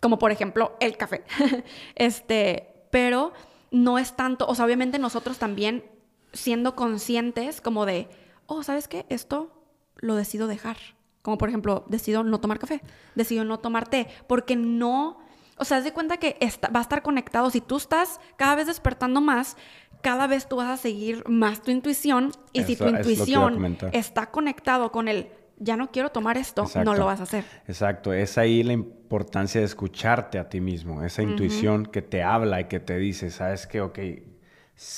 como 0.00 0.20
por 0.20 0.30
ejemplo 0.30 0.76
el 0.78 0.96
café. 0.96 1.24
este, 1.96 2.86
pero 2.92 3.32
no 3.72 3.98
es 3.98 4.14
tanto, 4.14 4.46
o 4.46 4.54
sea, 4.54 4.66
obviamente 4.66 5.00
nosotros 5.00 5.38
también 5.38 5.84
siendo 6.32 6.76
conscientes 6.76 7.60
como 7.60 7.84
de, 7.84 8.08
oh, 8.46 8.62
¿sabes 8.62 8.86
qué? 8.86 9.04
Esto 9.08 9.50
lo 9.96 10.14
decido 10.14 10.46
dejar. 10.46 10.76
Como 11.22 11.36
por 11.36 11.48
ejemplo, 11.48 11.84
decido 11.88 12.22
no 12.22 12.38
tomar 12.40 12.60
café, 12.60 12.82
decido 13.16 13.44
no 13.44 13.58
tomar 13.58 13.88
té, 13.88 14.06
porque 14.28 14.54
no, 14.54 15.18
o 15.62 15.64
sea, 15.64 15.78
haz 15.78 15.84
de 15.84 15.92
cuenta 15.92 16.16
que 16.16 16.36
va 16.74 16.80
a 16.80 16.82
estar 16.82 17.02
conectado. 17.02 17.48
Si 17.50 17.60
tú 17.60 17.76
estás 17.76 18.20
cada 18.36 18.56
vez 18.56 18.66
despertando 18.66 19.20
más, 19.20 19.56
cada 20.02 20.26
vez 20.26 20.48
tú 20.48 20.56
vas 20.56 20.68
a 20.68 20.76
seguir 20.76 21.22
más 21.28 21.62
tu 21.62 21.70
intuición 21.70 22.32
y 22.52 22.64
si 22.64 22.74
tu 22.74 22.88
intuición 22.88 23.78
está 23.92 24.26
conectado 24.30 24.90
con 24.90 25.06
el 25.06 25.28
ya 25.58 25.76
no 25.76 25.92
quiero 25.92 26.10
tomar 26.10 26.36
esto, 26.38 26.64
no 26.84 26.94
lo 26.94 27.06
vas 27.06 27.20
a 27.20 27.22
hacer. 27.22 27.44
Exacto, 27.68 28.12
es 28.12 28.36
ahí 28.36 28.64
la 28.64 28.72
importancia 28.72 29.60
de 29.60 29.66
escucharte 29.66 30.40
a 30.40 30.48
ti 30.48 30.60
mismo, 30.60 31.04
esa 31.04 31.22
intuición 31.22 31.86
que 31.86 32.02
te 32.02 32.24
habla 32.24 32.60
y 32.60 32.64
que 32.64 32.80
te 32.80 32.98
dice, 32.98 33.30
sabes 33.30 33.68
que, 33.68 33.80
ok, 33.80 33.98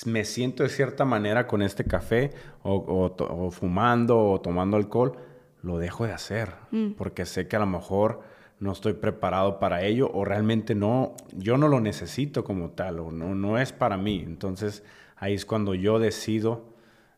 me 0.07 0.25
siento 0.25 0.63
de 0.63 0.71
cierta 0.71 1.05
manera 1.05 1.47
con 1.47 1.61
este 1.61 1.85
café 1.85 2.31
o, 2.63 3.51
fumando 3.51 4.19
o 4.19 4.41
tomando 4.41 4.79
alcohol, 4.79 5.19
lo 5.61 5.77
dejo 5.77 6.07
de 6.07 6.13
hacer 6.15 6.55
mm. 6.71 6.93
porque 6.93 7.27
sé 7.27 7.47
que 7.47 7.57
a 7.57 7.59
lo 7.59 7.67
mejor 7.67 8.23
no 8.65 8.73
estoy 8.73 8.95
preparado 8.95 9.59
para 9.61 9.85
ello 9.85 10.11
o 10.13 10.25
realmente 10.25 10.75
no, 10.75 11.15
yo 11.37 11.59
no 11.59 11.69
lo 11.69 11.81
necesito 11.81 12.45
como 12.45 12.71
tal 12.71 12.99
o 12.99 13.13
no, 13.13 13.35
no 13.35 13.59
es 13.59 13.73
para 13.73 13.99
mí. 13.99 14.23
Entonces 14.27 14.83
ahí 15.17 15.35
es 15.35 15.45
cuando 15.45 15.75
yo 15.75 15.99
decido, 15.99 16.65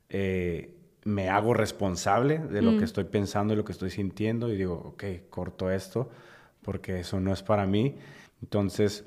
eh, 0.09 0.75
me 1.05 1.29
hago 1.29 1.55
responsable 1.55 2.39
de 2.39 2.63
lo 2.63 2.73
que 2.73 2.81
mm. 2.81 2.85
estoy 2.85 3.05
pensando 3.05 3.55
y 3.55 3.57
lo 3.57 3.65
que 3.65 3.71
estoy 3.71 3.91
sintiendo 3.91 4.53
y 4.53 4.57
digo, 4.57 4.75
ok, 4.75 5.05
corto 5.31 5.71
esto 5.71 6.11
porque 6.63 6.99
eso 6.99 7.21
no 7.21 7.33
es 7.33 7.45
para 7.45 7.65
mí. 7.65 7.95
Entonces 8.43 9.05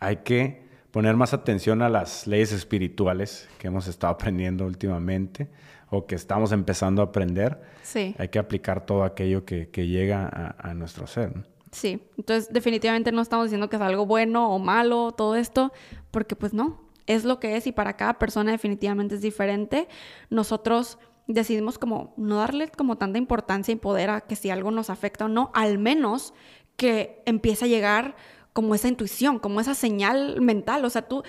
hay 0.00 0.16
que 0.16 0.66
poner 0.90 1.14
más 1.14 1.32
atención 1.32 1.80
a 1.82 1.88
las 1.88 2.26
leyes 2.26 2.50
espirituales 2.50 3.48
que 3.60 3.68
hemos 3.68 3.86
estado 3.86 4.12
aprendiendo 4.14 4.66
últimamente 4.66 5.48
o 5.90 6.06
que 6.06 6.16
estamos 6.16 6.50
empezando 6.50 7.02
a 7.02 7.04
aprender. 7.06 7.62
Sí. 7.84 8.16
Hay 8.18 8.30
que 8.30 8.40
aplicar 8.40 8.84
todo 8.84 9.04
aquello 9.04 9.44
que, 9.44 9.68
llega 9.86 10.56
a, 10.58 10.74
nuestro 10.74 11.06
ser. 11.06 11.32
Sí, 11.72 12.00
entonces 12.16 12.52
definitivamente 12.52 13.12
no 13.12 13.20
estamos 13.20 13.46
diciendo 13.46 13.68
que 13.68 13.76
es 13.76 13.82
algo 13.82 14.06
bueno 14.06 14.50
o 14.50 14.58
malo 14.58 15.12
todo 15.12 15.36
esto, 15.36 15.72
porque 16.10 16.36
pues 16.36 16.54
no, 16.54 16.80
es 17.06 17.24
lo 17.24 17.40
que 17.40 17.56
es 17.56 17.66
y 17.66 17.72
para 17.72 17.96
cada 17.96 18.18
persona 18.18 18.52
definitivamente 18.52 19.16
es 19.16 19.20
diferente. 19.20 19.88
Nosotros 20.30 20.98
decidimos 21.26 21.78
como 21.78 22.14
no 22.16 22.36
darle 22.36 22.68
como 22.68 22.96
tanta 22.96 23.18
importancia 23.18 23.72
y 23.72 23.76
poder 23.76 24.10
a 24.10 24.20
que 24.22 24.36
si 24.36 24.50
algo 24.50 24.70
nos 24.70 24.90
afecta 24.90 25.26
o 25.26 25.28
no, 25.28 25.50
al 25.54 25.78
menos 25.78 26.34
que 26.76 27.22
empiece 27.26 27.64
a 27.64 27.68
llegar 27.68 28.16
como 28.52 28.74
esa 28.74 28.88
intuición, 28.88 29.38
como 29.38 29.60
esa 29.60 29.74
señal 29.74 30.40
mental. 30.40 30.84
O 30.84 30.90
sea, 30.90 31.02
tú, 31.02 31.22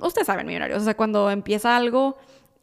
ustedes 0.00 0.26
saben, 0.26 0.46
millonarios, 0.46 0.82
o 0.82 0.84
sea, 0.84 0.96
cuando 0.96 1.30
empieza 1.30 1.76
algo 1.76 2.16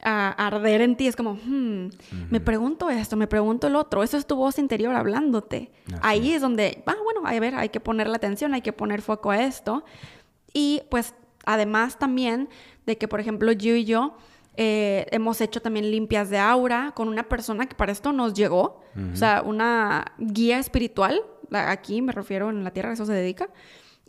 a 0.08 0.30
arder 0.30 0.82
en 0.82 0.96
ti, 0.96 1.08
es 1.08 1.16
como, 1.16 1.34
hmm, 1.34 1.90
me 2.30 2.40
pregunto 2.40 2.92
esto, 2.92 3.18
me 3.18 3.26
pregunto 3.26 3.66
el 3.66 3.76
otro, 3.76 4.04
eso 4.04 4.18
es 4.18 4.28
tu 4.28 4.36
voz 4.36 4.60
interior 4.60 4.96
hablándote. 4.96 5.72
Ahí 6.02 6.32
es 6.32 6.42
donde, 6.42 6.84
ah, 6.86 6.96
bueno, 7.04 7.22
a 7.26 7.40
ver, 7.40 7.56
hay 7.56 7.70
que 7.70 7.80
ponerle 7.80 8.16
atención, 8.16 8.54
hay 8.54 8.62
que 8.62 8.72
poner 8.72 9.02
foco 9.02 9.32
a 9.32 9.42
esto. 9.42 9.84
Y 10.54 10.84
pues 10.92 11.16
además 11.44 11.98
también 11.98 12.50
de 12.86 13.00
que, 13.00 13.08
por 13.08 13.20
ejemplo, 13.20 13.52
yo 13.52 13.76
y 13.76 13.84
yo 13.84 14.16
eh, 14.58 15.08
hemos 15.10 15.42
hecho 15.42 15.60
también 15.60 15.90
limpias 15.90 16.30
de 16.30 16.38
aura 16.38 16.94
con 16.96 17.08
una 17.08 17.24
persona 17.24 17.66
que 17.66 17.76
para 17.76 17.92
esto 17.92 18.14
nos 18.14 18.36
llegó, 18.36 18.82
o 19.12 19.16
sea, 19.16 19.42
una 19.44 20.14
guía 20.20 20.60
espiritual, 20.60 21.20
aquí 21.52 22.04
me 22.04 22.14
refiero 22.14 22.52
en 22.52 22.64
la 22.64 22.72
tierra, 22.72 22.94
eso 22.94 23.08
se 23.08 23.14
dedica. 23.14 23.50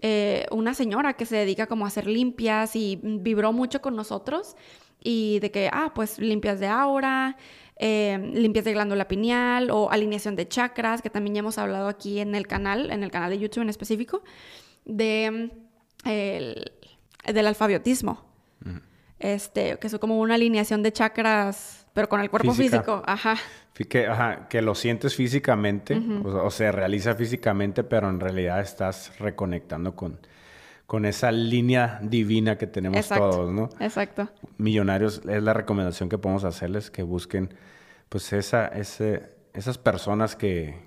Eh, 0.02 0.46
una 0.50 0.74
señora 0.74 1.14
que 1.14 1.24
se 1.24 1.36
dedica 1.36 1.66
como 1.66 1.86
a 1.86 1.88
hacer 1.88 2.06
limpias 2.06 2.76
y 2.76 3.00
vibró 3.02 3.54
mucho 3.54 3.80
con 3.80 3.96
nosotros 3.96 4.54
y 5.08 5.38
de 5.38 5.52
que, 5.52 5.70
ah, 5.72 5.92
pues 5.94 6.18
limpias 6.18 6.58
de 6.58 6.66
aura, 6.66 7.36
eh, 7.76 8.18
limpias 8.34 8.64
de 8.64 8.72
glándula 8.72 9.06
pineal 9.06 9.70
o 9.70 9.88
alineación 9.88 10.34
de 10.34 10.48
chakras, 10.48 11.00
que 11.00 11.10
también 11.10 11.36
ya 11.36 11.38
hemos 11.38 11.58
hablado 11.58 11.86
aquí 11.86 12.18
en 12.18 12.34
el 12.34 12.48
canal, 12.48 12.90
en 12.90 13.04
el 13.04 13.12
canal 13.12 13.30
de 13.30 13.38
YouTube 13.38 13.62
en 13.62 13.68
específico, 13.68 14.24
de, 14.84 15.52
del 16.04 17.46
alfabetismo. 17.46 18.26
Este, 19.20 19.78
que 19.78 19.86
es 19.86 19.96
como 19.98 20.18
una 20.18 20.34
alineación 20.34 20.82
de 20.82 20.92
chakras, 20.92 21.86
pero 21.94 22.08
con 22.08 22.20
el 22.20 22.28
cuerpo 22.28 22.52
físico. 22.52 23.00
Ajá. 23.06 23.36
Que, 23.88 24.08
ajá, 24.08 24.48
que 24.48 24.60
lo 24.60 24.74
sientes 24.74 25.14
físicamente, 25.14 26.02
o, 26.24 26.50
se 26.50 26.72
realiza 26.72 27.14
físicamente, 27.14 27.84
pero 27.84 28.08
en 28.10 28.18
realidad 28.18 28.60
estás 28.60 29.16
reconectando 29.20 29.94
con, 29.94 30.18
con 30.86 31.04
esa 31.04 31.32
línea 31.32 31.98
divina 32.02 32.56
que 32.56 32.66
tenemos 32.66 33.08
todos, 33.08 33.52
¿no? 33.52 33.68
Exacto. 33.80 34.28
Millonarios 34.56 35.20
es 35.28 35.42
la 35.42 35.52
recomendación 35.52 36.08
que 36.08 36.18
podemos 36.18 36.44
hacerles, 36.44 36.90
que 36.90 37.02
busquen 37.02 37.54
pues 38.08 38.32
esa, 38.32 38.68
ese, 38.68 39.34
esas 39.52 39.78
personas 39.78 40.36
que, 40.36 40.78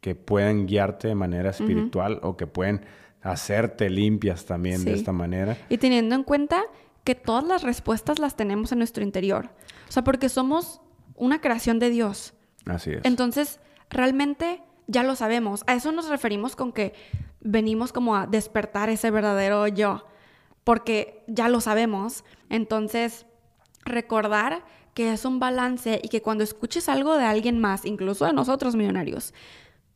que 0.00 0.14
pueden 0.14 0.66
guiarte 0.66 1.08
de 1.08 1.14
manera 1.14 1.50
espiritual 1.50 2.20
o 2.22 2.36
que 2.36 2.46
pueden 2.46 2.84
hacerte 3.22 3.88
limpias 3.88 4.44
también 4.44 4.84
de 4.84 4.92
esta 4.92 5.12
manera. 5.12 5.56
Y 5.70 5.78
teniendo 5.78 6.14
en 6.14 6.24
cuenta 6.24 6.62
que 7.04 7.14
todas 7.14 7.44
las 7.44 7.62
respuestas 7.62 8.18
las 8.18 8.36
tenemos 8.36 8.70
en 8.72 8.78
nuestro 8.78 9.02
interior. 9.02 9.48
O 9.88 9.92
sea, 9.92 10.04
porque 10.04 10.28
somos 10.28 10.82
una 11.14 11.40
creación 11.40 11.78
de 11.78 11.88
Dios. 11.88 12.34
Así 12.66 12.92
es. 12.92 13.00
Entonces, 13.04 13.60
realmente 13.88 14.62
ya 14.86 15.02
lo 15.02 15.16
sabemos. 15.16 15.64
A 15.66 15.74
eso 15.74 15.90
nos 15.90 16.08
referimos 16.08 16.54
con 16.54 16.72
que 16.72 16.92
venimos 17.40 17.92
como 17.92 18.16
a 18.16 18.26
despertar 18.26 18.88
ese 18.90 19.10
verdadero 19.10 19.66
yo, 19.68 20.06
porque 20.64 21.24
ya 21.26 21.48
lo 21.48 21.60
sabemos. 21.60 22.24
Entonces, 22.50 23.26
recordar 23.84 24.64
que 24.94 25.12
es 25.12 25.24
un 25.24 25.38
balance 25.38 26.00
y 26.02 26.08
que 26.08 26.22
cuando 26.22 26.44
escuches 26.44 26.88
algo 26.88 27.16
de 27.16 27.24
alguien 27.24 27.58
más, 27.58 27.84
incluso 27.84 28.24
de 28.24 28.32
nosotros 28.32 28.74
millonarios, 28.74 29.32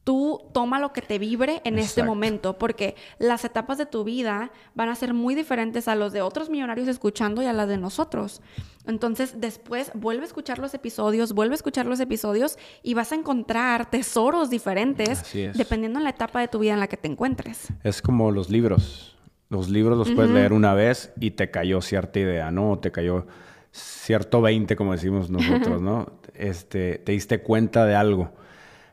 tú 0.04 0.48
toma 0.52 0.80
lo 0.80 0.92
que 0.92 1.02
te 1.02 1.18
vibre 1.18 1.60
en 1.64 1.78
este 1.78 2.02
momento, 2.02 2.58
porque 2.58 2.96
las 3.18 3.44
etapas 3.44 3.78
de 3.78 3.86
tu 3.86 4.04
vida 4.04 4.50
van 4.74 4.88
a 4.88 4.94
ser 4.94 5.14
muy 5.14 5.34
diferentes 5.34 5.86
a 5.88 5.94
los 5.94 6.12
de 6.12 6.22
otros 6.22 6.50
millonarios 6.50 6.88
escuchando 6.88 7.42
y 7.42 7.46
a 7.46 7.52
las 7.52 7.68
de 7.68 7.78
nosotros. 7.78 8.42
Entonces, 8.86 9.40
después 9.40 9.92
vuelve 9.94 10.22
a 10.22 10.26
escuchar 10.26 10.58
los 10.58 10.74
episodios, 10.74 11.32
vuelve 11.34 11.54
a 11.54 11.56
escuchar 11.56 11.86
los 11.86 12.00
episodios 12.00 12.58
y 12.82 12.94
vas 12.94 13.12
a 13.12 13.14
encontrar 13.14 13.90
tesoros 13.90 14.50
diferentes 14.50 15.22
dependiendo 15.54 16.00
en 16.00 16.04
la 16.04 16.10
etapa 16.10 16.40
de 16.40 16.48
tu 16.48 16.58
vida 16.58 16.72
en 16.72 16.80
la 16.80 16.88
que 16.88 16.96
te 16.96 17.08
encuentres. 17.08 17.68
Es 17.84 18.02
como 18.02 18.32
los 18.32 18.50
libros. 18.50 19.16
Los 19.50 19.68
libros 19.68 19.98
los 19.98 20.10
puedes 20.10 20.30
leer 20.30 20.52
una 20.52 20.74
vez 20.74 21.12
y 21.20 21.32
te 21.32 21.50
cayó 21.50 21.80
cierta 21.82 22.18
idea, 22.18 22.50
¿no? 22.50 22.78
te 22.78 22.90
cayó 22.90 23.26
cierto 23.70 24.40
20, 24.40 24.76
como 24.76 24.92
decimos 24.92 25.30
nosotros, 25.30 25.80
¿no? 25.82 26.10
Este, 26.34 26.98
te 26.98 27.12
diste 27.12 27.42
cuenta 27.42 27.84
de 27.84 27.94
algo 27.94 28.32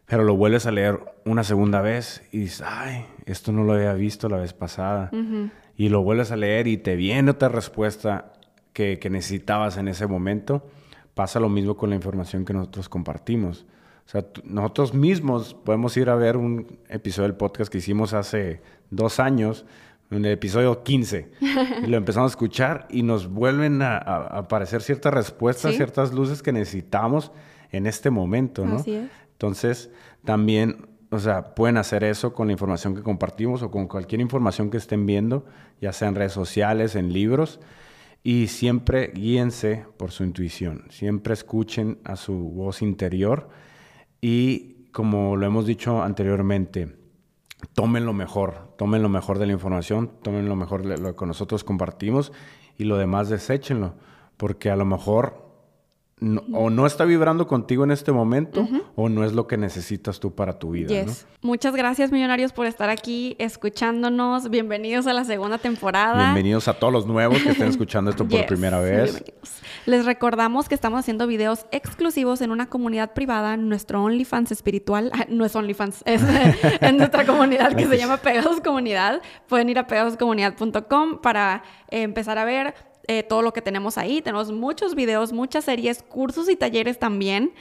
pero 0.09 0.23
lo 0.23 0.35
vuelves 0.35 0.65
a 0.65 0.71
leer 0.71 0.99
una 1.23 1.43
segunda 1.43 1.81
vez 1.81 2.23
y 2.31 2.39
dices, 2.39 2.63
ay, 2.65 3.05
esto 3.27 3.51
no 3.51 3.63
lo 3.63 3.73
había 3.73 3.93
visto 3.93 4.27
la 4.27 4.37
vez 4.37 4.53
pasada. 4.53 5.11
Y 5.77 5.89
lo 5.89 6.01
vuelves 6.01 6.31
a 6.31 6.35
leer 6.35 6.65
y 6.65 6.77
te 6.77 6.95
viene 6.95 7.29
otra 7.29 7.47
respuesta 7.47 8.33
que, 8.73 8.99
necesitabas 9.11 9.77
en 9.77 9.87
ese 9.87 10.07
momento. 10.07 10.67
Pasa 11.13 11.39
lo 11.39 11.47
mismo 11.47 11.77
con 11.77 11.91
la 11.91 11.95
información 11.95 12.43
que 12.43 12.53
nosotros 12.53 12.89
compartimos. 12.89 13.67
O 14.07 14.09
sea, 14.09 14.25
nosotros 14.43 14.95
mismos 14.95 15.53
podemos 15.53 15.95
ir 15.95 16.09
a 16.09 16.15
ver 16.15 16.37
un 16.37 16.79
episodio 16.89 17.27
del 17.27 17.37
podcast 17.37 17.71
que 17.71 17.77
hicimos 17.77 18.13
hace 18.13 18.63
dos 18.89 19.19
años, 19.19 19.67
en 20.09 20.25
el 20.25 20.31
episodio 20.31 20.81
15, 20.81 21.29
y 21.83 21.85
lo 21.85 21.97
empezamos 21.97 22.31
a 22.31 22.33
escuchar 22.33 22.87
y 22.89 23.03
nos 23.03 23.27
vuelven 23.27 23.83
a, 23.83 23.97
aparecer 23.97 24.81
ciertas 24.81 25.13
respuestas, 25.13 25.75
ciertas 25.75 26.11
luces 26.13 26.41
que 26.41 26.51
necesitamos 26.51 27.31
en 27.71 27.85
este 27.85 28.09
momento, 28.09 28.65
¿no? 28.65 28.77
Así 28.77 28.95
es. 28.95 29.18
Entonces, 29.39 29.89
también, 30.25 30.89
o 31.11 31.17
sea, 31.17 31.55
pueden 31.55 31.77
hacer 31.77 32.03
eso 32.03 32.33
con 32.33 32.47
la 32.47 32.51
información 32.51 32.93
que 32.93 33.03
compartimos 33.03 33.63
o 33.63 33.71
con 33.71 33.87
cualquier 33.87 34.19
información 34.19 34.69
que 34.69 34.75
estén 34.75 35.05
viendo, 35.05 35.45
ya 35.79 35.93
sea 35.93 36.09
en 36.09 36.15
redes 36.15 36.33
sociales, 36.33 36.97
en 36.97 37.13
libros. 37.13 37.61
Y 38.21 38.47
siempre 38.47 39.13
guíense 39.15 39.85
por 39.95 40.11
su 40.11 40.25
intuición, 40.25 40.87
siempre 40.89 41.33
escuchen 41.33 41.99
a 42.03 42.17
su 42.17 42.33
voz 42.33 42.81
interior 42.81 43.47
y 44.19 44.89
como 44.91 45.37
lo 45.37 45.45
hemos 45.45 45.65
dicho 45.65 46.03
anteriormente, 46.03 46.97
tomen 47.73 48.05
lo 48.05 48.11
mejor, 48.11 48.75
tomen 48.77 49.01
lo 49.01 49.07
mejor 49.07 49.39
de 49.39 49.45
la 49.45 49.53
información, 49.53 50.11
tomen 50.21 50.49
lo 50.49 50.57
mejor 50.57 50.85
de 50.85 50.97
lo 50.97 51.15
que 51.15 51.25
nosotros 51.25 51.63
compartimos 51.63 52.33
y 52.77 52.83
lo 52.83 52.97
demás 52.97 53.29
deséchenlo, 53.29 53.95
porque 54.35 54.69
a 54.69 54.75
lo 54.75 54.83
mejor 54.83 55.48
o 56.51 56.69
no 56.69 56.85
está 56.85 57.05
vibrando 57.05 57.47
contigo 57.47 57.83
en 57.83 57.91
este 57.91 58.11
momento 58.11 58.67
o 58.95 59.07
no 59.09 59.23
es 59.23 59.33
lo 59.33 59.47
que 59.47 59.57
necesitas 59.57 60.19
tú 60.19 60.35
para 60.35 60.59
tu 60.59 60.71
vida. 60.71 60.87
Yes. 60.89 61.25
Muchas 61.41 61.73
gracias, 61.75 62.11
millonarios, 62.11 62.51
por 62.51 62.65
estar 62.65 62.89
aquí 62.89 63.35
escuchándonos. 63.39 64.49
Bienvenidos 64.49 65.07
a 65.07 65.13
la 65.13 65.23
segunda 65.23 65.57
temporada. 65.57 66.25
Bienvenidos 66.25 66.67
a 66.67 66.73
todos 66.73 66.91
los 66.91 67.07
nuevos 67.07 67.41
que 67.41 67.51
estén 67.51 67.67
escuchando 67.69 68.11
esto 68.11 68.27
por 68.27 68.45
primera 68.45 68.79
vez. 68.81 69.23
Les 69.85 70.05
recordamos 70.05 70.67
que 70.67 70.75
estamos 70.75 70.99
haciendo 70.99 71.25
videos 71.25 71.65
exclusivos 71.71 72.41
en 72.41 72.51
una 72.51 72.67
comunidad 72.67 73.13
privada, 73.13 73.55
nuestro 73.55 74.03
OnlyFans 74.03 74.51
espiritual. 74.51 75.11
Ah, 75.13 75.25
no 75.29 75.45
es 75.45 75.55
OnlyFans, 75.55 76.01
es 76.05 76.21
en 76.81 76.97
nuestra 76.97 77.25
comunidad 77.25 77.75
que 77.75 77.87
se 77.87 77.97
llama 77.97 78.17
Pegados 78.17 78.59
Comunidad. 78.59 79.21
Pueden 79.47 79.69
ir 79.69 79.79
a 79.79 79.87
pegadoscomunidad.com 79.87 81.19
para 81.21 81.63
eh, 81.89 82.01
empezar 82.01 82.37
a 82.37 82.43
ver 82.43 82.73
eh, 83.09 83.23
todo 83.23 83.41
lo 83.41 83.53
que 83.53 83.63
tenemos 83.63 83.97
ahí. 83.97 84.21
Tenemos 84.21 84.51
muchos 84.51 84.93
videos, 84.93 85.33
muchas 85.33 85.65
series, 85.65 86.03
cursos 86.03 86.47
y 86.47 86.55
talleres 86.55 86.99
también. 86.99 87.53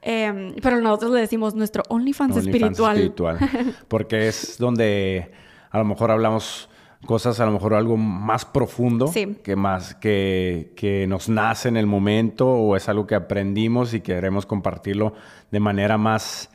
Em, 0.00 0.54
pero 0.62 0.80
nosotros 0.80 1.12
le 1.12 1.20
decimos 1.20 1.54
nuestro 1.54 1.82
OnlyFans, 1.90 2.38
espiritual. 2.38 2.96
espiritual. 2.96 3.38
Porque 3.88 4.28
es 4.28 4.56
donde 4.56 5.30
a 5.70 5.76
lo 5.76 5.84
mejor 5.84 6.10
hablamos 6.10 6.70
cosas, 7.04 7.38
a 7.38 7.44
lo 7.44 7.52
mejor 7.52 7.74
algo 7.74 7.98
más 7.98 8.46
profundo, 8.46 9.12
que 9.42 9.56
más 9.56 9.94
que, 9.94 10.72
que 10.74 11.06
nos 11.06 11.28
nace 11.28 11.68
en 11.68 11.76
el 11.76 11.86
momento 11.86 12.48
o 12.48 12.74
es 12.74 12.88
algo 12.88 13.06
que 13.06 13.14
aprendimos 13.14 13.92
y 13.92 14.00
queremos 14.00 14.46
compartirlo 14.46 15.12
de 15.50 15.60
manera 15.60 15.98
más 15.98 16.48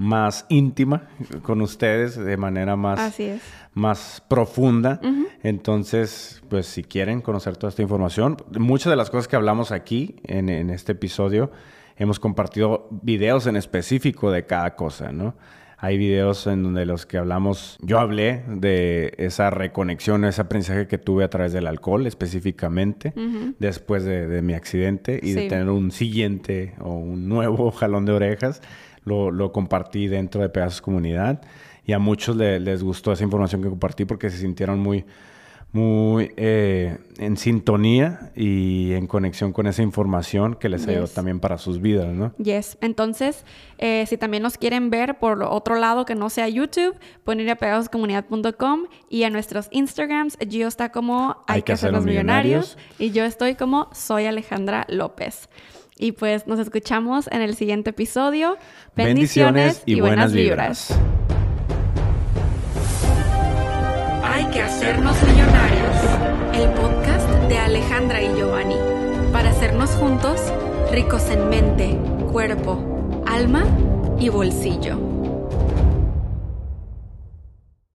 más 0.00 0.46
íntima 0.48 1.08
con 1.42 1.60
ustedes, 1.60 2.16
de 2.16 2.38
manera 2.38 2.74
más, 2.74 3.14
más 3.74 4.22
profunda. 4.28 4.98
Entonces, 5.42 6.42
pues 6.48 6.66
si 6.66 6.82
quieren 6.82 7.20
conocer 7.20 7.58
toda 7.58 7.68
esta 7.68 7.82
información, 7.82 8.38
muchas 8.58 8.90
de 8.90 8.96
las 8.96 9.10
cosas 9.10 9.28
que 9.28 9.36
hablamos 9.36 9.72
aquí 9.72 10.16
en, 10.24 10.48
en 10.48 10.70
este 10.70 10.92
episodio, 10.92 11.52
hemos 11.96 12.18
compartido 12.18 12.88
videos 13.02 13.46
en 13.46 13.56
específico 13.56 14.30
de 14.30 14.46
cada 14.46 14.74
cosa, 14.74 15.12
¿no? 15.12 15.34
Hay 15.82 15.96
videos 15.96 16.46
en 16.46 16.62
donde 16.62 16.84
los 16.84 17.06
que 17.06 17.16
hablamos, 17.16 17.78
yo 17.80 17.98
hablé 17.98 18.42
de 18.48 19.14
esa 19.16 19.48
reconexión, 19.48 20.26
ese 20.26 20.42
aprendizaje 20.42 20.86
que 20.86 20.98
tuve 20.98 21.24
a 21.24 21.30
través 21.30 21.54
del 21.54 21.66
alcohol 21.66 22.06
específicamente, 22.06 23.14
después 23.58 24.04
de, 24.04 24.42
mi 24.42 24.52
accidente 24.52 25.18
y 25.22 25.32
de 25.32 25.48
tener 25.48 25.70
un 25.70 25.90
siguiente 25.90 26.74
o 26.80 26.94
un 26.94 27.30
nuevo 27.30 27.70
jalón 27.72 28.04
de 28.04 28.12
orejas 28.12 28.60
lo, 29.04 29.52
compartí 29.52 30.08
dentro 30.08 30.42
de 30.42 30.48
Pedazos 30.48 30.80
Comunidad 30.80 31.40
y 31.84 31.92
a 31.92 31.98
muchos 31.98 32.36
les 32.36 32.82
gustó 32.82 33.12
esa 33.12 33.24
información 33.24 33.62
que 33.62 33.68
compartí 33.68 34.04
porque 34.04 34.30
se 34.30 34.38
sintieron 34.38 34.78
muy, 34.80 35.04
muy 35.72 36.32
eh, 36.36 36.98
en 37.18 37.36
sintonía 37.36 38.32
y 38.34 38.92
en 38.92 39.06
conexión 39.06 39.52
con 39.52 39.66
esa 39.66 39.82
información 39.82 40.54
que 40.54 40.68
les 40.68 40.86
ayudó 40.86 41.06
también 41.06 41.40
para 41.40 41.58
sus 41.58 41.80
vidas, 41.80 42.12
¿no? 42.12 42.34
Yes. 42.38 42.76
Entonces, 42.80 43.44
eh, 43.78 44.04
si 44.08 44.16
también 44.16 44.42
nos 44.42 44.58
quieren 44.58 44.90
ver 44.90 45.18
por 45.18 45.42
otro 45.42 45.76
lado 45.76 46.04
que 46.04 46.14
no 46.14 46.28
sea 46.28 46.48
YouTube, 46.48 46.96
pueden 47.24 47.40
ir 47.40 47.50
a 47.50 47.56
pegadoscomunidad.com 47.56 48.86
y 49.08 49.22
a 49.22 49.30
nuestros 49.30 49.68
Instagrams. 49.70 50.36
Gio 50.48 50.66
está 50.66 50.90
como 50.90 51.44
Hay, 51.46 51.62
que 51.62 51.72
hacer 51.72 51.92
los 51.92 52.04
millonarios 52.04 52.76
y 52.98 53.10
yo 53.12 53.24
estoy 53.24 53.54
como 53.54 53.88
Soy 53.92 54.26
Alejandra 54.26 54.86
López. 54.88 55.48
Y 56.00 56.12
pues 56.12 56.46
nos 56.46 56.58
escuchamos 56.58 57.28
en 57.30 57.42
el 57.42 57.54
siguiente 57.54 57.90
episodio. 57.90 58.56
Bendiciones, 58.96 59.82
y, 59.84 60.00
buenas, 60.00 60.32
vibras. 60.32 60.98
Hay 64.24 64.46
que 64.46 64.62
hacernos 64.62 65.14
millonarios. 65.22 65.96
El 66.54 66.70
podcast 66.70 67.28
de 67.50 67.58
Alejandra 67.58 68.22
y 68.22 68.28
Giovanni. 68.34 68.76
Para 69.30 69.50
hacernos 69.50 69.90
juntos 69.90 70.40
ricos 70.90 71.28
en 71.28 71.50
mente, 71.50 71.98
cuerpo, 72.32 73.22
alma 73.26 73.64
y 74.18 74.30
bolsillo. 74.30 75.19